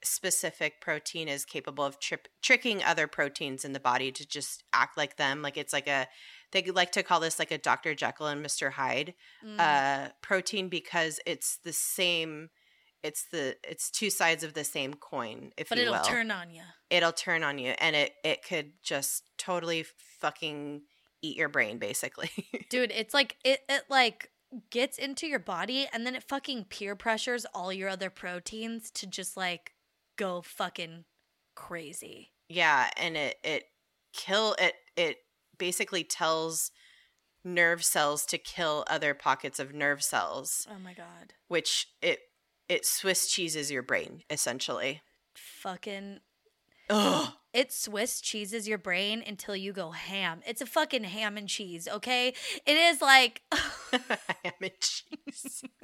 specific 0.04 0.80
protein 0.80 1.26
is 1.28 1.44
capable 1.44 1.82
of 1.84 1.98
trip, 1.98 2.28
tricking 2.42 2.82
other 2.84 3.06
proteins 3.06 3.64
in 3.64 3.72
the 3.72 3.80
body 3.80 4.12
to 4.12 4.26
just 4.26 4.62
act 4.72 4.96
like 4.96 5.16
them 5.16 5.42
like 5.42 5.56
it's 5.56 5.72
like 5.72 5.88
a 5.88 6.06
they 6.52 6.62
like 6.66 6.92
to 6.92 7.02
call 7.02 7.18
this 7.20 7.38
like 7.38 7.50
a 7.50 7.58
dr 7.58 7.94
jekyll 7.94 8.26
and 8.26 8.44
mr 8.44 8.72
hyde 8.72 9.14
Mm. 9.44 9.58
uh, 9.60 10.08
protein 10.22 10.68
because 10.68 11.18
it's 11.26 11.56
the 11.64 11.72
same 11.72 12.50
it's 13.02 13.26
the 13.32 13.56
it's 13.68 13.90
two 13.90 14.08
sides 14.10 14.42
of 14.44 14.54
the 14.54 14.64
same 14.64 14.94
coin 14.94 15.50
if 15.56 15.68
but 15.68 15.76
you 15.78 15.82
it'll 15.84 15.94
will 15.96 16.02
turn 16.04 16.30
on 16.30 16.50
you. 16.50 16.62
it'll 16.90 17.12
turn 17.12 17.42
on 17.44 17.58
you 17.58 17.72
and 17.78 17.96
it 17.96 18.12
it 18.24 18.42
could 18.42 18.72
just 18.82 19.24
totally 19.38 19.84
fucking 20.20 20.82
eat 21.22 21.36
your 21.36 21.48
brain 21.48 21.78
basically 21.78 22.30
Dude, 22.70 22.92
it's 22.94 23.12
like 23.14 23.36
it 23.44 23.60
it 23.68 23.84
like 23.90 24.30
gets 24.70 24.98
into 24.98 25.26
your 25.26 25.38
body 25.40 25.86
and 25.92 26.06
then 26.06 26.14
it 26.14 26.22
fucking 26.22 26.64
peer 26.70 26.94
pressures 26.96 27.44
all 27.54 27.72
your 27.72 27.88
other 27.88 28.08
proteins 28.08 28.90
to 28.92 29.06
just 29.06 29.36
like 29.36 29.72
go 30.16 30.42
fucking 30.42 31.04
crazy. 31.54 32.30
Yeah, 32.48 32.90
and 32.96 33.16
it 33.16 33.36
it 33.42 33.64
kill 34.12 34.54
it 34.58 34.74
it 34.96 35.18
basically 35.58 36.04
tells 36.04 36.70
nerve 37.44 37.84
cells 37.84 38.24
to 38.26 38.38
kill 38.38 38.84
other 38.88 39.14
pockets 39.14 39.58
of 39.58 39.74
nerve 39.74 40.02
cells, 40.02 40.66
Oh 40.70 40.78
my 40.78 40.94
god. 40.94 41.34
which 41.48 41.88
it 42.02 42.20
it 42.68 42.86
Swiss 42.86 43.30
cheeses 43.30 43.70
your 43.70 43.82
brain 43.82 44.22
essentially. 44.30 45.02
Fucking 45.36 46.20
Ugh. 46.90 47.32
it 47.52 47.72
Swiss 47.72 48.20
cheeses 48.20 48.68
your 48.68 48.78
brain 48.78 49.22
until 49.26 49.56
you 49.56 49.72
go 49.72 49.90
ham. 49.92 50.40
It's 50.46 50.60
a 50.60 50.66
fucking 50.66 51.04
ham 51.04 51.36
and 51.36 51.48
cheese, 51.48 51.88
okay? 51.88 52.28
It 52.66 52.76
is 52.76 53.00
like 53.02 53.42
Ham 53.92 54.52
and 54.60 54.72
cheese. 54.80 55.62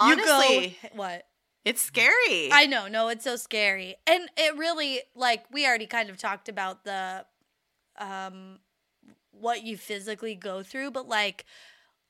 You 0.00 0.12
Honestly- 0.12 0.78
go, 0.80 0.88
what? 0.94 1.24
It's 1.68 1.82
scary. 1.82 2.50
I 2.50 2.66
know, 2.66 2.88
no, 2.88 3.08
it's 3.08 3.24
so 3.24 3.36
scary. 3.36 3.96
And 4.06 4.28
it 4.36 4.56
really 4.56 5.02
like 5.14 5.44
we 5.52 5.66
already 5.66 5.86
kind 5.86 6.08
of 6.10 6.16
talked 6.16 6.48
about 6.48 6.84
the 6.84 7.26
um 7.98 8.60
what 9.32 9.62
you 9.64 9.76
physically 9.76 10.34
go 10.34 10.62
through, 10.62 10.92
but 10.92 11.08
like 11.08 11.44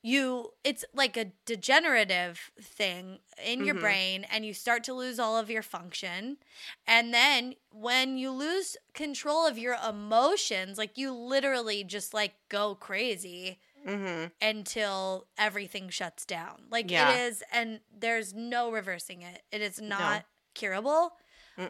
you 0.03 0.51
it's 0.65 0.85
like 0.95 1.17
a 1.17 1.33
degenerative 1.47 2.51
thing 2.61 3.19
in 3.45 3.65
your 3.65 3.75
Mhm. 3.75 3.81
brain 3.81 4.25
and 4.31 4.47
you 4.47 4.55
start 4.55 4.85
to 4.85 4.95
lose 4.95 5.19
all 5.19 5.37
of 5.37 5.51
your 5.51 5.63
function. 5.63 6.39
And 6.87 7.13
then 7.13 7.55
when 7.73 8.17
you 8.19 8.31
lose 8.31 8.77
control 8.95 9.47
of 9.47 9.59
your 9.59 9.77
emotions, 9.89 10.79
like 10.79 10.97
you 10.99 11.13
literally 11.13 11.85
just 11.85 12.15
like 12.15 12.35
go 12.49 12.75
crazy 12.77 13.59
hmm 13.89 14.27
until 14.43 15.27
everything 15.39 15.89
shuts 15.89 16.25
down. 16.27 16.65
Like 16.71 16.91
Yeah. 16.91 17.11
it 17.11 17.21
is, 17.29 17.43
and 17.51 17.81
there's 17.91 18.35
no 18.35 18.71
reversing 18.71 19.23
it. 19.23 19.43
It 19.51 19.61
is 19.63 19.81
not 19.81 20.27
curable. 20.55 21.17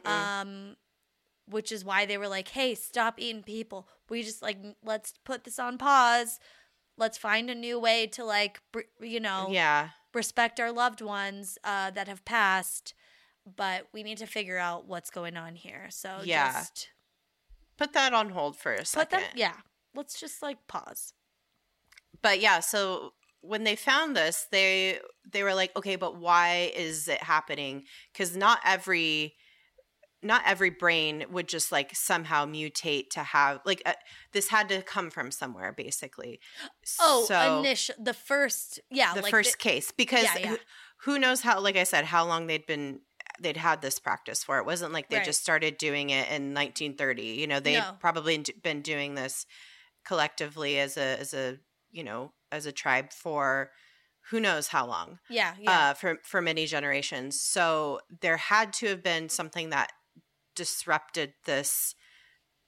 Um, 0.04 0.76
which 1.46 1.72
is 1.72 1.83
why 1.85 2.04
they 2.04 2.18
were 2.18 2.28
like, 2.28 2.48
"Hey, 2.48 2.74
stop 2.74 3.18
eating 3.18 3.42
people. 3.42 3.88
We 4.11 4.22
just 4.22 4.42
like 4.42 4.59
let's 4.85 5.14
put 5.24 5.44
this 5.44 5.59
on 5.59 5.78
pause. 5.78 6.38
Let's 6.98 7.16
find 7.16 7.48
a 7.48 7.54
new 7.54 7.78
way 7.78 8.07
to 8.09 8.24
like, 8.24 8.61
br- 8.72 8.81
you 9.00 9.20
know, 9.20 9.48
Yeah. 9.50 9.90
respect 10.12 10.59
our 10.61 10.72
loved 10.72 11.00
ones 11.00 11.57
uh, 11.64 11.90
that 11.92 12.09
have 12.09 12.24
passed." 12.24 12.92
But 13.46 13.88
we 13.92 14.02
need 14.02 14.18
to 14.18 14.26
figure 14.26 14.59
out 14.59 14.85
what's 14.87 15.09
going 15.11 15.38
on 15.38 15.54
here. 15.54 15.87
So 15.90 16.20
Yeah. 16.22 16.52
just 16.52 16.90
Put 17.78 17.92
that 17.94 18.12
on 18.12 18.31
hold 18.31 18.57
for 18.59 18.74
a 18.74 18.78
put 18.78 18.88
second. 18.88 19.20
them. 19.20 19.31
Yeah, 19.37 19.54
let's 19.94 20.20
just 20.20 20.42
like 20.42 20.66
pause. 20.66 21.14
But 22.23 22.40
yeah 22.40 22.61
so 22.61 23.12
when 23.40 23.64
they 23.64 23.77
found 23.77 24.16
this 24.16 24.47
they 24.53 24.99
they 25.33 25.42
were 25.42 25.55
like 25.55 25.75
okay 25.77 25.97
but 25.97 26.16
why 26.16 26.71
is 26.77 27.09
it 27.09 27.23
happening 27.23 27.85
because 28.12 28.37
not 28.37 28.61
every 28.64 29.35
not 30.21 30.42
every 30.44 30.71
brain 30.71 31.25
would 31.31 31.47
just 31.47 31.71
like 31.71 31.94
somehow 31.94 32.44
mutate 32.44 33.09
to 33.11 33.21
have 33.21 33.61
like 33.64 33.81
uh, 33.87 33.92
this 34.33 34.49
had 34.49 34.68
to 34.68 34.83
come 34.83 35.11
from 35.11 35.31
somewhere 35.31 35.73
basically 35.73 36.40
Oh, 37.01 37.25
so 37.25 37.61
initial 37.61 37.94
the 38.01 38.14
first, 38.14 38.81
yeah, 38.90 39.14
the 39.14 39.23
like 39.23 39.31
first 39.31 39.59
case 39.59 39.92
because 39.92 40.25
yeah, 40.25 40.38
yeah. 40.38 40.49
Who, 40.49 40.59
who 41.05 41.18
knows 41.18 41.42
how 41.42 41.61
like 41.61 41.77
i 41.77 41.85
said 41.85 42.05
how 42.05 42.27
long 42.27 42.47
they'd 42.49 42.66
been 42.66 43.01
they'd 43.40 43.57
had 43.57 43.81
this 43.83 44.01
practice 44.01 44.42
for 44.42 44.59
it 44.59 44.66
wasn't 44.66 44.92
like 44.92 45.09
they 45.09 45.16
Right. 45.18 45.25
just 45.25 45.40
started 45.40 45.79
doing 45.79 46.11
it 46.11 46.29
in 46.31 46.53
1930 46.55 47.23
you 47.23 47.47
know 47.47 47.61
they'd 47.61 47.79
No. 47.79 47.97
probably 48.01 48.44
been 48.62 48.83
doing 48.83 49.14
this 49.14 49.47
collectively 50.05 50.79
as 50.81 50.97
a 50.97 51.21
as 51.21 51.35
a 51.35 51.59
you 51.90 52.05
know 52.05 52.33
as 52.51 52.66
a 52.66 52.72
tribe 52.72 53.12
for 53.12 53.70
who 54.31 54.40
knows 54.40 54.68
how 54.68 54.87
long 54.87 55.18
yeah, 55.31 55.55
yeah. 55.61 55.70
uh 55.70 55.94
for 55.94 56.18
for 56.22 56.40
many 56.42 56.66
generations. 56.66 57.40
So 57.40 58.01
there 58.20 58.37
had 58.37 58.72
to 58.74 58.88
have 58.88 59.03
been 59.03 59.29
something 59.29 59.70
that 59.70 59.92
disrupted 60.55 61.35
this 61.44 61.94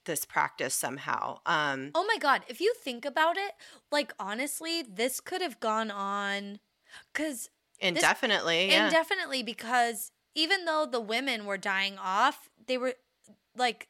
this 0.05 0.25
practice 0.25 0.73
somehow. 0.73 1.39
Um 1.45 1.91
Oh 1.93 2.05
my 2.07 2.17
god, 2.17 2.43
if 2.47 2.59
you 2.59 2.73
think 2.83 3.05
about 3.05 3.37
it, 3.37 3.51
like 3.91 4.13
honestly, 4.19 4.81
this 4.81 5.19
could 5.19 5.41
have 5.41 5.59
gone 5.59 5.91
on 5.91 6.59
cuz 7.13 7.49
indefinitely 7.79 8.69
yeah. 8.69 8.85
indefinitely 8.85 9.43
because 9.43 10.11
even 10.33 10.65
though 10.65 10.85
the 10.85 11.01
women 11.01 11.45
were 11.45 11.57
dying 11.57 11.97
off, 11.99 12.49
they 12.65 12.77
were 12.77 12.95
like 13.55 13.89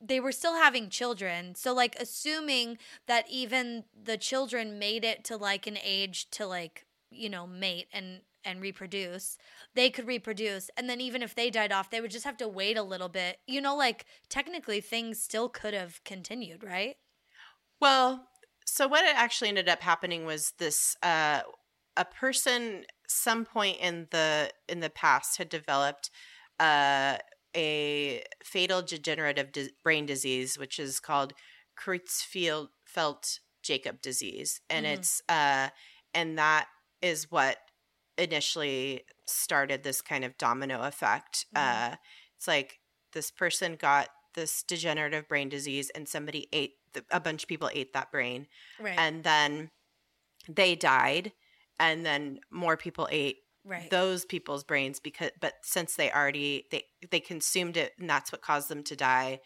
they 0.00 0.20
were 0.20 0.32
still 0.32 0.54
having 0.56 0.88
children. 0.88 1.54
So 1.54 1.72
like 1.74 1.96
assuming 2.00 2.78
that 3.06 3.28
even 3.28 3.84
the 4.02 4.16
children 4.16 4.78
made 4.78 5.04
it 5.04 5.24
to 5.24 5.36
like 5.36 5.66
an 5.66 5.78
age 5.82 6.30
to 6.30 6.46
like, 6.46 6.86
you 7.10 7.28
know, 7.28 7.46
mate 7.46 7.88
and 7.92 8.22
and 8.42 8.62
reproduce, 8.62 9.36
they 9.74 9.90
could 9.90 10.06
reproduce. 10.06 10.70
And 10.76 10.88
then 10.88 10.98
even 11.00 11.22
if 11.22 11.34
they 11.34 11.50
died 11.50 11.72
off, 11.72 11.90
they 11.90 12.00
would 12.00 12.10
just 12.10 12.24
have 12.24 12.38
to 12.38 12.48
wait 12.48 12.78
a 12.78 12.82
little 12.82 13.10
bit. 13.10 13.38
You 13.46 13.60
know, 13.60 13.76
like 13.76 14.06
technically 14.30 14.80
things 14.80 15.22
still 15.22 15.48
could 15.50 15.74
have 15.74 16.02
continued, 16.04 16.64
right? 16.64 16.96
Well, 17.80 18.28
so 18.66 18.86
what 18.88 19.04
it 19.04 19.14
actually 19.16 19.48
ended 19.48 19.68
up 19.68 19.80
happening 19.80 20.24
was 20.24 20.52
this 20.58 20.96
uh 21.02 21.40
a 21.96 22.04
person 22.04 22.84
some 23.08 23.44
point 23.44 23.78
in 23.80 24.06
the 24.10 24.50
in 24.68 24.80
the 24.80 24.90
past 24.90 25.38
had 25.38 25.48
developed 25.48 26.10
uh 26.60 27.18
a 27.56 28.22
fatal 28.44 28.82
degenerative 28.82 29.52
di- 29.52 29.70
brain 29.82 30.06
disease 30.06 30.58
which 30.58 30.78
is 30.78 31.00
called 31.00 31.32
Creutzfeldt 31.78 33.40
Jakob 33.62 34.00
disease 34.00 34.60
and 34.70 34.86
Mhm. 34.86 34.92
it's 34.98 35.22
uh 35.28 35.70
and 36.14 36.38
that 36.38 36.68
is 37.02 37.30
what 37.30 37.58
initially 38.18 39.04
started 39.26 39.82
this 39.82 40.00
kind 40.02 40.24
of 40.24 40.36
domino 40.38 40.82
effect 40.82 41.46
Mhm. 41.54 41.92
uh 41.92 41.96
it's 42.36 42.48
like 42.48 42.80
this 43.12 43.30
person 43.30 43.76
got 43.76 44.08
this 44.34 44.62
degenerative 44.62 45.28
brain 45.28 45.48
disease 45.48 45.90
and 45.90 46.08
somebody 46.08 46.48
ate 46.52 46.74
the, 46.92 47.04
a 47.10 47.20
bunch 47.20 47.42
of 47.44 47.48
people 47.48 47.70
ate 47.74 47.92
that 47.92 48.10
brain 48.10 48.46
Right. 48.78 48.98
and 48.98 49.24
then 49.24 49.70
they 50.48 50.74
died 50.74 51.32
and 51.78 52.04
then 52.06 52.40
more 52.50 52.76
people 52.76 53.08
ate 53.10 53.38
Right. 53.64 53.90
those 53.90 54.24
people's 54.24 54.64
brains 54.64 55.00
because 55.00 55.30
but 55.40 55.54
since 55.62 55.94
they 55.94 56.10
already 56.10 56.66
they 56.70 56.84
they 57.10 57.20
consumed 57.20 57.76
it 57.76 57.92
and 57.98 58.08
that's 58.08 58.32
what 58.32 58.40
caused 58.40 58.68
them 58.68 58.82
to 58.84 58.96
die 58.96 59.40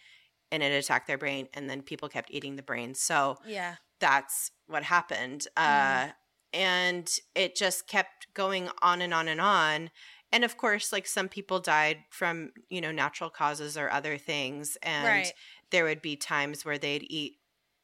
and 0.52 0.62
it 0.62 0.72
attacked 0.72 1.06
their 1.08 1.18
brain 1.18 1.48
and 1.52 1.68
then 1.68 1.82
people 1.82 2.08
kept 2.08 2.30
eating 2.30 2.54
the 2.56 2.62
brains 2.62 3.00
so 3.00 3.36
yeah. 3.46 3.74
that's 3.98 4.52
what 4.68 4.84
happened 4.84 5.46
Mhm. 5.58 6.08
uh 6.08 6.12
and 6.52 7.10
it 7.34 7.56
just 7.56 7.88
kept 7.88 8.28
going 8.34 8.70
on 8.80 9.02
and 9.02 9.12
on 9.12 9.26
and 9.26 9.40
on 9.40 9.90
and 10.30 10.44
of 10.44 10.56
course 10.56 10.92
like 10.92 11.06
some 11.06 11.28
people 11.28 11.58
died 11.58 11.98
from 12.10 12.52
you 12.70 12.80
know 12.80 12.92
natural 12.92 13.30
causes 13.30 13.76
or 13.76 13.90
other 13.90 14.16
things 14.16 14.76
and 14.82 15.06
right. 15.06 15.32
there 15.70 15.84
would 15.84 16.00
be 16.00 16.14
times 16.16 16.64
where 16.64 16.78
they'd 16.78 17.04
eat 17.10 17.34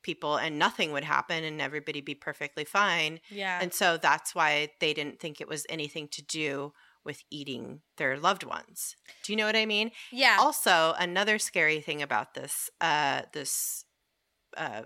people 0.03 0.37
and 0.37 0.59
nothing 0.59 0.93
would 0.93 1.05
happen 1.05 1.45
and 1.45 1.61
everybody 1.61 2.01
be 2.01 2.15
perfectly 2.15 2.65
fine 2.65 3.21
Yeah. 3.31 3.59
and 3.61 3.73
so 3.73 3.97
that's 3.97 4.35
why 4.35 4.69
they 4.81 4.95
didn't 4.95 5.21
think 5.21 5.41
it 5.41 5.49
was 5.49 5.67
anything 5.69 6.09
to 6.09 6.23
do 6.23 6.73
with 7.05 7.23
eating 7.31 7.81
their 7.97 8.19
loved 8.19 8.45
ones. 8.45 8.95
Do 9.25 9.33
you 9.33 9.37
know 9.39 9.47
what 9.47 9.57
I 9.57 9.65
mean? 9.67 9.91
yeah. 10.13 10.37
Also, 10.39 10.95
another 10.99 11.39
scary 11.39 11.81
thing 11.81 12.03
about 12.03 12.35
this 12.35 12.69
uh 12.81 13.23
this 13.33 13.85
uh 14.57 14.83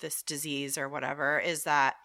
this 0.00 0.22
disease 0.22 0.78
or 0.78 0.88
whatever 0.88 1.38
is 1.38 1.64
that 1.64 1.96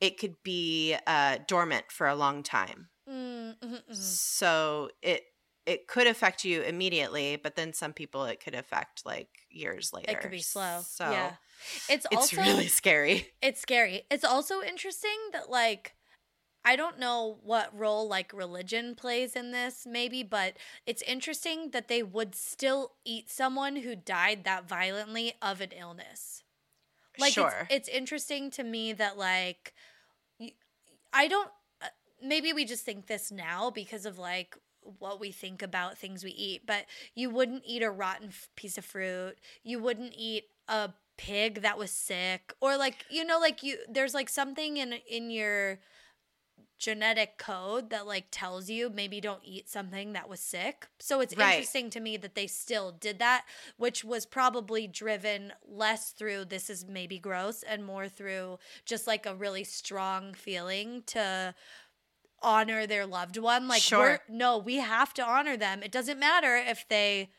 it 0.00 0.18
could 0.18 0.36
be 0.42 0.96
uh 1.06 1.38
dormant 1.46 1.90
for 1.90 2.06
a 2.08 2.14
long 2.16 2.42
time. 2.42 2.88
Mm, 3.08 3.58
mhm, 3.60 3.82
mhm. 3.90 3.94
So 3.94 4.90
it 5.02 5.22
it 5.66 5.86
could 5.86 6.06
affect 6.06 6.44
you 6.44 6.62
immediately, 6.62 7.36
but 7.36 7.56
then 7.56 7.72
some 7.72 7.92
people 7.92 8.24
it 8.24 8.40
could 8.42 8.54
affect 8.54 9.06
like 9.06 9.28
years 9.50 9.92
later. 9.92 10.10
It 10.10 10.20
could 10.20 10.30
be 10.30 10.40
slow. 10.40 10.80
So 10.84 11.10
yeah. 11.10 11.32
It's, 11.88 12.06
it's 12.10 12.16
also 12.16 12.36
really 12.42 12.66
scary. 12.66 13.28
it's 13.42 13.60
scary. 13.60 14.02
It's 14.10 14.24
also 14.24 14.60
interesting 14.62 15.16
that 15.32 15.48
like 15.50 15.94
I 16.64 16.76
don't 16.76 16.98
know 16.98 17.38
what 17.42 17.78
role 17.78 18.08
like 18.08 18.32
religion 18.32 18.94
plays 18.94 19.36
in 19.36 19.52
this 19.52 19.86
maybe, 19.86 20.22
but 20.22 20.54
it's 20.86 21.02
interesting 21.02 21.70
that 21.70 21.88
they 21.88 22.02
would 22.02 22.34
still 22.34 22.92
eat 23.04 23.30
someone 23.30 23.76
who 23.76 23.94
died 23.94 24.44
that 24.44 24.68
violently 24.68 25.34
of 25.42 25.60
an 25.60 25.70
illness. 25.78 26.42
Like 27.18 27.32
sure. 27.32 27.66
it's, 27.70 27.88
it's 27.88 27.96
interesting 27.96 28.50
to 28.52 28.64
me 28.64 28.92
that 28.92 29.16
like 29.16 29.72
I 31.12 31.28
don't 31.28 31.50
uh, 31.80 31.86
maybe 32.22 32.52
we 32.52 32.64
just 32.64 32.84
think 32.84 33.06
this 33.06 33.30
now 33.30 33.70
because 33.70 34.04
of 34.04 34.18
like 34.18 34.56
what 34.98 35.20
we 35.20 35.32
think 35.32 35.62
about 35.62 35.98
things 35.98 36.24
we 36.24 36.30
eat, 36.30 36.66
but 36.66 36.86
you 37.14 37.30
wouldn't 37.30 37.62
eat 37.66 37.82
a 37.82 37.90
rotten 37.90 38.28
f- 38.28 38.48
piece 38.56 38.78
of 38.78 38.84
fruit. 38.84 39.36
You 39.62 39.78
wouldn't 39.78 40.14
eat 40.16 40.44
a 40.68 40.90
pig 41.16 41.62
that 41.62 41.78
was 41.78 41.90
sick 41.92 42.52
or 42.60 42.76
like 42.76 43.04
you 43.08 43.24
know 43.24 43.38
like 43.38 43.62
you 43.62 43.78
there's 43.88 44.14
like 44.14 44.28
something 44.28 44.78
in 44.78 44.94
in 45.08 45.30
your 45.30 45.78
genetic 46.78 47.38
code 47.38 47.88
that 47.90 48.06
like 48.06 48.26
tells 48.30 48.68
you 48.68 48.90
maybe 48.90 49.20
don't 49.20 49.40
eat 49.44 49.68
something 49.68 50.12
that 50.12 50.28
was 50.28 50.40
sick. 50.40 50.86
So 50.98 51.20
it's 51.20 51.32
Right. 51.34 51.70
interesting 51.72 51.88
to 51.90 52.00
me 52.00 52.16
that 52.18 52.34
they 52.34 52.46
still 52.46 52.92
did 52.92 53.18
that, 53.20 53.44
which 53.76 54.04
was 54.04 54.26
probably 54.26 54.86
driven 54.86 55.52
less 55.66 56.10
through 56.10 56.46
this 56.46 56.68
is 56.68 56.84
maybe 56.86 57.18
gross 57.18 57.62
and 57.62 57.84
more 57.84 58.08
through 58.08 58.58
just 58.84 59.06
like 59.06 59.24
a 59.24 59.34
really 59.34 59.64
strong 59.64 60.34
feeling 60.34 61.02
to 61.06 61.54
honor 62.44 62.86
their 62.86 63.06
loved 63.06 63.36
one. 63.38 63.66
Like 63.68 63.82
Sure. 63.82 63.98
we're 64.00 64.20
no, 64.28 64.58
we 64.58 64.76
have 64.76 65.12
to 65.14 65.24
honor 65.24 65.56
them. 65.56 65.82
It 65.82 65.90
doesn't 65.90 66.18
matter 66.18 66.56
if 66.56 66.86
they 66.88 67.30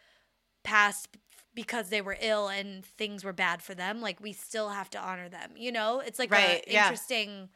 passed 0.64 1.08
because 1.54 1.90
they 1.90 2.02
were 2.02 2.18
ill 2.20 2.50
and 2.50 2.84
things 2.86 3.24
were 3.24 3.32
bad 3.34 3.62
for 3.62 3.74
them. 3.76 4.02
Like 4.02 4.20
we 4.20 4.34
still 4.34 4.70
have 4.70 4.90
to 4.92 5.00
honor 5.00 5.30
them. 5.30 5.52
You 5.56 5.72
know, 5.72 6.00
it's 6.02 6.20
like 6.20 6.32
Right, 6.32 6.64
yeah. 6.68 6.84
interesting 6.84 7.50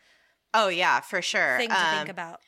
oh 0.54 0.68
yeah, 0.70 1.00
for 1.02 1.22
sure. 1.22 1.58
thing 1.58 1.70
to 1.70 1.76
think 1.76 2.04
Um, 2.04 2.10
about. 2.10 2.39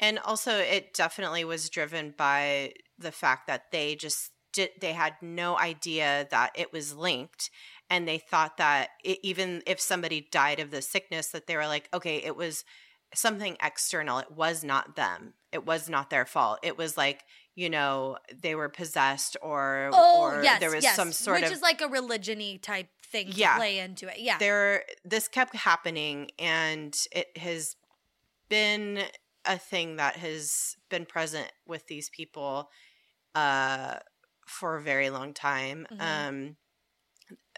And 0.00 0.18
also, 0.20 0.52
it 0.58 0.94
definitely 0.94 1.44
was 1.44 1.68
driven 1.70 2.14
by 2.16 2.74
the 2.98 3.10
fact 3.10 3.48
that 3.48 3.72
they 3.72 3.96
just 3.96 4.30
did, 4.52 4.70
they 4.80 4.92
had 4.92 5.14
no 5.20 5.58
idea 5.58 6.28
that 6.30 6.52
it 6.54 6.72
was 6.72 6.94
linked. 6.94 7.50
And 7.90 8.06
they 8.06 8.18
thought 8.18 8.58
that 8.58 8.90
it, 9.02 9.18
even 9.22 9.62
if 9.66 9.80
somebody 9.80 10.28
died 10.30 10.60
of 10.60 10.70
the 10.70 10.82
sickness, 10.82 11.28
that 11.28 11.46
they 11.48 11.56
were 11.56 11.66
like, 11.66 11.88
okay, 11.92 12.18
it 12.18 12.36
was 12.36 12.64
something 13.14 13.56
external. 13.62 14.18
It 14.18 14.30
was 14.32 14.62
not 14.64 14.96
them. 14.96 15.34
It 15.52 15.64
was 15.64 15.88
not 15.88 16.10
their 16.10 16.26
fault. 16.26 16.58
It 16.62 16.76
was 16.76 16.96
like, 16.96 17.22
you 17.54 17.70
know, 17.70 18.18
they 18.42 18.54
were 18.54 18.68
possessed 18.68 19.36
or, 19.42 19.90
Oh, 19.92 20.20
or 20.20 20.42
yes, 20.44 20.60
there 20.60 20.70
was 20.70 20.84
yes. 20.84 20.94
some 20.96 21.12
sort 21.12 21.36
which 21.36 21.44
of 21.44 21.50
which 21.50 21.56
is 21.56 21.62
like 21.62 21.80
a 21.80 21.88
religion-y 21.88 22.58
type 22.62 22.88
thing 23.02 23.30
to 23.30 23.36
Yeah. 23.36 23.56
play 23.56 23.78
into 23.78 24.08
it. 24.08 24.18
Yeah. 24.18 24.38
there 24.38 24.84
this 25.04 25.28
kept 25.28 25.56
happening 25.56 26.30
and 26.38 26.94
it 27.10 27.36
has 27.38 27.74
been 28.48 29.04
a 29.44 29.58
thing 29.58 29.96
that 29.96 30.16
has 30.16 30.76
been 30.90 31.06
present 31.06 31.50
with 31.66 31.86
these 31.86 32.10
people 32.10 32.68
uh 33.34 33.96
for 34.46 34.76
a 34.76 34.82
very 34.82 35.08
long 35.10 35.32
time 35.32 35.86
Mhm. 35.90 36.00
um 36.00 36.56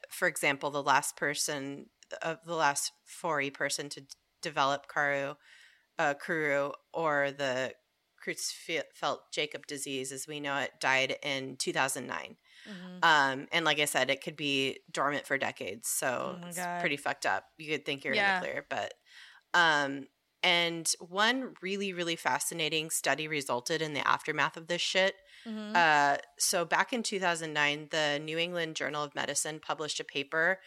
for 0.08 0.28
example 0.28 0.70
the 0.70 0.82
last 0.82 1.16
person 1.16 1.86
of 2.22 2.38
the 2.44 2.54
last 2.54 2.92
Fore 3.04 3.50
person 3.52 3.88
to 3.90 4.02
develop 4.42 4.86
Karu 4.88 5.36
uh 5.98 6.14
Kuru 6.14 6.72
or 6.92 7.30
the 7.30 7.74
Creutzfeldt 8.24 9.18
Jakob 9.32 9.66
disease 9.66 10.12
as 10.12 10.26
we 10.26 10.40
know 10.40 10.56
it 10.58 10.72
died 10.80 11.16
in 11.22 11.56
2009 11.56 12.36
Mhm. 12.68 12.98
um, 13.02 13.48
and 13.52 13.64
like 13.64 13.78
I 13.80 13.86
said, 13.86 14.10
it 14.10 14.22
could 14.22 14.36
be 14.36 14.80
dormant 14.92 15.26
for 15.26 15.38
decades. 15.38 15.88
So 15.88 16.38
Oh 16.42 16.46
it's 16.48 16.58
pretty 16.80 16.98
fucked 16.98 17.24
up. 17.24 17.46
You 17.56 17.70
could 17.72 17.86
think 17.86 18.04
you're 18.04 18.14
Yeah. 18.14 18.36
in 18.36 18.42
the 18.42 18.48
clear, 18.48 18.66
but 18.68 18.94
um, 19.54 20.08
and 20.42 20.86
one 21.00 21.54
really, 21.62 21.92
really 21.94 22.16
fascinating 22.16 22.90
study 22.90 23.28
resulted 23.28 23.80
in 23.82 23.94
the 23.94 24.06
aftermath 24.06 24.56
of 24.58 24.66
this 24.68 24.82
shit. 24.82 25.16
Mhm. 25.46 25.74
Uh, 25.74 26.18
so 26.38 26.64
back 26.66 26.92
in 26.92 27.02
2009, 27.02 27.88
the 27.90 28.18
New 28.22 28.36
England 28.38 28.76
Journal 28.76 29.02
of 29.04 29.14
Medicine 29.14 29.58
published 29.60 29.98
a 30.00 30.04
paper 30.04 30.60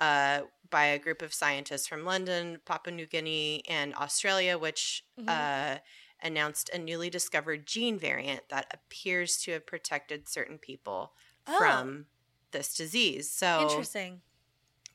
uh, 0.00 0.42
by 0.70 0.84
a 0.86 0.98
group 0.98 1.20
of 1.22 1.34
scientists 1.34 1.86
from 1.86 2.04
London, 2.04 2.60
Papua 2.64 2.94
New 2.94 3.06
Guinea, 3.06 3.62
and 3.68 3.94
Australia, 3.96 4.56
which 4.56 5.04
Mhm. 5.18 5.28
uh, 5.28 5.78
announced 6.22 6.68
a 6.72 6.78
newly 6.78 7.10
discovered 7.10 7.66
gene 7.66 7.98
variant 7.98 8.48
that 8.50 8.66
appears 8.72 9.38
to 9.42 9.52
have 9.52 9.66
protected 9.66 10.28
certain 10.28 10.58
people 10.58 11.12
Oh, 11.46 11.56
from 11.58 12.06
this 12.52 12.74
disease. 12.74 13.30
So 13.30 13.62
interesting. 13.68 14.20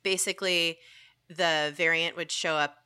basically, 0.03 0.79
the 1.27 1.73
variant 1.75 2.15
would 2.15 2.31
show 2.31 2.55
up 2.55 2.77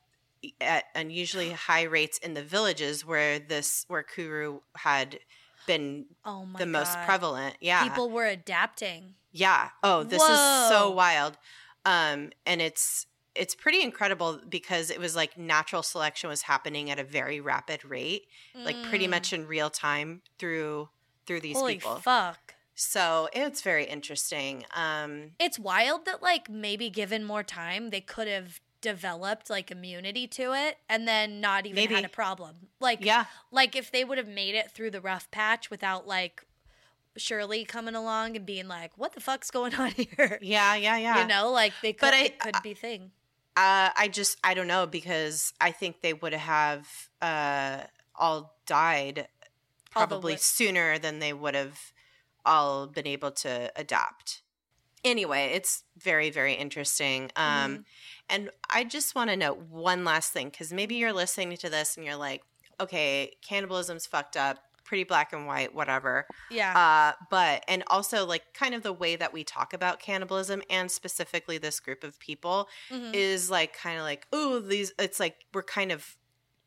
at 0.62 0.86
unusually 0.96 1.52
high 1.68 1.84
rates 1.84 2.18
in 2.20 2.34
the 2.34 2.44
villages 2.44 3.06
where 3.06 3.40
this 3.40 3.86
where 3.88 4.04
Kuru 4.04 4.62
had 4.78 5.20
been 5.68 6.06
Oh 6.26 6.48
the 6.58 6.66
most 6.66 6.98
prevalent. 7.06 7.58
Yeah. 7.60 7.84
People 7.84 8.10
were 8.10 8.26
adapting. 8.26 9.16
yeah. 9.32 9.70
Oh, 9.84 10.04
this 10.04 10.22
is 10.24 10.40
so 10.70 10.90
wild. 10.92 11.38
Um 11.90 12.32
and 12.46 12.62
it's 12.62 13.06
it's 13.36 13.56
pretty 13.56 13.82
incredible 13.82 14.40
because 14.50 14.90
it 14.90 15.00
was 15.00 15.16
like 15.16 15.38
natural 15.38 15.84
selection 15.84 16.30
was 16.30 16.42
happening 16.44 16.90
at 16.90 17.00
a 17.00 17.04
very 17.04 17.40
rapid 17.40 17.86
rate, 17.86 18.24
like 18.56 18.76
pretty 18.90 19.08
Mm. 19.08 19.12
much 19.16 19.34
in 19.34 19.48
real 19.48 19.70
time 19.70 20.22
through 20.40 20.90
through 21.26 21.42
these 21.42 21.56
Holy 21.58 21.76
people. 21.76 21.96
fuck. 21.98 22.56
So 22.76 23.30
it's 23.34 23.62
very 23.62 23.86
interesting. 23.86 24.66
Um, 24.74 25.32
It's 25.40 25.60
wild 25.60 26.06
that 26.06 26.22
like 26.24 26.50
maybe 26.50 26.90
given 26.90 27.24
more 27.24 27.44
time 27.44 27.90
they 27.92 28.02
could 28.02 28.28
have 28.28 28.60
developed 28.82 29.50
like 29.50 29.70
immunity 29.72 30.26
to 30.26 30.54
it 30.54 30.78
and 30.88 31.06
then 31.08 31.42
not 31.42 31.66
even 31.66 31.76
Maybe. 31.76 31.96
had 31.96 32.06
a 32.06 32.10
problem. 32.10 32.56
Like 32.80 33.00
yeah, 33.04 33.26
like 33.52 33.76
if 33.76 33.92
they 33.92 34.04
would 34.06 34.18
have 34.18 34.28
made 34.44 34.56
it 34.56 34.72
through 34.72 34.92
the 34.92 35.02
rough 35.02 35.30
patch 35.32 35.70
without 35.70 36.08
like 36.08 36.46
Shirley 37.20 37.66
coming 37.66 37.96
along 37.96 38.36
and 38.36 38.46
being 38.46 38.68
like, 38.68 38.92
"What 38.98 39.14
the 39.14 39.20
fuck's 39.22 39.52
going 39.52 39.76
on 39.76 39.92
here?" 39.96 40.40
yeah, 40.42 40.76
yeah, 40.76 40.98
yeah. 40.98 41.22
You 41.22 41.28
know, 41.28 41.52
like 41.52 41.74
they 41.82 41.94
could 41.94 42.02
But 42.08 42.14
I- 42.14 42.24
it 42.26 42.40
could 42.40 42.56
be 42.64 42.74
thing. 42.74 43.12
uh, 43.58 43.90
I 43.96 44.10
just 44.12 44.38
I 44.44 44.54
don't 44.54 44.68
know 44.68 44.86
because 44.88 45.54
I 45.62 45.72
think 45.72 46.02
they 46.02 46.14
would 46.14 46.34
have 46.34 46.88
uh, 47.22 47.84
all 48.16 48.58
died 48.66 49.28
probably 49.92 50.34
wi- 50.34 50.38
sooner 50.40 50.98
than 51.00 51.20
they 51.20 51.34
would 51.34 51.56
have 51.56 51.80
all 52.46 52.88
been 52.88 53.08
able 53.08 53.32
to 53.32 53.72
adapt. 53.76 54.42
Anyway, 55.04 55.52
it's 55.54 55.84
very 55.98 56.30
very 56.30 56.54
interesting. 56.54 57.32
Um, 57.36 57.72
Mm-hmm. 57.72 57.82
And 58.32 58.52
I 58.70 58.84
just 58.84 59.16
want 59.16 59.32
to 59.32 59.36
note 59.36 59.58
one 59.58 60.06
last 60.06 60.32
thing 60.32 60.50
because 60.50 60.72
maybe 60.72 60.94
you're 60.94 61.12
listening 61.14 61.58
to 61.58 61.68
this 61.70 61.98
and 61.98 62.06
you're 62.06 62.16
like, 62.16 62.44
okay, 62.80 63.34
cannibalism's 63.42 64.06
fucked 64.06 64.38
up, 64.38 64.60
pretty 64.84 65.04
black 65.04 65.34
and 65.34 65.46
white, 65.48 65.74
whatever. 65.74 66.26
Yeah. 66.52 66.78
Uh, 66.78 67.24
but 67.30 67.64
and 67.68 67.84
also 67.88 68.26
like 68.26 68.54
kind 68.54 68.74
of 68.76 68.84
the 68.84 68.94
way 68.94 69.16
that 69.16 69.34
we 69.34 69.44
talk 69.44 69.74
about 69.74 70.00
cannibalism 70.00 70.62
and 70.70 70.90
specifically 70.92 71.58
this 71.58 71.80
group 71.80 72.04
of 72.04 72.20
people 72.20 72.68
Mhm. 72.92 73.14
is 73.14 73.50
like 73.50 73.74
kind 73.74 73.98
of 73.98 74.04
like 74.04 74.28
oh 74.34 74.60
these 74.60 74.94
it's 75.00 75.20
like 75.20 75.46
we're 75.54 75.64
kind 75.64 75.92
of 75.92 76.16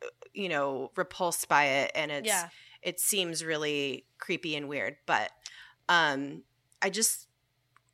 uh, 0.04 0.06
you 0.32 0.48
know 0.48 0.90
repulsed 0.96 1.48
by 1.48 1.64
it 1.64 1.92
and 1.94 2.10
it's 2.10 2.26
yeah. 2.26 2.48
it 2.82 2.98
seems 3.00 3.44
really 3.44 4.06
creepy 4.18 4.56
and 4.56 4.68
weird 4.68 4.96
but 5.06 5.30
um 5.88 6.42
i 6.80 6.88
just 6.90 7.28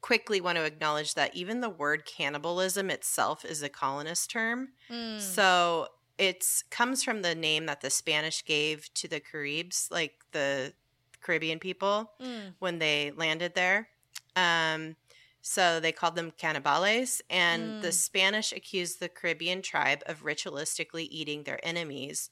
quickly 0.01 0.41
want 0.41 0.57
to 0.57 0.65
acknowledge 0.65 1.15
that 1.15 1.35
even 1.35 1.61
the 1.61 1.69
word 1.69 2.05
cannibalism 2.07 2.89
itself 2.91 3.45
is 3.45 3.63
a 3.63 3.69
colonist 3.69 4.31
term 4.31 4.69
Mm. 4.91 5.21
so 5.21 5.89
it's 6.19 6.63
comes 6.65 7.03
from 7.03 7.23
the 7.23 7.35
name 7.35 7.67
that 7.67 7.81
the 7.81 7.91
Spanish 7.91 8.45
gave 8.45 8.93
to 8.95 9.09
the 9.09 9.21
Caribs, 9.21 9.89
like 9.91 10.25
the 10.33 10.75
Caribbean 11.21 11.59
people 11.59 12.13
Mm. 12.21 12.55
when 12.59 12.79
they 12.79 13.13
landed 13.13 13.55
there. 13.55 13.89
Um, 14.37 14.97
so 15.41 15.81
they 15.81 15.93
called 15.93 16.17
them 16.17 16.33
cannibales, 16.33 17.21
and 17.31 17.81
the 17.81 17.89
Mm. 17.89 17.93
Spanish 17.93 18.53
accused 18.53 19.01
the 19.01 19.09
Caribbean 19.09 19.63
tribe 19.63 20.03
of 20.07 20.23
ritualistically 20.23 21.07
eating 21.11 21.45
their 21.45 21.65
enemies. 21.65 22.31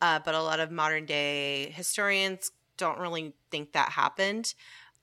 Uh, 0.00 0.18
but 0.20 0.34
a 0.34 0.42
lot 0.42 0.60
of 0.60 0.70
modern 0.70 1.06
day 1.06 1.70
historians 1.70 2.52
don't 2.76 2.98
really 2.98 3.34
think 3.50 3.72
that 3.72 3.90
happened 3.90 4.54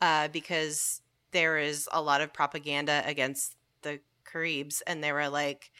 uh, 0.01 0.27
because 0.29 1.01
there 1.31 1.57
is 1.57 1.89
a 1.91 2.01
lot 2.01 2.21
of 2.21 2.33
propaganda 2.33 3.03
against 3.05 3.55
the 3.81 3.99
Caribs, 4.23 4.81
and 4.81 5.03
they 5.03 5.11
were 5.11 5.29
like, 5.29 5.71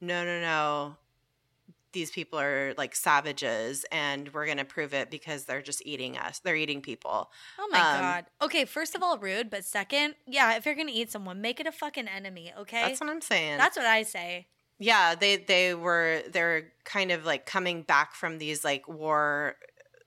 no, 0.00 0.24
no, 0.24 0.40
no. 0.40 0.96
These 1.92 2.10
people 2.10 2.38
are 2.40 2.74
like 2.78 2.94
savages, 2.94 3.84
and 3.92 4.32
we're 4.32 4.46
going 4.46 4.58
to 4.58 4.64
prove 4.64 4.94
it 4.94 5.10
because 5.10 5.44
they're 5.44 5.62
just 5.62 5.82
eating 5.86 6.16
us. 6.16 6.38
They're 6.38 6.56
eating 6.56 6.80
people. 6.80 7.30
Oh 7.58 7.68
my 7.70 7.78
Um, 7.78 8.00
god. 8.00 8.26
Okay, 8.40 8.64
first 8.64 8.94
of 8.94 9.02
all, 9.02 9.18
rude, 9.18 9.50
but 9.50 9.64
second, 9.64 10.14
yeah, 10.26 10.56
if 10.56 10.64
you're 10.66 10.74
gonna 10.74 10.92
eat 10.94 11.10
someone, 11.10 11.40
make 11.40 11.60
it 11.60 11.66
a 11.66 11.72
fucking 11.72 12.08
enemy, 12.08 12.52
okay? 12.58 12.82
That's 12.88 13.00
what 13.00 13.10
I'm 13.10 13.20
saying. 13.20 13.58
That's 13.58 13.76
what 13.76 13.86
I 13.86 14.02
say. 14.04 14.46
yeah 14.78 15.14
they 15.14 15.36
they 15.36 15.74
were 15.74 16.22
they're 16.32 16.72
kind 16.84 17.12
of 17.12 17.24
like 17.24 17.46
coming 17.46 17.82
back 17.82 18.14
from 18.14 18.38
these 18.38 18.64
like 18.64 18.88
war 18.88 19.54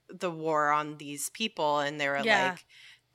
the 0.10 0.30
war 0.32 0.72
on 0.72 0.98
these 0.98 1.30
people 1.30 1.80
and 1.80 2.00
they 2.02 2.10
were 2.10 2.20
Yeah. 2.24 2.50
like 2.50 2.66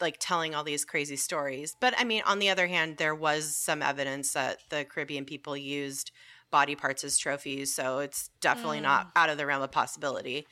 like 0.01 0.17
telling 0.21 0.55
all 0.55 0.65
these 0.65 0.85
crazy 0.87 1.17
stories 1.17 1.77
but 1.81 1.93
i 1.99 2.05
mean 2.05 2.23
on 2.25 2.39
the 2.39 2.49
other 2.49 2.67
hand 2.69 2.97
there 2.97 3.15
was 3.15 3.55
some 3.57 3.83
evidence 3.83 4.33
that 4.33 4.59
the 4.71 4.85
caribbean 4.85 5.25
people 5.27 5.55
used 5.57 6.11
body 6.51 6.75
parts 6.75 7.05
as 7.05 7.17
trophies 7.19 7.75
so 7.75 7.99
it's 8.01 8.31
definitely 8.41 8.79
Mm. 8.79 8.83
not 8.83 9.11
out 9.17 9.31
of 9.31 9.37
the 9.39 9.47
realm 9.47 9.63
of 9.63 9.71
possibility 9.71 10.47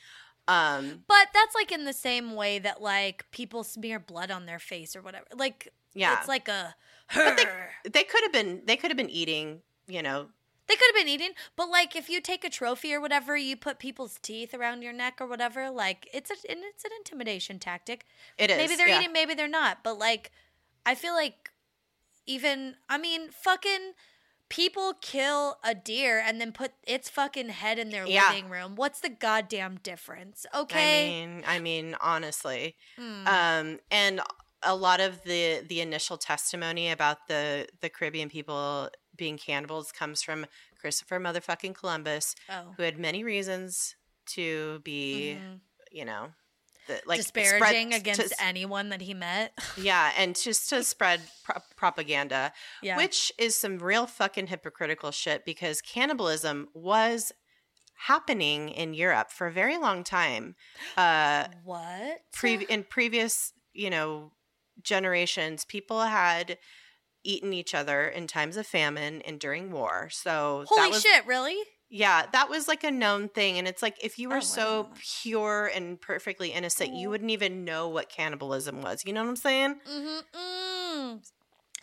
um 0.47 1.03
But 1.07 1.27
that's 1.33 1.53
like 1.55 1.71
in 1.71 1.85
the 1.85 1.93
same 1.93 2.35
way 2.35 2.57
that 2.59 2.81
like 2.81 3.29
people 3.31 3.63
smear 3.63 3.99
blood 3.99 4.31
on 4.31 4.45
their 4.45 4.59
face 4.59 4.95
or 4.95 5.01
whatever. 5.01 5.25
Like 5.35 5.69
yeah 5.93 6.17
it's 6.19 6.27
like 6.27 6.47
a 6.47 6.75
But 7.13 7.37
they- 7.37 7.89
they 7.89 8.03
could 8.03 8.21
have 8.23 8.31
been 8.31 8.61
they 8.65 8.75
could 8.77 8.89
have 8.91 8.97
been 8.97 9.09
eating 9.09 9.61
you 9.87 10.01
know 10.01 10.29
They 10.67 10.75
could 10.75 10.87
have 10.95 10.95
been 11.03 11.07
eating, 11.13 11.31
but 11.55 11.69
like 11.69 11.95
if 11.95 12.09
you 12.09 12.21
take 12.21 12.43
a 12.45 12.49
trophy 12.49 12.93
or 12.93 13.01
whatever, 13.01 13.35
you 13.35 13.55
put 13.57 13.79
people's 13.79 14.19
teeth 14.21 14.53
around 14.53 14.83
your 14.83 14.93
neck 14.93 15.15
or 15.19 15.25
whatever. 15.27 15.69
Like 15.71 16.07
it's 16.13 16.29
a 16.31 16.35
and 16.49 16.59
it's 16.71 16.85
an 16.85 16.91
intimidation 16.99 17.57
tactic. 17.59 18.05
it 18.37 18.49
is 18.51 18.57
maybe 18.57 18.75
they're 18.75 18.87
yeah. 18.87 18.99
eating, 19.01 19.11
maybe 19.13 19.33
they're 19.33 19.47
not. 19.47 19.83
But 19.83 19.97
like, 19.97 20.31
I 20.85 20.93
feel 20.95 21.13
like 21.13 21.49
even 22.27 22.75
I 22.87 22.97
mean, 22.99 23.29
fucking 23.31 23.93
people 24.49 24.93
kill 25.01 25.57
a 25.63 25.73
deer 25.75 26.19
and 26.19 26.41
then 26.41 26.51
put 26.51 26.71
its 26.85 27.09
fucking 27.09 27.49
head 27.49 27.77
in 27.79 27.89
their 27.89 28.05
Yeah. 28.05 28.29
living 28.29 28.49
room. 28.49 28.75
What's 28.75 28.99
the 28.99 29.09
goddamn 29.09 29.77
difference? 29.77 30.45
Okay. 30.53 31.05
I 31.05 31.09
mean, 31.27 31.43
I 31.47 31.59
mean, 31.59 31.95
honestly, 32.01 32.75
Hmm. 32.95 33.27
um, 33.27 33.79
and 33.91 34.21
a 34.61 34.75
lot 34.75 34.99
of 34.99 35.23
the 35.23 35.63
the 35.65 35.79
initial 35.79 36.17
testimony 36.17 36.89
about 36.91 37.27
the 37.27 37.67
the 37.79 37.89
Caribbean 37.89 38.29
people 38.29 38.89
being 39.15 39.37
cannibals 39.37 39.91
comes 39.91 40.21
from 40.21 40.45
Christopher 40.79 41.19
motherfucking 41.19 41.75
Columbus, 41.75 42.35
oh. 42.49 42.73
who 42.75 42.83
had 42.83 42.97
many 42.97 43.23
reasons 43.23 43.95
to 44.27 44.79
be, 44.79 45.37
Mhm. 45.39 45.59
you 45.91 46.05
know, 46.05 46.33
the, 46.89 47.01
like 47.05 47.17
disparaging 47.17 47.93
against 47.93 48.29
to- 48.29 48.43
anyone 48.43 48.89
that 48.89 49.01
he 49.01 49.13
met. 49.13 49.57
yeah, 49.77 50.11
and 50.17 50.35
just 50.35 50.69
to 50.69 50.83
spread 50.83 51.21
pro- 51.45 51.61
propaganda, 51.77 52.51
yeah. 52.83 52.97
which 52.97 53.31
is 53.37 53.55
some 53.55 53.79
real 53.79 54.05
fucking 54.05 54.47
hypocritical 54.47 55.11
shit 55.11 55.45
because 55.45 55.81
cannibalism 55.81 56.67
was 56.73 57.31
happening 58.07 58.69
in 58.69 58.93
Europe 58.93 59.31
for 59.31 59.47
a 59.47 59.51
very 59.51 59.77
long 59.77 60.03
time. 60.03 60.55
Uh, 60.97 61.45
what? 61.63 62.19
pre- 62.33 62.65
in 62.69 62.83
previous 62.83 63.53
you 63.73 63.89
know 63.89 64.31
generations 64.83 65.65
people 65.65 66.01
had 66.01 66.57
eaten 67.23 67.53
each 67.53 67.75
other 67.75 68.07
in 68.07 68.27
times 68.27 68.57
of 68.57 68.65
famine 68.65 69.21
and 69.23 69.39
during 69.39 69.71
war 69.71 70.07
so 70.09 70.63
Holy 70.67 70.81
that 70.81 70.89
was 70.91 71.01
shit! 71.01 71.25
Really? 71.25 71.57
Yeah 71.89 72.25
that 72.31 72.49
was 72.49 72.67
like 72.67 72.83
a 72.83 72.91
known 72.91 73.27
thing 73.29 73.57
and 73.57 73.67
it's 73.67 73.81
like 73.81 73.97
if 74.03 74.17
you 74.19 74.27
Oh, 74.29 74.31
were 74.35 74.39
didn't 74.39 74.49
so 74.51 74.89
pure 75.21 75.71
and 75.73 75.99
perfectly 75.99 76.49
innocent 76.49 76.93
you 76.93 77.07
Oh. 77.07 77.11
wouldn't 77.11 77.31
even 77.31 77.65
know 77.65 77.87
what 77.89 78.09
cannibalism 78.09 78.81
was 78.81 79.03
you 79.05 79.13
know 79.13 79.23
what 79.23 79.29
i'm 79.29 79.35
saying 79.35 79.79
Mm-hmm. 79.89 80.39
Mm. 80.39 81.31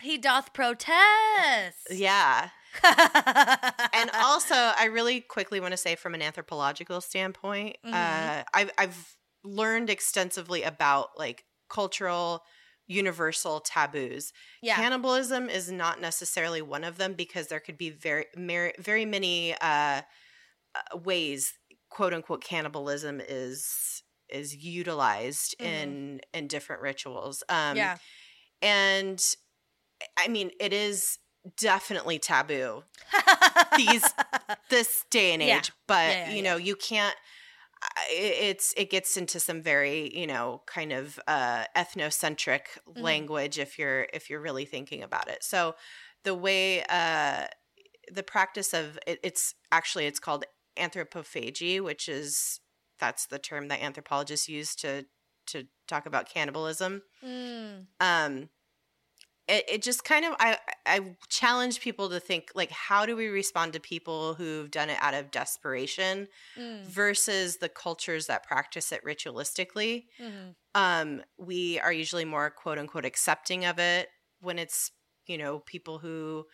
He 0.01 0.17
doth 0.17 0.53
protest. 0.53 1.87
yeah 1.91 2.49
and 2.83 4.11
also 4.15 4.53
i 4.55 4.85
really 4.91 5.19
quickly 5.21 5.59
want 5.59 5.71
to 5.71 5.77
say 5.77 5.95
from 5.95 6.13
an 6.13 6.21
anthropological 6.21 7.01
standpoint 7.01 7.77
Mhm. 7.85 7.93
uh, 7.93 8.43
I've, 8.53 8.71
I've 8.77 9.15
learned 9.43 9.89
extensively 9.89 10.63
about 10.63 11.09
like 11.17 11.45
cultural 11.69 12.43
universal 12.87 13.59
taboos 13.59 14.31
yeah. 14.61 14.75
cannibalism 14.75 15.49
is 15.49 15.69
not 15.71 15.99
necessarily 15.99 16.61
one 16.61 16.83
of 16.85 16.97
them 16.97 17.13
because 17.13 17.47
there 17.47 17.59
could 17.59 17.77
be 17.77 17.89
very 17.89 18.25
mer- 18.35 18.73
very 18.79 19.05
many 19.05 19.53
uh, 19.59 20.01
uh, 20.75 20.97
ways 21.03 21.53
quote 21.89 22.13
unquote 22.13 22.43
cannibalism 22.43 23.21
is 23.27 24.01
is 24.29 24.55
utilized 24.55 25.55
Mhm. 25.59 25.65
in 25.65 26.21
in 26.33 26.47
different 26.47 26.81
rituals 26.81 27.43
um 27.49 27.75
yeah. 27.77 27.97
and 28.61 29.21
i 30.17 30.27
mean 30.27 30.51
it 30.59 30.73
is 30.73 31.17
definitely 31.57 32.19
taboo 32.19 32.83
these- 33.77 34.13
this 34.69 35.05
day 35.09 35.33
and 35.33 35.41
age 35.41 35.47
Yeah. 35.49 35.61
but 35.87 36.07
Yeah, 36.09 36.29
yeah, 36.29 36.33
you 36.35 36.41
know 36.41 36.55
you 36.57 36.75
can't 36.75 37.15
it's 38.09 38.73
it 38.77 38.89
gets 38.89 39.17
into 39.17 39.39
some 39.39 39.61
very 39.61 40.15
you 40.17 40.27
know 40.27 40.63
kind 40.67 40.91
of 40.91 41.19
uh 41.27 41.65
ethnocentric 41.75 42.61
Mhm. 42.95 43.27
language 43.27 43.59
if 43.59 43.77
you're 43.77 44.07
if 44.13 44.29
you're 44.29 44.41
really 44.41 44.65
thinking 44.65 45.03
about 45.03 45.27
it 45.29 45.43
so 45.43 45.75
the 46.23 46.35
way 46.35 46.83
uh 46.89 47.47
the 48.11 48.23
practice 48.23 48.73
of 48.73 48.99
it, 49.07 49.19
it's 49.23 49.55
actually 49.71 50.05
it's 50.07 50.19
called 50.19 50.45
anthropophagy 50.77 51.81
which 51.81 52.09
is 52.09 52.61
that's 52.99 53.27
the 53.27 53.39
term 53.39 53.67
that 53.69 53.81
anthropologists 53.81 54.49
use 54.49 54.75
to 54.75 55.05
to 55.47 55.65
talk 55.87 56.05
about 56.05 56.29
cannibalism 56.29 57.01
Mm. 57.21 57.87
um 57.99 58.49
it, 59.47 59.65
it 59.69 59.81
just 59.81 60.03
kind 60.03 60.25
of 60.25 60.35
I, 60.39 60.57
I 60.85 61.15
challenge 61.29 61.79
people 61.81 62.09
to 62.09 62.19
think 62.19 62.51
like 62.55 62.71
how 62.71 63.05
do 63.05 63.15
we 63.15 63.27
respond 63.27 63.73
to 63.73 63.79
people 63.79 64.33
who've 64.35 64.69
done 64.71 64.89
it 64.89 64.97
out 65.01 65.13
of 65.13 65.31
desperation 65.31 66.27
Mm. 66.55 66.97
versus 66.97 67.57
the 67.57 67.69
cultures 67.69 68.27
that 68.27 68.43
practice 68.43 68.91
it 68.91 69.03
ritualistically 69.05 70.05
Mhm. 70.19 70.55
um 70.75 71.23
we 71.37 71.79
are 71.79 71.93
usually 71.93 72.25
more 72.25 72.49
quote 72.51 72.77
unquote 72.77 73.05
accepting 73.05 73.65
of 73.65 73.79
it 73.79 74.09
when 74.41 74.59
it's 74.59 74.91
you 75.27 75.37
know 75.37 75.59
people 75.61 75.99
who 75.99 76.45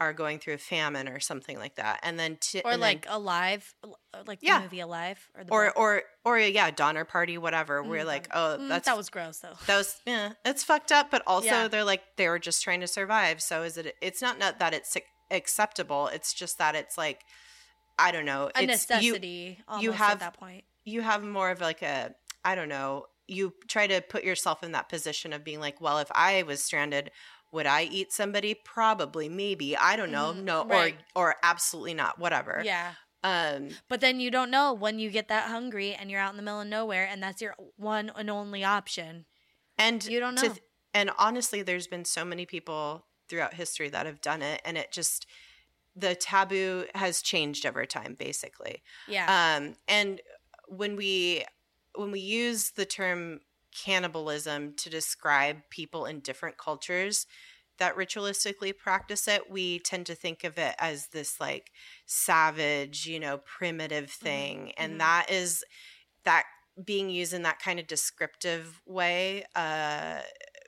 are 0.00 0.12
going 0.14 0.38
through 0.38 0.54
a 0.54 0.58
famine 0.58 1.06
or 1.08 1.20
something 1.20 1.58
like 1.58 1.76
that 1.76 2.00
and 2.02 2.18
then 2.18 2.36
to, 2.40 2.60
Or 2.64 2.72
and 2.72 2.74
then- 2.74 2.80
like 2.80 3.06
Alive, 3.08 3.74
uh, 3.84 4.22
like 4.26 4.38
Yeah. 4.40 4.56
the 4.58 4.62
movie 4.64 4.80
Alive, 4.80 5.28
or 5.36 5.44
the 5.44 5.52
or 5.52 5.66
book. 5.66 5.74
or 5.76 6.02
or 6.24 6.38
yeah 6.38 6.70
donner 6.70 7.04
party 7.04 7.36
whatever 7.36 7.82
we're 7.82 8.02
Mm, 8.04 8.06
like 8.06 8.28
oh 8.32 8.56
Mm, 8.58 8.68
that's 8.68 8.86
that 8.86 8.96
was 8.96 9.10
gross 9.10 9.38
though. 9.40 9.52
that 9.66 9.76
was 9.76 10.00
yeah 10.06 10.32
it's 10.44 10.64
fucked 10.64 10.90
up 10.90 11.10
but 11.10 11.22
also 11.26 11.46
Yeah. 11.48 11.68
they're 11.68 11.84
like 11.84 12.02
they 12.16 12.28
were 12.28 12.38
just 12.38 12.62
trying 12.62 12.80
to 12.80 12.86
survive 12.86 13.42
so 13.42 13.62
is 13.62 13.76
it 13.76 13.94
it's 14.00 14.22
not 14.22 14.38
not 14.38 14.58
that 14.58 14.72
it's 14.74 14.96
acceptable 15.30 16.08
it's 16.08 16.32
just 16.34 16.58
that 16.58 16.74
it's 16.74 16.98
like 16.98 17.20
i 17.98 18.10
don't 18.10 18.24
know 18.24 18.46
A 18.46 18.48
it's 18.48 18.60
you 18.62 18.66
necessity. 19.12 19.58
almost 19.68 19.84
you 19.84 19.92
have- 19.92 20.12
at 20.14 20.20
that 20.20 20.34
point. 20.38 20.64
you 20.84 21.02
have 21.02 21.22
more 21.22 21.50
of 21.50 21.60
like 21.60 21.82
a 21.82 22.14
i 22.44 22.54
don't 22.54 22.68
know 22.68 23.06
you 23.28 23.54
try 23.68 23.86
to 23.86 24.00
put 24.00 24.24
yourself 24.24 24.62
in 24.64 24.72
that 24.72 24.88
position 24.88 25.32
of 25.32 25.44
being 25.44 25.60
like 25.60 25.80
well 25.80 25.98
if 25.98 26.08
i 26.14 26.42
was 26.42 26.62
stranded 26.64 27.10
would 27.52 27.66
i 27.66 27.82
eat 27.82 28.12
somebody 28.12 28.54
probably 28.54 29.28
maybe 29.28 29.76
i 29.76 29.96
don't 29.96 30.12
know 30.12 30.32
Mhm, 30.32 30.44
no 30.44 30.64
right. 30.66 30.96
or 31.14 31.28
or 31.28 31.36
absolutely 31.42 31.94
not 31.94 32.18
whatever 32.18 32.62
Yeah, 32.64 32.94
um 33.24 33.70
but 33.88 34.00
then 34.00 34.20
you 34.20 34.30
don't 34.30 34.50
know 34.50 34.72
when 34.72 34.98
you 34.98 35.10
get 35.10 35.28
that 35.28 35.48
hungry 35.48 35.94
and 35.94 36.10
you're 36.10 36.20
out 36.20 36.30
in 36.30 36.36
the 36.36 36.42
middle 36.42 36.60
of 36.60 36.66
nowhere, 36.68 37.06
and 37.06 37.22
that's 37.22 37.42
your 37.42 37.54
one 37.76 38.10
and 38.16 38.30
only 38.30 38.64
option. 38.64 39.26
and 39.78 40.04
You 40.04 40.20
don't 40.20 40.34
know. 40.34 40.42
th- 40.42 40.60
and 40.94 41.10
honestly 41.18 41.62
there's 41.62 41.86
been 41.86 42.04
so 42.04 42.24
many 42.24 42.46
people 42.46 43.06
throughout 43.28 43.54
history 43.54 43.88
that 43.90 44.06
have 44.06 44.20
done 44.20 44.42
it 44.42 44.60
and 44.64 44.76
it 44.76 44.90
just 44.92 45.26
the 45.96 46.14
taboo 46.14 46.86
has 46.94 47.20
changed 47.22 47.66
over 47.66 47.84
time 47.86 48.14
basically 48.18 48.82
Yeah. 49.08 49.26
um 49.58 49.74
and 49.88 50.20
when 50.68 50.96
we 50.96 51.44
when 51.96 52.10
we 52.12 52.20
use 52.20 52.70
the 52.72 52.84
term 52.86 53.40
cannibalism 53.72 54.74
to 54.76 54.90
describe 54.90 55.58
people 55.70 56.06
in 56.06 56.20
different 56.20 56.58
cultures 56.58 57.26
that 57.78 57.96
ritualistically 57.96 58.76
practice 58.76 59.26
it 59.26 59.50
we 59.50 59.78
tend 59.78 60.06
to 60.06 60.14
think 60.14 60.44
of 60.44 60.58
it 60.58 60.74
as 60.78 61.08
this 61.08 61.40
like 61.40 61.70
savage 62.06 63.06
you 63.06 63.18
know 63.18 63.38
primitive 63.38 64.10
thing 64.10 64.66
mhm. 64.66 64.72
and 64.76 65.00
that 65.00 65.26
is 65.30 65.64
that 66.24 66.44
being 66.84 67.10
used 67.10 67.32
in 67.32 67.42
that 67.42 67.58
kind 67.58 67.80
of 67.80 67.86
descriptive 67.86 68.80
way 68.86 69.44
uh 69.56 70.20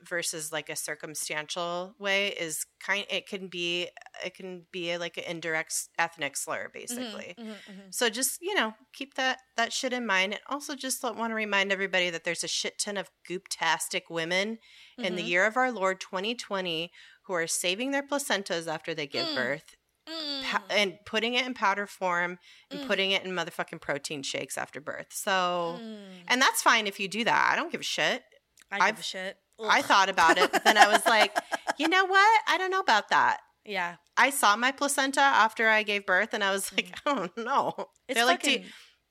versus 0.07 0.51
like 0.51 0.69
a 0.69 0.75
circumstantial 0.75 1.95
way 1.99 2.29
is 2.29 2.65
kind 2.79 3.05
it 3.09 3.27
can 3.27 3.47
be 3.47 3.87
it 4.23 4.33
can 4.35 4.65
be 4.71 4.91
a, 4.91 4.99
like 4.99 5.17
an 5.17 5.23
indirect 5.25 5.73
ethnic 5.97 6.35
slur, 6.37 6.67
Mhm, 6.69 6.73
basically. 6.73 7.35
mhm, 7.37 7.55
mhm. 7.69 7.93
So 7.93 8.09
just 8.09 8.41
you 8.41 8.53
know, 8.55 8.73
keep 8.93 9.15
that 9.15 9.39
that 9.57 9.73
shit 9.73 9.93
in 9.93 10.05
mind, 10.05 10.33
and 10.33 10.41
also 10.47 10.75
just 10.75 11.01
want 11.03 11.31
to 11.31 11.35
remind 11.35 11.71
everybody 11.71 12.09
that 12.09 12.23
there's 12.23 12.43
a 12.43 12.47
shit 12.47 12.77
ton 12.79 12.97
of 12.97 13.09
gooptastic 13.29 14.03
women 14.09 14.59
in 14.97 15.15
the 15.15 15.23
Mhm. 15.23 15.27
year 15.27 15.45
of 15.45 15.57
our 15.57 15.71
Lord 15.71 15.99
2020 15.99 16.91
who 17.23 17.33
are 17.33 17.47
saving 17.47 17.91
their 17.91 18.03
placentas 18.03 18.67
after 18.67 18.93
they 18.93 19.07
give 19.07 19.25
Mm. 19.27 19.35
birth 19.35 19.75
pa- 20.05 20.59
Mm. 20.59 20.63
and 20.69 20.97
putting 21.05 21.33
it 21.35 21.45
in 21.45 21.53
powder 21.53 21.87
form 21.87 22.37
and 22.69 22.81
Mm. 22.81 22.87
putting 22.87 23.11
it 23.11 23.23
in 23.23 23.31
motherfucking 23.31 23.79
protein 23.81 24.21
shakes 24.21 24.57
after 24.57 24.81
birth. 24.81 25.13
So, 25.13 25.79
Mm. 25.81 26.23
and 26.27 26.41
that's 26.41 26.61
fine 26.61 26.85
if 26.87 26.99
you 26.99 27.07
do 27.07 27.23
that. 27.23 27.51
I 27.51 27.55
don't 27.55 27.71
give 27.71 27.81
a 27.81 27.85
shit. 27.85 28.23
I 28.69 28.75
give 28.77 28.83
I've- 28.83 28.99
a 28.99 29.03
shit. 29.03 29.37
I 29.63 29.81
thought 29.81 30.09
about 30.09 30.37
it, 30.37 30.51
but 30.51 30.63
then 30.65 30.77
I 30.77 30.87
was 30.87 31.05
like, 31.05 31.33
you 31.77 31.87
know 31.87 32.03
what? 32.05 32.41
I 32.47 32.57
don't 32.57 32.71
know 32.71 32.79
about 32.81 33.09
that. 33.09 33.39
Yeah. 33.65 33.95
I 34.17 34.29
saw 34.29 34.55
my 34.55 34.71
placenta 34.71 35.21
after 35.21 35.67
I 35.69 35.83
gave 35.83 36.05
birth, 36.05 36.33
and 36.33 36.43
I 36.43 36.51
was 36.51 36.71
like, 36.73 36.97
I 37.05 37.13
don't 37.15 37.37
know. 37.37 37.73
Mm. 37.77 37.85
It's 38.09 38.17
they're 38.17 38.25
like, 38.25 38.43
do, 38.43 38.51
fucking, 38.51 38.65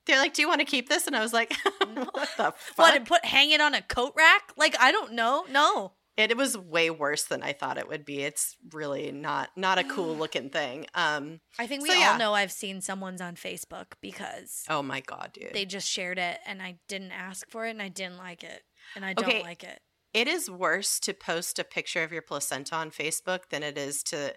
they're 0.07 0.19
like, 0.19 0.35
do 0.35 0.43
you 0.43 0.49
want 0.49 0.61
to 0.61 0.67
keep 0.67 0.89
this? 0.89 1.07
And 1.07 1.17
I 1.17 1.21
was 1.21 1.33
like, 1.33 1.55
what 1.81 2.29
the 2.37 2.53
fuck? 2.57 2.79
what 2.79 2.95
and 2.97 3.07
put 3.07 3.25
hang 3.25 3.51
it 3.51 3.61
on 3.61 3.75
a 3.75 3.83
coat 3.83 4.13
rack? 4.17 4.53
Like 4.57 4.77
I 4.79 4.93
don't 4.93 5.13
know. 5.15 5.45
No. 5.51 5.93
it, 6.17 6.31
it 6.31 6.37
was 6.37 6.57
way 6.59 6.91
worse 6.91 7.25
than 7.25 7.43
I 7.43 7.53
thought 7.55 7.79
it 7.79 7.89
would 7.89 8.05
be. 8.05 8.21
It's 8.21 8.57
really 8.73 9.11
not 9.13 9.49
not 9.57 9.79
a 9.79 9.85
cool 9.85 10.15
looking 10.23 10.51
thing. 10.51 10.87
Um. 10.95 11.41
I 11.59 11.67
think 11.67 11.83
we 11.83 11.89
So, 11.89 11.95
all 11.95 12.01
yeah. 12.01 12.17
know 12.19 12.35
I've 12.35 12.53
seen 12.53 12.81
someone's 12.81 13.21
on 13.23 13.35
Facebook 13.37 13.87
because 14.03 14.65
Oh 14.69 14.83
my 14.83 15.01
god, 15.01 15.31
dude. 15.33 15.55
they 15.55 15.65
just 15.65 15.89
shared 15.89 16.19
it 16.19 16.39
and 16.47 16.61
I 16.63 16.79
didn't 16.89 17.13
ask 17.13 17.49
for 17.51 17.67
it 17.67 17.71
and 17.71 17.81
I 17.83 17.89
didn't 17.89 18.19
like 18.19 18.45
it 18.45 18.63
and 18.95 19.05
I 19.05 19.15
don't 19.15 19.29
Okay. 19.29 19.43
like 19.43 19.65
it. 19.65 19.81
It 20.15 20.29
is 20.29 20.51
worse 20.51 20.99
to 21.01 21.15
post 21.15 21.59
a 21.59 21.65
picture 21.65 22.03
of 22.03 22.13
your 22.13 22.23
placenta 22.23 22.75
on 22.75 22.91
Facebook 22.91 23.49
than 23.51 23.63
it 23.63 23.79
is 23.79 24.03
to 24.05 24.35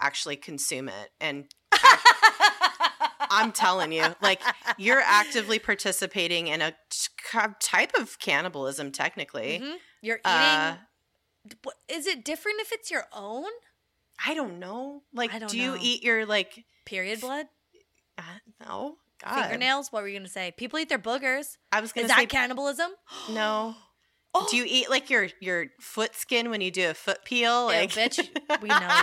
actually 0.00 0.36
consume 0.36 0.88
it. 0.88 1.10
And 1.20 1.46
I'm 3.30 3.52
telling 3.52 3.92
you, 3.92 4.14
like 4.22 4.40
you're 4.78 5.02
actively 5.04 5.58
participating 5.58 6.46
in 6.48 6.62
a 6.62 6.72
t- 6.90 7.38
type 7.60 7.92
of 7.98 8.18
cannibalism. 8.18 8.90
Technically, 8.92 9.60
Mhm. 9.62 9.76
You're 10.00 10.16
eating. 10.18 10.32
Uh, 10.32 10.76
is 11.88 12.06
it 12.06 12.24
different 12.24 12.60
if 12.60 12.72
it's 12.72 12.90
your 12.90 13.06
own 13.12 13.50
I 14.24 14.34
don't 14.34 14.58
know. 14.58 15.02
Like, 15.14 15.30
don't 15.38 15.48
do 15.50 15.56
you 15.58 15.72
know. 15.72 15.78
eat 15.80 16.02
your 16.02 16.26
like? 16.26 16.64
period 16.86 17.20
blood? 17.20 17.46
Uh, 18.16 18.22
no, 18.66 18.96
God. 19.22 19.42
Fingernails? 19.42 19.92
What 19.92 20.02
were 20.02 20.08
you 20.08 20.18
gonna 20.18 20.28
say? 20.28 20.52
People 20.56 20.78
eat 20.80 20.88
their 20.88 20.98
boogers. 20.98 21.56
I 21.70 21.80
was 21.80 21.90
Is 21.90 21.92
gonna 21.94 22.08
that 22.08 22.18
say 22.18 22.26
cannibalism? 22.26 22.90
no. 23.30 23.74
Oh, 24.40 24.46
Do 24.50 24.56
you 24.56 24.64
eat 24.66 24.88
like 24.90 25.10
your 25.10 25.28
your 25.40 25.66
foot 25.80 26.14
skin 26.14 26.50
when 26.50 26.60
you 26.60 26.70
do 26.70 26.90
a 26.90 26.94
foot 26.94 27.24
peel? 27.24 27.66
Like, 27.66 27.90
bitch, 27.90 28.18
we 28.62 28.68
know. 28.68 29.00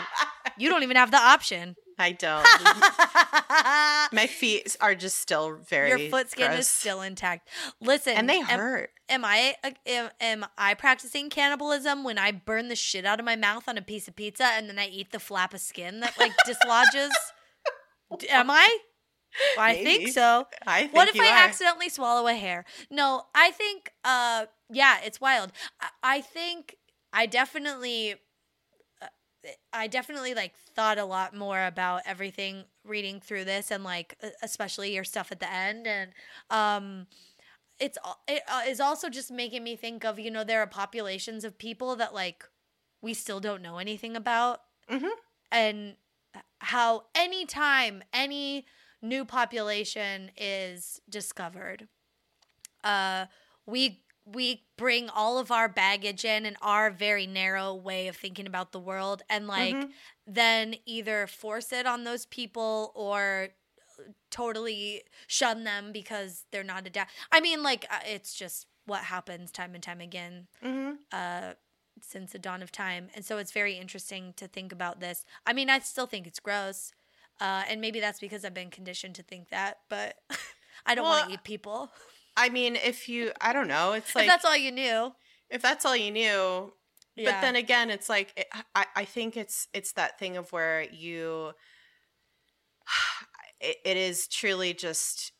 you 0.57 0.69
don't 0.69 0.83
even 0.83 0.97
have 0.97 1.11
the 1.11 1.17
option. 1.17 1.75
I 1.97 2.11
don't. 2.11 2.43
My 4.11 4.27
feet 4.27 4.75
are 4.81 4.95
just 4.95 5.19
still 5.19 5.57
very. 5.69 5.89
Your 5.89 6.09
foot 6.09 6.29
skin 6.29 6.51
is 6.51 6.67
still 6.67 7.01
intact. 7.01 7.47
Listen, 7.79 8.13
and 8.17 8.29
they 8.29 8.39
am- 8.39 8.45
hurt. 8.59 8.89
Am 9.07 9.23
I 9.23 9.55
am, 9.85 10.09
am 10.19 10.45
I 10.57 10.73
practicing 10.73 11.29
cannibalism 11.29 12.03
when 12.03 12.17
I 12.17 12.31
burn 12.31 12.67
the 12.69 12.75
shit 12.75 13.05
out 13.05 13.19
of 13.19 13.25
my 13.25 13.35
mouth 13.35 13.67
on 13.69 13.77
a 13.77 13.81
piece 13.81 14.07
of 14.07 14.15
pizza 14.15 14.45
and 14.45 14.67
then 14.67 14.79
I 14.79 14.87
eat 14.87 15.11
the 15.11 15.19
flap 15.19 15.53
of 15.53 15.61
skin 15.61 15.99
that 16.01 16.17
like 16.19 16.31
dislodges? 16.45 17.11
Am 18.29 18.49
I? 18.49 18.77
I 19.59 19.73
Maybe. 19.73 19.85
think 19.85 20.07
so. 20.09 20.47
I 20.65 20.81
think 20.83 20.93
What 20.93 21.07
if 21.09 21.19
I 21.19 21.27
are. 21.27 21.47
accidentally 21.47 21.89
swallow 21.89 22.27
a 22.27 22.33
hair? 22.33 22.65
No, 22.89 23.23
I 23.35 23.51
think 23.51 23.91
uh 24.03 24.45
yeah, 24.69 24.97
it's 25.03 25.21
wild. 25.21 25.51
I, 25.81 25.87
I 26.03 26.21
think 26.21 26.75
I 27.13 27.25
definitely 27.25 28.15
uh, 29.01 29.07
I 29.73 29.87
definitely 29.87 30.33
like 30.33 30.55
thought 30.75 30.97
a 30.97 31.05
lot 31.05 31.35
more 31.35 31.65
about 31.65 32.01
everything 32.05 32.65
reading 32.85 33.19
through 33.19 33.45
this 33.45 33.71
and 33.71 33.83
like 33.83 34.17
especially 34.43 34.93
your 34.93 35.03
stuff 35.03 35.31
at 35.31 35.39
the 35.39 35.51
end 35.51 35.87
and 35.87 36.11
um 36.49 37.07
it's 37.79 37.97
it 38.27 38.43
uh, 38.47 38.83
also 38.83 39.09
just 39.09 39.31
making 39.31 39.63
me 39.63 39.75
think 39.75 40.05
of 40.05 40.19
you 40.19 40.31
know 40.31 40.43
there 40.43 40.61
are 40.61 40.67
populations 40.67 41.43
of 41.43 41.57
people 41.57 41.95
that 41.95 42.13
like 42.13 42.45
we 43.01 43.13
still 43.13 43.39
don't 43.39 43.61
know 43.61 43.77
anything 43.77 44.15
about 44.15 44.61
Mhm. 44.89 45.11
and 45.51 45.95
how 46.59 47.03
anytime 47.15 48.03
any 48.13 48.65
new 49.01 49.25
population 49.25 50.31
is 50.37 51.01
discovered 51.09 51.87
uh 52.83 53.25
we 53.65 54.03
we 54.25 54.63
bring 54.75 55.07
all 55.09 55.37
of 55.37 55.51
our 55.51 55.69
baggage 55.69 56.25
in 56.25 56.45
and 56.45 56.57
our 56.61 56.89
very 56.89 57.27
narrow 57.27 57.73
way 57.75 58.07
of 58.07 58.15
thinking 58.15 58.47
about 58.47 58.71
the 58.71 58.79
world 58.79 59.21
and 59.29 59.47
like 59.47 59.75
Mhm. 59.75 59.91
then 60.25 60.75
either 60.85 61.27
force 61.27 61.71
it 61.71 61.85
on 61.85 62.03
those 62.03 62.25
people 62.25 62.91
or 62.95 63.49
totally 64.31 65.03
shun 65.27 65.63
them 65.63 65.91
because 65.91 66.45
they're 66.51 66.63
not 66.63 66.87
adapt. 66.87 67.11
I 67.31 67.39
mean, 67.39 67.63
like 67.63 67.85
uh, 67.89 67.99
it's 68.05 68.33
just 68.33 68.67
what 68.85 69.01
happens 69.05 69.51
time 69.51 69.73
and 69.73 69.83
time 69.83 70.01
again 70.01 70.47
Mhm. 70.63 70.97
uh, 71.11 71.53
since 72.01 72.31
the 72.33 72.39
dawn 72.39 72.61
of 72.61 72.71
time, 72.71 73.09
and 73.15 73.23
so 73.23 73.37
it's 73.37 73.51
very 73.51 73.75
interesting 73.77 74.33
to 74.33 74.47
think 74.47 74.71
about 74.71 74.99
this. 74.99 75.23
I 75.45 75.53
mean, 75.53 75.69
I 75.69 75.79
still 75.79 76.07
think 76.07 76.27
it's 76.27 76.39
gross, 76.39 76.91
uh, 77.39 77.63
and 77.69 77.79
maybe 77.79 77.99
that's 77.99 78.19
because 78.19 78.43
I've 78.43 78.53
been 78.53 78.69
conditioned 78.69 79.15
to 79.15 79.23
think 79.23 79.49
that, 79.49 79.79
but 79.89 80.19
I 80.85 80.93
don't 80.95 81.05
want 81.05 81.27
to 81.27 81.33
eat 81.33 81.43
people. 81.43 81.91
I 82.37 82.49
mean, 82.49 82.75
if 82.75 83.07
you, 83.09 83.31
I 83.41 83.53
don't 83.53 83.67
know. 83.67 83.93
It's 83.93 84.15
like 84.15 84.25
if 84.25 84.31
that's 84.31 84.45
all 84.45 84.57
you 84.57 84.71
knew, 84.71 85.13
if 85.49 85.61
that's 85.61 85.85
all 85.85 85.95
you 85.95 86.11
knew. 86.11 86.73
yeah. 87.15 87.31
But 87.31 87.41
then 87.41 87.55
again, 87.55 87.89
it's 87.89 88.09
like 88.09 88.33
it, 88.35 88.47
I, 88.75 88.85
I 88.95 89.05
think 89.05 89.37
it's 89.37 89.67
it's 89.73 89.93
that 89.93 90.19
thing 90.19 90.37
of 90.37 90.51
where 90.51 90.81
you. 90.83 91.53
It, 93.61 93.77
it 93.85 93.95
is 93.95 94.27
truly 94.27 94.73
just 94.73 95.31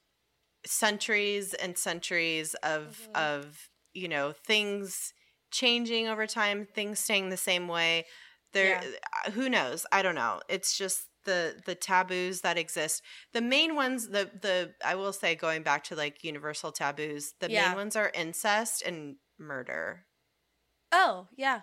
centuries 0.65 1.53
and 1.53 1.77
centuries 1.77 2.53
of 2.55 3.09
Mhm. 3.09 3.15
of 3.15 3.69
you 3.93 4.07
know 4.07 4.31
things 4.31 5.13
changing 5.51 6.07
over 6.07 6.25
time, 6.25 6.65
things 6.65 6.99
staying 6.99 7.29
the 7.29 7.37
same 7.37 7.67
way. 7.67 8.05
There, 8.53 8.79
uh, 9.25 9.31
who 9.31 9.49
knows? 9.49 9.85
I 9.91 10.01
don't 10.01 10.15
know. 10.15 10.41
It's 10.49 10.77
just 10.77 11.07
the 11.25 11.61
the 11.65 11.75
taboos 11.75 12.41
that 12.41 12.57
exist. 12.57 13.03
The 13.33 13.41
main 13.41 13.75
ones, 13.75 14.09
the 14.09 14.31
the 14.41 14.73
I 14.83 14.95
will 14.95 15.13
say, 15.13 15.35
going 15.35 15.63
back 15.63 15.83
to 15.85 15.95
like 15.95 16.23
universal 16.23 16.71
taboos, 16.71 17.33
the 17.39 17.49
Yeah. 17.49 17.69
main 17.69 17.75
ones 17.75 17.95
are 17.95 18.11
incest 18.13 18.81
and 18.83 19.17
murder 19.37 20.05
oh 20.91 21.27
yeah, 21.35 21.61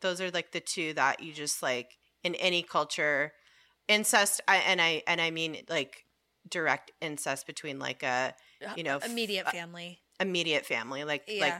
those 0.00 0.20
are 0.20 0.30
like 0.30 0.52
the 0.52 0.60
two 0.60 0.94
that 0.94 1.22
you 1.22 1.32
just 1.32 1.62
like 1.62 1.98
in 2.22 2.34
any 2.36 2.62
culture 2.62 3.32
incest 3.88 4.40
I, 4.48 4.56
and 4.58 4.80
i 4.80 5.02
and 5.06 5.20
i 5.20 5.30
mean 5.30 5.58
like 5.68 6.06
direct 6.48 6.92
incest 7.00 7.46
between 7.46 7.78
like 7.78 8.02
a 8.02 8.34
You 8.76 8.84
know, 8.84 9.00
immediate 9.04 9.46
uh, 9.46 9.50
family, 9.50 10.00
immediate 10.20 10.66
family 10.66 11.04
like 11.04 11.26
like 11.40 11.54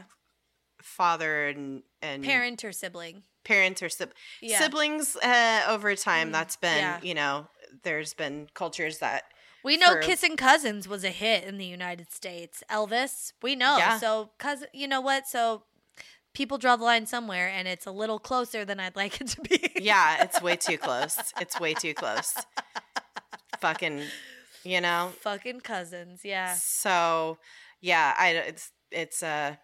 father 0.81 1.47
and 1.47 1.83
and 2.01 2.23
parent 2.23 2.63
or 2.63 2.71
sibling. 2.71 3.23
Parents 3.43 3.81
or 3.83 3.89
sib- 3.89 4.13
Yeah, 4.41 4.59
siblings 4.59 5.15
uh, 5.17 5.63
over 5.69 5.95
time 5.95 6.29
Mm, 6.29 6.31
that's 6.33 6.55
been 6.55 6.77
yeah. 6.77 6.99
you 7.01 7.13
know 7.13 7.47
there's 7.83 8.13
been 8.13 8.47
cultures 8.53 8.99
that 8.99 9.23
We 9.63 9.77
know 9.77 9.93
for- 9.93 10.01
Kissing 10.01 10.37
Cousins 10.37 10.87
was 10.87 11.03
a 11.03 11.09
hit 11.09 11.43
in 11.45 11.57
the 11.57 11.65
United 11.65 12.11
States. 12.11 12.63
Elvis, 12.69 13.33
we 13.41 13.55
know. 13.55 13.77
Yeah. 13.77 13.97
So, 13.97 14.29
cousin, 14.37 14.67
you 14.73 14.87
know 14.87 15.01
what? 15.01 15.25
So, 15.27 15.63
people 16.33 16.57
draw 16.57 16.75
the 16.75 16.83
line 16.83 17.05
somewhere, 17.05 17.47
and 17.47 17.67
it's 17.67 17.85
a 17.85 17.91
little 17.91 18.19
closer 18.19 18.65
than 18.65 18.79
I'd 18.79 18.95
like 18.95 19.21
it 19.21 19.27
to 19.29 19.41
be. 19.41 19.71
yeah 19.81 20.23
it's 20.23 20.41
way 20.41 20.55
too 20.55 20.77
close 20.87 21.17
it's 21.39 21.59
way 21.59 21.73
too 21.73 21.93
close 21.93 22.33
fucking 23.59 24.01
you 24.63 24.79
know 24.81 25.11
Fucking 25.21 25.59
cousins, 25.61 26.21
yeah. 26.23 26.53
So, 26.55 27.37
yeah, 27.81 28.13
I 28.17 28.29
it's 28.31 28.71
it's 28.91 29.21
uh 29.23 29.55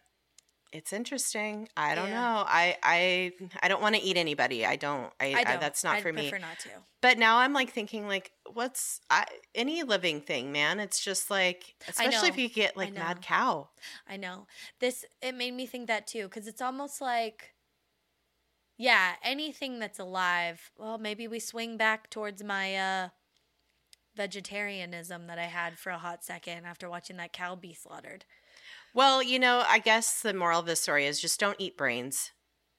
it's 0.72 0.94
interesting. 0.94 1.68
I 1.76 1.96
don't 1.96 2.10
Yeah. 2.10 2.22
know. 2.22 2.44
I 2.48 2.78
I 2.84 3.32
I 3.62 3.68
don't 3.68 3.82
want 3.82 3.96
to 3.96 4.02
eat 4.02 4.18
anybody. 4.18 4.66
I 4.66 4.76
don't. 4.76 5.12
I, 5.20 5.34
I 5.34 5.40
I, 5.40 5.44
don't. 5.44 5.62
that's 5.62 5.84
not 5.84 5.98
I'd 5.98 6.04
for 6.04 6.14
me. 6.14 6.30
prefer 6.30 6.40
not 6.40 6.60
to. 6.60 6.70
But 7.02 7.18
now 7.18 7.38
I'm 7.40 7.54
like 7.54 7.72
thinking 7.72 8.08
like 8.08 8.32
what's 8.54 9.02
I, 9.10 9.26
any 9.56 9.84
living 9.84 10.22
thing, 10.22 10.52
man? 10.52 10.80
It's 10.80 11.00
just 11.04 11.32
like 11.32 11.76
especially 11.88 12.30
if 12.30 12.38
you 12.38 12.50
get 12.50 12.78
like 12.78 12.94
mad 12.94 13.22
cow. 13.22 13.70
I 14.08 14.18
know. 14.18 14.48
This 14.80 15.06
it 15.22 15.34
made 15.34 15.54
me 15.54 15.66
think 15.66 15.88
that 15.88 16.06
too 16.08 16.28
cuz 16.30 16.48
it's 16.48 16.62
almost 16.62 17.02
like 17.02 17.54
yeah, 18.78 19.16
anything 19.24 19.80
that's 19.80 20.00
alive. 20.00 20.72
Well, 20.78 20.98
maybe 20.98 21.28
we 21.28 21.40
swing 21.40 21.78
back 21.78 22.10
towards 22.10 22.44
my 22.44 22.76
uh 22.76 23.10
vegetarianism 24.16 25.28
that 25.28 25.40
I 25.40 25.46
had 25.46 25.78
for 25.80 25.92
a 25.92 25.98
hot 25.98 26.24
second 26.24 26.66
after 26.66 26.90
watching 26.90 27.18
that 27.18 27.34
cow 27.34 27.56
be 27.56 27.74
slaughtered. 27.74 28.26
Well, 28.94 29.22
you 29.24 29.40
know, 29.40 29.64
I 29.68 29.80
guess 29.80 30.22
the 30.22 30.34
moral 30.34 30.60
of 30.60 30.66
this 30.66 30.82
story 30.82 31.06
is 31.06 31.20
just 31.22 31.40
don't 31.40 31.56
eat 31.60 31.78
brains. 31.78 32.32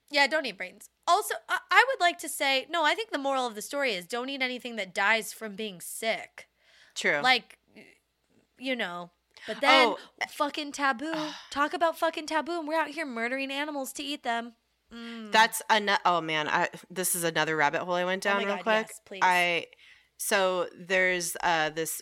Yeah, 0.09 0.27
don't 0.27 0.45
eat 0.45 0.57
brains. 0.57 0.89
Also, 1.07 1.35
I, 1.49 1.59
I 1.71 1.85
would 1.87 1.99
like 2.01 2.19
to 2.19 2.29
say 2.29 2.67
no. 2.69 2.83
I 2.83 2.95
think 2.95 3.11
the 3.11 3.17
moral 3.17 3.47
of 3.47 3.55
the 3.55 3.61
story 3.61 3.93
is 3.93 4.05
don't 4.05 4.29
eat 4.29 4.41
anything 4.41 4.75
that 4.75 4.93
dies 4.93 5.31
from 5.33 5.55
being 5.55 5.79
sick. 5.81 6.47
True. 6.95 7.21
Like, 7.21 7.57
you 8.59 8.75
know. 8.75 9.11
But 9.47 9.61
then, 9.61 9.87
Oh, 9.89 9.97
fucking 10.29 10.73
taboo. 10.73 11.13
Talk 11.49 11.73
about 11.73 11.97
fucking 11.97 12.27
taboo, 12.27 12.59
and 12.59 12.67
we're 12.67 12.75
out 12.79 12.89
here 12.89 13.05
murdering 13.05 13.51
animals 13.51 13.91
to 13.93 14.03
eat 14.03 14.23
them. 14.23 14.53
Mm. 14.93 15.31
That's 15.31 15.61
another. 15.69 16.01
Oh 16.05 16.19
man, 16.21 16.47
I, 16.49 16.67
this 16.89 17.15
is 17.15 17.23
another 17.23 17.55
rabbit 17.55 17.81
hole 17.81 17.93
I 17.95 18.03
went 18.05 18.25
Oh 18.25 18.29
down 18.31 18.41
my 18.41 18.45
real 18.45 18.55
God, 18.57 18.63
quick. 18.63 18.87
yes, 18.89 19.01
please. 19.05 19.19
I 19.23 19.67
so 20.17 20.67
there's 20.77 21.35
uh 21.41 21.69
this 21.69 22.01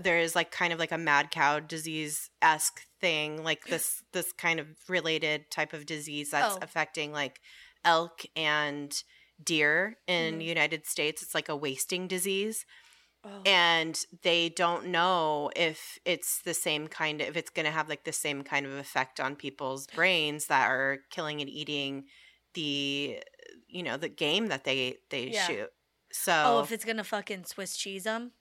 there 0.00 0.18
is 0.18 0.34
like 0.34 0.50
kind 0.50 0.72
of 0.72 0.78
like 0.78 0.92
a 0.92 0.98
mad 0.98 1.30
cow 1.30 1.60
disease 1.60 2.30
esque 2.42 2.82
thing, 3.00 3.42
like 3.44 3.64
this 3.66 4.02
this 4.12 4.32
kind 4.32 4.60
of 4.60 4.66
related 4.88 5.50
type 5.50 5.72
of 5.72 5.86
disease 5.86 6.30
that's 6.30 6.54
Oh. 6.56 6.58
affecting 6.62 7.12
like 7.12 7.40
elk 7.84 8.22
and 8.34 9.02
deer 9.42 9.98
in 10.06 10.38
Mhm. 10.38 10.44
United 10.44 10.86
States. 10.86 11.22
It's 11.22 11.34
like 11.34 11.48
a 11.48 11.56
wasting 11.56 12.08
disease 12.08 12.64
Oh. 13.24 13.42
and 13.44 14.02
they 14.22 14.48
don't 14.48 14.86
know 14.86 15.50
if 15.56 15.98
it's 16.04 16.40
the 16.42 16.54
same 16.54 16.86
kind 16.88 17.20
of 17.20 17.28
if 17.28 17.36
it's 17.36 17.50
going 17.50 17.66
to 17.66 17.72
have 17.72 17.88
like 17.88 18.04
the 18.04 18.12
same 18.12 18.42
kind 18.44 18.64
of 18.66 18.72
effect 18.72 19.18
on 19.20 19.34
people's 19.36 19.86
brains 19.88 20.46
that 20.46 20.70
are 20.70 20.98
killing 21.10 21.40
and 21.40 21.50
eating 21.50 22.06
the 22.54 23.20
you 23.68 23.82
know 23.82 23.96
the 23.96 24.08
game 24.08 24.46
that 24.46 24.64
they 24.64 24.98
they 25.10 25.28
Yeah. 25.28 25.46
shoot 25.46 25.70
so 26.12 26.32
oh, 26.32 26.60
if 26.62 26.70
it's 26.72 26.84
gonna 26.84 27.04
fucking 27.04 27.44
Swiss 27.44 27.76
cheese 27.76 28.04
them. 28.04 28.32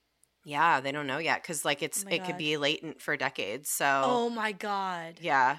Yeah 0.46 0.80
they 0.80 0.92
don't 0.94 1.08
know 1.08 1.18
yet 1.18 1.42
because 1.42 1.66
like 1.66 1.80
oh 1.82 1.86
it's 1.86 2.06
my 2.06 2.12
it 2.12 2.24
could 2.24 2.38
be 2.38 2.56
latent 2.56 3.02
for 3.02 3.18
decades 3.18 3.70
so 3.70 4.02
Oh 4.06 4.30
my 4.30 4.52
god. 4.54 5.16
yeah 5.20 5.58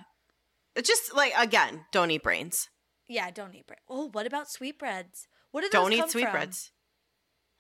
It's 0.74 0.88
just 0.88 1.14
like 1.14 1.32
again 1.36 1.84
don't 1.92 2.10
eat 2.10 2.22
brains 2.22 2.68
Yeah, 3.08 3.30
don't 3.30 3.54
eat 3.54 3.66
bread. 3.66 3.80
Oh, 3.88 4.08
what 4.10 4.26
about 4.26 4.48
sweetbreads? 4.50 5.28
What 5.50 5.60
do 5.62 5.68
those 5.68 5.72
don't 5.82 5.92
eat 5.92 6.08
sweetbreads 6.10 6.70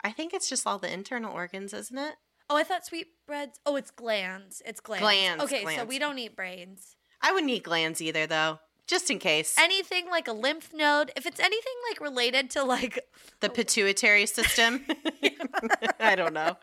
i 0.04 0.10
think 0.12 0.32
it's 0.34 0.48
just 0.48 0.66
all 0.66 0.78
the 0.78 0.92
internal 0.92 1.32
organs 1.32 1.72
isn't 1.74 1.98
it 1.98 2.14
Oh, 2.48 2.56
I 2.56 2.62
thought 2.62 2.86
sweetbreads. 2.86 3.58
Oh, 3.66 3.74
it's 3.74 3.90
glands. 3.90 4.62
It's 4.64 4.78
glands. 4.78 5.02
Glands, 5.02 5.42
Okay, 5.42 5.64
so 5.74 5.84
we 5.84 5.98
don't 5.98 6.16
eat 6.16 6.36
brains. 6.36 6.94
i 7.20 7.32
wouldn't 7.32 7.50
eat 7.50 7.64
glands 7.64 8.00
either 8.00 8.24
though 8.28 8.60
just 8.86 9.10
in 9.10 9.18
case 9.18 9.56
Anything 9.58 10.08
like 10.10 10.28
a 10.28 10.32
lymph 10.32 10.72
node, 10.74 11.10
if 11.16 11.26
it's 11.26 11.40
anything 11.40 11.72
like 11.90 12.00
related 12.00 12.50
to 12.50 12.62
like 12.64 13.00
the 13.40 13.48
pituitary 13.48 14.26
system 14.26 14.84
i 16.00 16.14
don't 16.14 16.32
know 16.34 16.56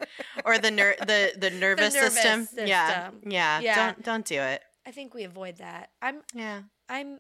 or 0.46 0.58
the 0.58 0.72
ner- 0.72 0.96
the 1.00 1.34
the 1.38 1.50
nervous, 1.50 1.94
nervous 1.94 2.14
system. 2.14 2.48
yeah 2.68 3.10
system. 3.12 3.32
yeah 3.32 3.60
Yeah. 3.60 3.76
don't 3.86 4.04
don't 4.04 4.26
do 4.26 4.40
it 4.40 4.62
I 4.86 4.92
think 4.92 5.14
we 5.14 5.24
avoid 5.24 5.58
that. 5.60 5.92
I'm 6.02 6.22
yeah 6.34 6.64
I'm 6.90 7.20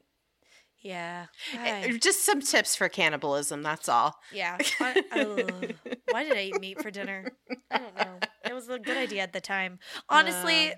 yeah. 0.81 1.27
Eh, 1.53 1.87
I- 1.93 1.97
just 1.97 2.25
some 2.25 2.41
tips 2.41 2.75
for 2.75 2.89
cannibalism 2.89 3.63
that's 3.63 3.87
all 3.87 4.19
yeah. 4.33 4.57
I- 4.81 5.03
ugh. 5.13 5.73
Why 6.11 6.23
did 6.25 6.35
I 6.37 6.41
eat 6.43 6.59
meat 6.59 6.81
for 6.81 6.91
dinner? 6.91 7.31
I 7.71 7.77
don't 7.77 7.95
know. 7.95 8.19
It 8.45 8.53
was 8.53 8.67
a 8.69 8.77
good 8.79 8.97
idea 8.97 9.21
at 9.23 9.31
the 9.33 9.39
time. 9.41 9.79
Honestly, 10.09 10.71
Uh. 10.71 10.75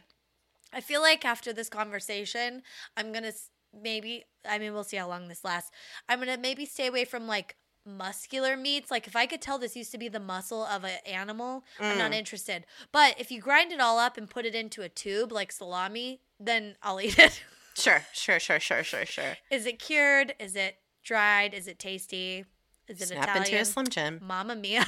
I 0.73 0.81
feel 0.81 1.01
like 1.01 1.25
after 1.25 1.51
this 1.53 1.69
conversation, 1.69 2.61
I'm 2.95 3.11
going 3.11 3.23
to 3.23 3.33
maybe 3.81 4.25
I 4.47 4.59
mean, 4.59 4.73
we'll 4.73 4.83
see 4.83 4.97
how 4.97 5.07
long 5.07 5.27
this 5.27 5.43
lasts. 5.43 5.71
I'm 6.07 6.21
to 6.23 6.37
maybe 6.37 6.65
stay 6.65 6.87
away 6.87 7.03
from 7.05 7.27
like 7.27 7.55
muscular 7.85 8.55
meats. 8.57 8.89
Like 8.91 9.07
if 9.07 9.15
I 9.15 9.25
could 9.25 9.41
tell 9.41 9.57
this 9.57 9.75
used 9.75 9.91
to 9.91 9.97
be 9.97 10.07
the 10.07 10.19
muscle 10.19 10.63
of 10.65 10.83
an 10.83 10.97
animal, 11.05 11.63
I'm 11.79 11.97
not 11.97 12.11
Mm. 12.11 12.15
interested. 12.15 12.65
But 12.91 13.19
if 13.19 13.31
you 13.31 13.39
grind 13.41 13.71
it 13.71 13.79
all 13.79 13.97
up 13.99 14.17
and 14.17 14.29
put 14.29 14.45
it 14.45 14.55
into 14.55 14.81
a 14.83 14.89
tube 14.89 15.31
like 15.31 15.51
salami, 15.51 16.21
then 16.39 16.75
I'll 16.83 16.99
eat 17.05 17.17
it. 17.19 17.43
sure 17.75 18.05
sure 18.13 18.39
sure 18.39 18.59
sure 18.59 18.83
sure 18.83 19.05
sure 19.05 19.37
Is 19.51 19.65
it 19.65 19.79
cured? 19.79 20.33
Is 20.39 20.55
it 20.55 20.77
dried? 21.03 21.53
Is 21.53 21.67
it 21.67 21.77
tasty? 21.79 22.45
Is 22.87 23.01
it 23.01 23.07
snap 23.07 23.23
Italian? 23.23 23.45
into 23.45 23.57
a 23.59 23.65
slim 23.65 23.87
jim 23.87 24.19
Mama 24.23 24.55
mia. 24.55 24.83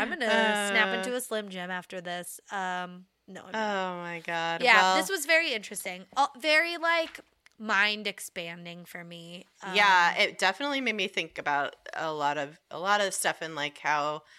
I'm 0.00 0.08
going 0.08 0.20
to 0.20 0.26
snap 0.70 0.94
into 0.94 1.14
a 1.14 1.20
Slim 1.20 1.48
Jim 1.48 1.70
after 1.70 2.00
this. 2.00 2.40
Um 2.50 3.04
no. 3.28 3.42
I'm 3.46 3.52
not. 3.52 3.54
oh 3.54 3.96
my 4.02 4.20
god 4.26 4.62
yeah, 4.62 4.80
well, 4.82 4.96
this 4.96 5.10
was 5.10 5.26
very 5.26 5.52
interesting. 5.52 6.06
Uh, 6.16 6.26
very 6.40 6.76
like 6.78 7.20
mind 7.60 8.06
expanding 8.06 8.84
for 8.84 9.04
me. 9.04 9.44
yeah 9.74 10.14
Um, 10.16 10.22
it 10.22 10.38
definitely 10.38 10.80
made 10.80 10.94
me 10.96 11.08
think 11.08 11.38
about 11.38 11.76
a 11.94 12.12
lot 12.12 12.38
of 12.38 12.58
a 12.70 12.78
lot 12.78 13.00
of 13.00 13.12
stuff 13.14 13.38
and 13.42 13.54
like 13.54 13.78
how 13.78 14.22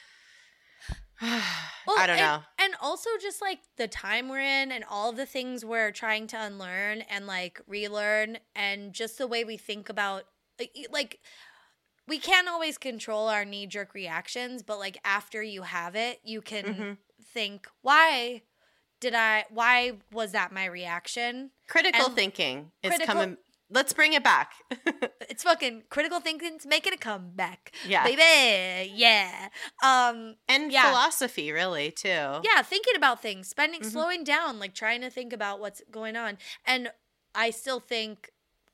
Well, 1.22 1.98
i 1.98 2.08
don't 2.08 2.18
and- 2.18 2.26
know 2.26 2.40
And 2.58 2.74
also 2.82 3.10
just 3.22 3.42
like 3.42 3.60
the 3.78 3.88
time 3.88 4.30
we're 4.30 4.40
in 4.40 4.72
and 4.72 4.84
all 4.90 5.12
the 5.12 5.26
things 5.26 5.66
we're 5.66 5.92
trying 5.92 6.28
to 6.28 6.38
unlearn 6.42 7.02
and 7.02 7.28
like 7.28 7.62
relearn 7.68 8.38
and 8.56 8.94
just 8.94 9.18
the 9.18 9.28
way 9.28 9.44
we 9.44 9.58
think 9.58 9.90
about 9.90 10.24
like, 10.92 11.20
we 12.08 12.20
can't 12.20 12.48
always 12.50 12.78
control 12.78 13.28
our 13.30 13.46
knee 13.46 13.66
jerk 13.68 13.94
reactions, 13.94 14.62
but 14.64 14.78
like 14.80 14.98
after 15.06 15.42
you 15.44 15.62
have 15.62 15.96
it, 15.96 16.20
you 16.24 16.42
can 16.42 16.66
Mhm. 16.66 16.98
think, 17.34 17.68
why 17.82 18.42
did 19.00 19.14
I 19.16 19.46
why 19.50 19.94
was 20.12 20.32
that 20.34 20.52
my 20.52 20.66
reaction? 20.66 21.52
critical 21.68 22.06
and 22.08 22.16
thinking 22.16 22.72
is 22.84 22.90
critical- 22.92 23.14
coming 23.16 23.38
let's 23.72 23.94
bring 23.94 24.14
it 24.14 24.24
back 24.24 24.54
It's 25.30 25.44
fucking 25.44 25.84
critical 25.90 26.20
thinking's 26.20 26.66
making 26.66 26.92
a 26.94 26.98
comeback. 26.98 27.72
yeah 27.88 28.04
Baby. 28.04 28.92
Yeah. 28.96 29.50
Um 29.84 30.36
and 30.48 30.72
Yeah. 30.72 30.90
philosophy 30.90 31.52
really 31.52 31.92
too 31.92 32.42
yeah 32.44 32.62
thinking 32.64 32.96
about 32.96 33.22
things 33.22 33.48
spending 33.48 33.82
Mhm. 33.82 33.92
slowing 33.92 34.24
down 34.24 34.58
like 34.60 34.74
trying 34.74 35.02
to 35.02 35.10
think 35.10 35.32
about 35.34 35.60
what's 35.60 35.82
going 35.92 36.16
on 36.16 36.38
and 36.66 36.92
i 37.36 37.52
still 37.52 37.80
think 37.80 38.32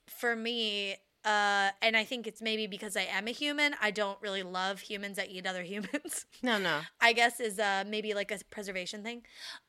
for 0.08 0.34
me 0.34 0.96
uh 1.26 1.70
and 1.82 1.96
i 1.96 2.04
think 2.04 2.26
it's 2.26 2.40
maybe 2.40 2.66
because 2.66 2.96
i 2.96 3.02
am 3.02 3.26
a 3.26 3.32
human 3.32 3.74
i 3.82 3.90
don't 3.90 4.18
really 4.22 4.42
love 4.44 4.80
humans 4.80 5.16
that 5.16 5.28
eat 5.28 5.46
other 5.46 5.62
humans. 5.74 6.24
No 6.42 6.58
no. 6.58 6.80
I 7.00 7.12
guess 7.12 7.40
is 7.40 7.58
uh 7.58 7.84
maybe 7.86 8.14
like 8.14 8.30
a 8.30 8.38
preservation 8.50 9.02
thing. 9.02 9.22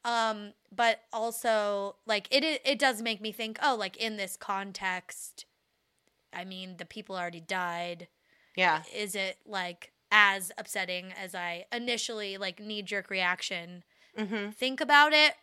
Um 0.05 0.53
but 0.73 1.01
also 1.11 1.95
like 2.05 2.27
it 2.31 2.43
it, 2.43 2.61
it 2.63 2.79
does 2.79 3.01
make 3.01 3.19
me 3.19 3.31
think 3.31 3.57
oh 3.61 3.75
like 3.77 3.97
in 3.97 4.17
this 4.17 4.37
context 4.37 5.45
i 6.33 6.45
mean 6.45 6.77
the 6.77 6.85
people 6.85 7.15
already 7.15 7.41
died. 7.41 8.07
Yeah. 8.55 8.83
Is 8.93 9.15
it 9.15 9.37
like 9.45 9.91
as 10.11 10.51
upsetting 10.57 11.13
as 11.21 11.35
I 11.35 11.65
initially 11.71 12.37
like 12.37 12.59
knee 12.59 12.81
jerk 12.81 13.09
reaction 13.09 13.83
mm-hmm. 14.17 14.51
think 14.51 14.81
about 14.81 15.13
it? 15.13 15.33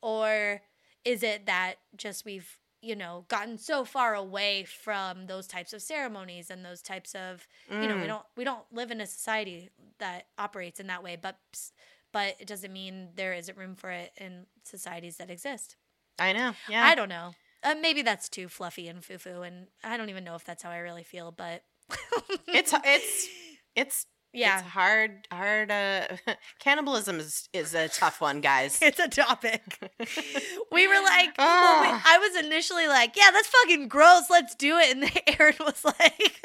Or 0.00 0.62
is 1.04 1.22
it 1.22 1.46
that 1.46 1.74
just 1.96 2.24
we've 2.24 2.58
you 2.82 2.96
know 2.96 3.24
gotten 3.28 3.56
so 3.58 3.84
far 3.84 4.14
away 4.14 4.64
from 4.64 5.26
those 5.26 5.46
types 5.46 5.72
of 5.72 5.80
ceremonies 5.82 6.50
and 6.50 6.64
those 6.64 6.82
types 6.82 7.14
of 7.14 7.46
you 7.70 7.88
know 7.88 7.94
we 7.96 8.02
Mm. 8.02 8.08
don't 8.08 8.24
we 8.36 8.44
don't 8.44 8.64
live 8.72 8.90
in 8.90 9.00
a 9.00 9.06
society 9.06 9.70
that 9.98 10.26
operates 10.38 10.80
in 10.80 10.88
that 10.88 11.02
way 11.02 11.16
but 11.20 11.38
but 12.12 12.36
it 12.40 12.46
doesn't 12.46 12.72
mean 12.72 13.10
there 13.14 13.32
isn't 13.32 13.56
room 13.56 13.74
for 13.76 13.90
it 13.90 14.12
in 14.18 14.46
societies 14.64 15.16
that 15.16 15.30
exist. 15.30 15.76
I 16.18 16.32
know 16.32 16.54
yeah. 16.68 16.84
I 16.84 16.94
don't 16.94 17.08
know. 17.08 17.32
Uh, 17.64 17.74
maybe 17.80 18.02
that's 18.02 18.28
too 18.28 18.48
fluffy 18.48 18.88
and 18.88 19.04
foo-foo 19.04 19.42
and 19.42 19.68
i 19.84 19.96
don't 19.96 20.10
even 20.10 20.24
know 20.24 20.34
if 20.34 20.44
that's 20.44 20.62
how 20.64 20.70
i 20.70 20.78
really 20.78 21.04
feel 21.04 21.30
but 21.30 21.62
it's 22.48 22.74
it's 22.84 23.28
it's 23.76 24.06
yeah 24.32 24.60
it's 24.60 24.68
hard 24.68 25.26
hard 25.30 25.70
uh 25.70 26.06
cannibalism 26.58 27.18
is 27.20 27.48
is 27.52 27.74
a 27.74 27.88
tough 27.88 28.20
one 28.20 28.40
guys 28.40 28.78
it's 28.82 28.98
a 28.98 29.08
topic. 29.08 29.62
We 30.72 30.88
were 30.88 31.02
like, 31.02 31.36
well, 31.36 31.82
we- 31.82 31.88
Ah. 31.90 32.02
I 32.06 32.18
was 32.18 32.44
initially 32.44 32.86
like, 32.88 33.14
yeah, 33.14 33.30
that's 33.30 33.48
fucking 33.48 33.88
gross. 33.88 34.30
Let's 34.30 34.54
do 34.54 34.78
it. 34.78 34.96
And 34.96 35.10
Aaron 35.40 35.54
was 35.60 35.84
like, 35.84 36.42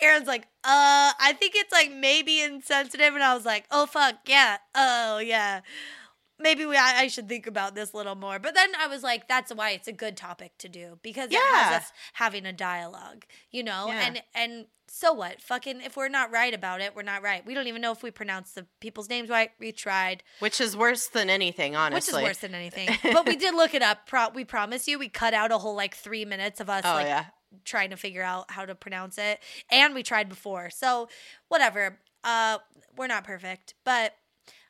Aaron's 0.00 0.28
like, 0.28 0.44
uh, 0.64 1.10
I 1.18 1.34
think 1.38 1.54
it's 1.56 1.72
like 1.72 1.90
maybe 1.92 2.40
insensitive. 2.40 3.14
And 3.14 3.24
I 3.24 3.34
was 3.34 3.44
like, 3.44 3.64
oh, 3.72 3.86
fuck. 3.86 4.16
Yeah. 4.26 4.58
Oh, 4.74 5.18
yeah. 5.18 5.60
Maybe 6.38 6.66
we, 6.66 6.76
I, 6.76 7.00
I 7.00 7.06
should 7.08 7.28
think 7.28 7.46
about 7.46 7.74
this 7.74 7.92
a 7.92 7.96
little 7.96 8.14
more. 8.14 8.38
But 8.38 8.54
then 8.54 8.70
I 8.78 8.86
was 8.86 9.02
like, 9.02 9.26
that's 9.28 9.54
why 9.54 9.70
it's 9.70 9.88
a 9.88 9.92
good 9.92 10.16
topic 10.16 10.58
to 10.58 10.68
do 10.68 10.98
because 11.02 11.26
it 11.30 11.34
Yeah. 11.34 11.62
has 11.62 11.82
us 11.82 11.92
having 12.14 12.44
a 12.44 12.52
dialogue, 12.52 13.24
you 13.50 13.62
know? 13.62 13.86
Yeah. 13.88 14.06
And, 14.06 14.22
and, 14.34 14.66
so 14.88 15.12
what? 15.12 15.42
Fucking, 15.42 15.80
if 15.80 15.96
we're 15.96 16.08
not 16.08 16.30
right 16.30 16.54
about 16.54 16.80
it, 16.80 16.94
we're 16.94 17.02
not 17.02 17.20
right. 17.20 17.44
We 17.44 17.54
don't 17.54 17.66
even 17.66 17.82
know 17.82 17.90
if 17.90 18.04
we 18.04 18.12
pronounce 18.12 18.52
the 18.52 18.66
people's 18.80 19.08
names 19.08 19.28
right. 19.28 19.50
We 19.58 19.72
tried. 19.72 20.22
which 20.38 20.60
is 20.60 20.76
worse 20.76 21.08
than 21.08 21.28
anything 21.28 21.74
honestly 21.74 22.12
Which 22.12 22.22
is 22.22 22.28
worse 22.28 22.38
than 22.38 22.54
anything. 22.54 22.90
but 23.12 23.26
we 23.26 23.34
did 23.34 23.52
look 23.56 23.74
it 23.74 23.82
up. 23.82 24.06
Pro- 24.06 24.28
we 24.28 24.44
promise 24.44 24.86
you, 24.86 24.96
we 25.00 25.08
cut 25.08 25.34
out 25.34 25.50
a 25.50 25.58
whole 25.58 25.74
like 25.74 25.96
three 25.96 26.24
minutes 26.24 26.60
of 26.60 26.70
us 26.70 26.82
oh 26.84 26.94
like 26.94 27.06
yeah 27.06 27.24
trying 27.64 27.90
to 27.90 27.96
figure 27.96 28.22
out 28.22 28.50
how 28.50 28.64
to 28.64 28.74
pronounce 28.74 29.18
it, 29.18 29.40
and 29.70 29.94
we 29.94 30.02
tried 30.02 30.28
before. 30.28 30.70
So 30.70 31.08
whatever. 31.48 31.98
Uh, 32.22 32.58
we're 32.96 33.06
not 33.06 33.24
perfect, 33.24 33.74
but 33.84 34.14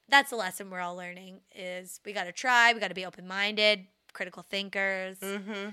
that's 0.08 0.30
the 0.30 0.36
lesson 0.36 0.70
we're 0.70 0.80
all 0.80 0.96
learning: 0.96 1.40
is 1.54 2.00
we 2.04 2.12
got 2.12 2.24
to 2.24 2.32
try. 2.32 2.72
We 2.72 2.80
got 2.80 2.88
to 2.88 2.94
be 2.94 3.06
open 3.06 3.26
minded, 3.26 3.86
critical 4.12 4.44
thinkers, 4.48 5.18
mm-hmm 5.20 5.70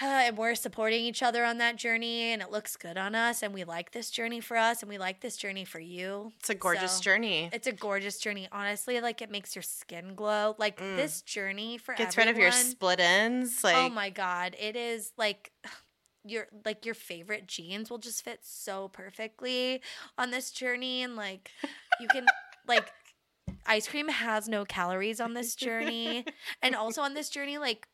uh, 0.00 0.06
and 0.06 0.38
we're 0.38 0.54
supporting 0.54 1.04
each 1.04 1.22
other 1.22 1.44
on 1.44 1.58
that 1.58 1.76
journey. 1.76 2.32
And 2.32 2.40
it 2.40 2.50
looks 2.50 2.78
good 2.78 2.96
on 2.96 3.14
us, 3.14 3.42
and 3.42 3.52
we 3.52 3.64
like 3.64 3.92
this 3.92 4.10
journey 4.10 4.40
for 4.40 4.56
us, 4.56 4.80
and 4.82 4.88
we 4.88 4.96
like 4.96 5.20
this 5.20 5.36
journey 5.36 5.66
for 5.66 5.80
you. 5.80 6.32
it's 6.40 6.48
a 6.48 6.54
gorgeous 6.54 6.92
So- 6.92 7.02
journey 7.02 7.50
It's 7.52 7.66
a 7.66 7.72
gorgeous 7.72 8.18
journey. 8.18 8.48
Honestly, 8.50 9.00
like 9.02 9.20
it 9.20 9.30
makes 9.30 9.54
your 9.54 9.62
skin 9.62 10.14
glow. 10.14 10.54
Like 10.58 10.78
Mm. 10.78 10.96
this 10.96 11.20
journey 11.20 11.76
for 11.76 11.94
gets 11.94 12.16
rid 12.16 12.28
of 12.28 12.38
your 12.38 12.52
split 12.52 13.00
ends 13.00 13.62
like 13.62 13.76
oh 13.76 13.90
my 13.90 14.08
god, 14.08 14.56
it 14.58 14.76
is 14.76 15.12
like 15.18 15.52
your 16.24 16.46
like 16.64 16.86
your 16.86 16.94
favorite 16.94 17.46
jeans 17.46 17.90
will 17.90 17.98
just 17.98 18.24
fit 18.24 18.40
so 18.42 18.88
perfectly 18.88 19.82
on 20.16 20.30
this 20.30 20.50
journey, 20.52 21.02
and 21.02 21.16
like 21.16 21.50
you 22.00 22.08
can 22.08 22.24
like 22.66 22.90
ice 23.66 23.88
cream 23.88 24.08
has 24.08 24.48
no 24.48 24.64
calories 24.64 25.20
on 25.20 25.34
this 25.34 25.54
journey, 25.54 26.24
and 26.62 26.74
also 26.74 27.02
on 27.02 27.14
this 27.14 27.28
journey, 27.28 27.58
like 27.58 27.86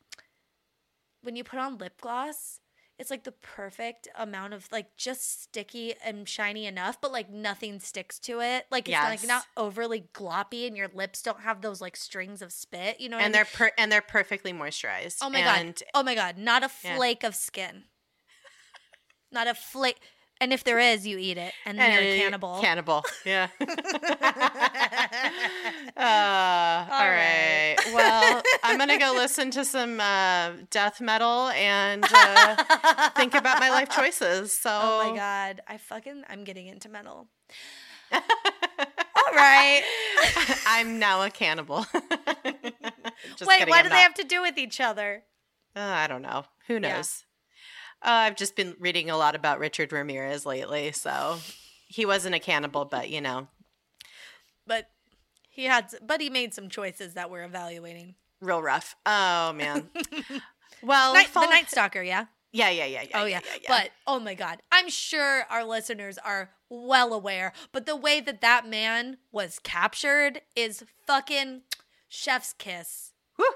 when 1.22 1.36
you 1.36 1.44
put 1.44 1.58
on 1.58 1.78
lip 1.78 2.00
gloss, 2.00 2.60
it's 2.98 3.10
like 3.10 3.24
the 3.24 3.32
perfect 3.32 4.08
amount 4.16 4.54
of 4.54 4.66
like 4.72 4.96
just 4.96 5.42
sticky 5.42 5.94
and 6.04 6.28
shiny 6.28 6.66
enough, 6.66 7.00
but 7.00 7.12
like 7.12 7.30
nothing 7.30 7.78
sticks 7.80 8.18
to 8.20 8.40
it. 8.40 8.66
Like 8.70 8.88
it's 8.88 8.92
Yes. 8.92 9.04
like 9.22 9.28
not 9.28 9.44
overly 9.56 10.08
gloppy, 10.14 10.66
and 10.66 10.76
your 10.76 10.88
lips 10.92 11.22
don't 11.22 11.40
have 11.42 11.60
those 11.60 11.80
like 11.80 11.96
strings 11.96 12.42
of 12.42 12.52
spit. 12.52 13.00
You 13.00 13.08
know, 13.08 13.16
what 13.18 13.24
and 13.24 13.34
I 13.36 13.38
mean? 13.40 13.46
they're 13.52 13.68
per- 13.68 13.74
and 13.78 13.92
they're 13.92 14.00
perfectly 14.02 14.52
moisturized. 14.52 15.18
oh 15.22 15.30
my 15.30 15.38
and 15.40 15.74
god, 15.76 15.82
oh 15.94 16.02
my 16.02 16.14
god, 16.14 16.38
not 16.38 16.62
a 16.64 16.70
Yeah. 16.82 16.96
flake 16.96 17.22
of 17.24 17.34
skin, 17.34 17.84
not 19.30 19.46
a 19.46 19.54
flake. 19.54 19.98
And 20.41 20.53
if 20.53 20.62
there 20.62 20.78
is, 20.78 21.05
you 21.05 21.18
eat 21.18 21.36
it, 21.36 21.53
and, 21.64 21.80
and 21.80 21.93
you're 21.93 22.03
a 22.03 22.18
cannibal. 22.18 22.61
Cannibal. 22.61 23.05
Yeah. 23.24 23.49
Uh, 23.61 23.66
all 25.97 27.09
right. 27.09 27.74
right. 27.76 27.93
Well, 27.93 28.43
I'm 28.62 28.78
gonna 28.78 28.99
go 28.99 29.12
listen 29.16 29.51
to 29.53 29.64
some 29.64 29.99
uh, 29.99 30.53
death 30.70 31.01
metal 31.01 31.49
and 31.49 32.05
uh, 32.09 33.11
think 33.16 33.34
about 33.34 33.59
my 33.59 33.70
life 33.70 33.89
choices. 33.89 34.57
So. 34.57 34.70
Oh 34.70 35.11
my 35.11 35.16
god, 35.16 35.61
I 35.66 35.76
fucking 35.76 36.22
I'm 36.28 36.45
getting 36.45 36.68
into 36.68 36.89
metal. 36.89 37.28
All 38.12 39.34
right. 39.34 39.82
I'm 40.66 41.01
now 41.01 41.22
a 41.22 41.30
cannibal. 41.30 41.84
Just 43.36 43.49
Wait, 43.49 43.59
kidding, 43.59 43.70
what 43.70 43.78
I'm 43.78 43.84
do 43.84 43.89
not. 43.89 43.97
they 43.97 44.03
have 44.03 44.14
to 44.14 44.24
do 44.24 44.41
with 44.41 44.57
each 44.57 44.80
other? 44.80 45.24
Uh, 45.74 45.80
I 45.80 46.07
don't 46.07 46.22
know. 46.22 46.45
Who 46.68 46.78
knows? 46.78 47.24
Uh, 48.03 48.26
I've 48.26 48.36
just 48.36 48.55
been 48.57 48.76
reading 48.78 49.11
a 49.11 49.16
lot 49.16 49.34
about 49.34 49.59
Richard 49.59 49.92
Ramirez 49.92 50.46
lately, 50.46 50.92
so 50.92 51.38
he 51.88 52.07
wasn't 52.07 52.34
a 52.34 52.38
cannibal, 52.38 52.84
but 52.84 53.11
you 53.11 53.20
know, 53.20 53.49
But 54.66 54.88
he 55.51 55.64
had, 55.64 55.86
but 56.07 56.20
he 56.20 56.30
made 56.30 56.55
some 56.55 56.68
choices 56.68 57.14
that 57.14 57.30
we're 57.30 57.44
evaluating. 57.44 58.14
real 58.40 58.62
rough. 58.62 58.94
Oh 59.07 59.53
man. 59.53 59.88
Well, 60.80 61.12
Night, 61.14 61.34
the 61.34 61.40
Night 61.40 61.68
Stalker, 61.68 62.03
yeah. 62.03 62.26
Yeah, 62.53 62.70
yeah, 62.70 62.84
yeah, 62.84 63.03
yeah. 63.11 63.20
Oh 63.20 63.24
yeah. 63.24 63.40
Yeah, 63.44 63.59
yeah. 63.62 63.68
But 63.68 63.90
oh 64.07 64.20
my 64.20 64.34
god, 64.34 64.62
I'm 64.70 64.88
sure 64.88 65.42
our 65.51 65.64
listeners 65.64 66.18
are 66.18 66.51
well 66.70 67.12
aware. 67.12 67.53
But 67.72 67.84
the 67.86 67.96
way 67.96 68.20
that 68.20 68.40
that 68.42 68.64
man 68.68 69.16
was 69.32 69.59
captured 69.59 70.42
is 70.55 70.84
fucking 71.05 71.62
chef's 72.09 72.53
kiss. 72.53 73.12
Whew. 73.36 73.51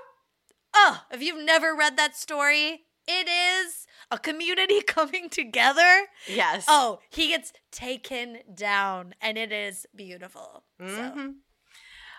Oh, 0.75 1.03
if 1.13 1.23
you've 1.23 1.45
never 1.45 1.77
read 1.77 1.97
that 1.97 2.17
story, 2.17 2.81
it 3.07 3.29
is 3.29 3.87
a 4.11 4.19
community 4.19 4.81
coming 4.87 5.29
together. 5.31 6.07
yes. 6.29 6.65
Oh, 6.69 7.01
he 7.11 7.29
gets 7.29 7.53
taken 7.71 8.39
down, 8.55 9.15
and 9.21 9.37
it 9.39 9.53
is 9.53 9.87
beautiful. 9.95 10.65
So, 10.79 10.85
Mhm. 10.87 11.35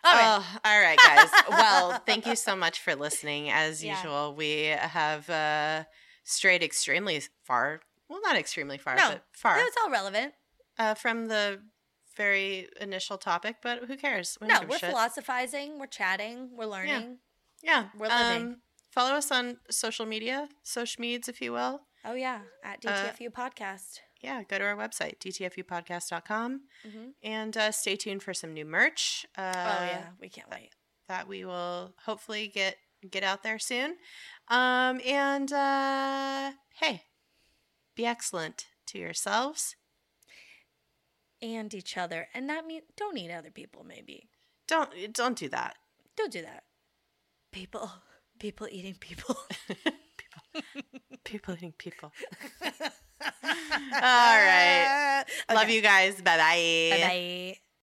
all 0.04 0.14
right. 0.16 0.40
Oh, 0.40 0.60
all 0.66 0.82
right, 0.82 1.00
guys. 1.04 1.30
well, 1.50 2.00
thank 2.06 2.26
you 2.26 2.36
so 2.36 2.56
much 2.56 2.80
for 2.82 2.96
listening. 2.96 3.50
As 3.50 3.84
Yeah. 3.84 3.96
usual, 3.98 4.36
we 4.36 4.64
have 4.66 5.30
uh, 5.30 5.84
strayed 6.24 6.64
extremely 6.64 7.22
far. 7.44 7.82
Well, 8.10 8.20
not 8.22 8.36
extremely 8.36 8.78
far, 8.78 8.96
No, 8.96 9.10
but 9.12 9.26
far 9.32 9.58
it 9.58 9.62
it's 9.68 9.78
all 9.84 9.90
relevant. 9.90 10.34
uh, 10.78 10.94
from 10.96 11.28
the 11.28 11.62
very 12.16 12.68
initial 12.80 13.18
topic. 13.18 13.58
But 13.64 13.86
who 13.86 13.96
cares? 13.98 14.38
We 14.42 14.48
no, 14.48 14.62
we're 14.68 14.78
shit. 14.78 14.90
philosophizing, 14.90 15.80
we're 15.80 15.88
chatting, 15.88 16.50
we're 16.56 16.66
learning. 16.66 17.20
Yeah, 17.64 17.86
We're 17.98 18.10
living. 18.10 18.42
Um, 18.48 18.62
follow 18.94 19.14
us 19.16 19.32
on 19.32 19.58
social 19.70 20.06
media, 20.06 20.50
social 20.64 21.02
meds, 21.04 21.28
if 21.30 21.42
you 21.42 21.52
will. 21.54 21.82
Oh 22.06 22.14
yeah, 22.16 22.42
at 22.64 22.86
Uh, 22.86 22.92
DTFU 22.92 23.30
podcast. 23.30 24.00
Yeah, 24.22 24.44
go 24.44 24.58
to 24.58 24.64
our 24.64 24.76
website, 24.78 25.16
dtfupodcast.com, 25.20 26.62
hmm 26.84 27.10
and 27.24 27.58
uh, 27.58 27.72
stay 27.72 27.96
tuned 27.96 28.24
for 28.24 28.34
some 28.34 28.54
new 28.54 28.66
merch. 28.66 29.26
Uh, 29.38 29.54
oh 29.56 29.86
yeah, 29.86 30.06
we 30.20 30.30
can't 30.30 30.50
wait. 30.50 30.72
that 31.08 31.28
we 31.28 31.44
will 31.46 31.94
hopefully 32.06 32.48
get 32.48 32.78
get 33.10 33.24
out 33.24 33.44
there 33.44 33.60
soon. 33.60 33.98
Um, 34.48 35.00
and 35.06 35.52
uh, 35.52 36.52
hey, 36.80 37.04
be 37.96 38.06
excellent 38.06 38.68
to 38.88 38.98
yourselves. 39.00 39.76
And 41.42 41.74
each 41.74 41.98
other, 41.98 42.30
and 42.34 42.50
that 42.50 42.66
means 42.66 42.84
don't 42.96 43.18
eat 43.18 43.30
other 43.32 43.52
people. 43.52 43.84
Maybe 43.84 44.30
Don't 44.68 44.90
don't 45.12 45.38
do 45.38 45.50
that. 45.50 45.76
don't 46.16 46.32
do 46.32 46.42
that. 46.42 46.64
People, 47.52 47.92
people 48.44 48.68
eating 48.70 48.96
people. 49.00 49.38
People 50.18 50.64
people 51.24 51.54
eating 51.56 51.74
people. 51.78 52.12
All 52.62 54.38
right. 54.52 55.24
Okay. 55.50 55.56
Love 55.56 55.70
you 55.70 55.82
guys. 55.82 56.16
Bye 56.22 56.38
bye. 56.38 56.98
Bye 56.98 57.08
bye. 57.08 57.63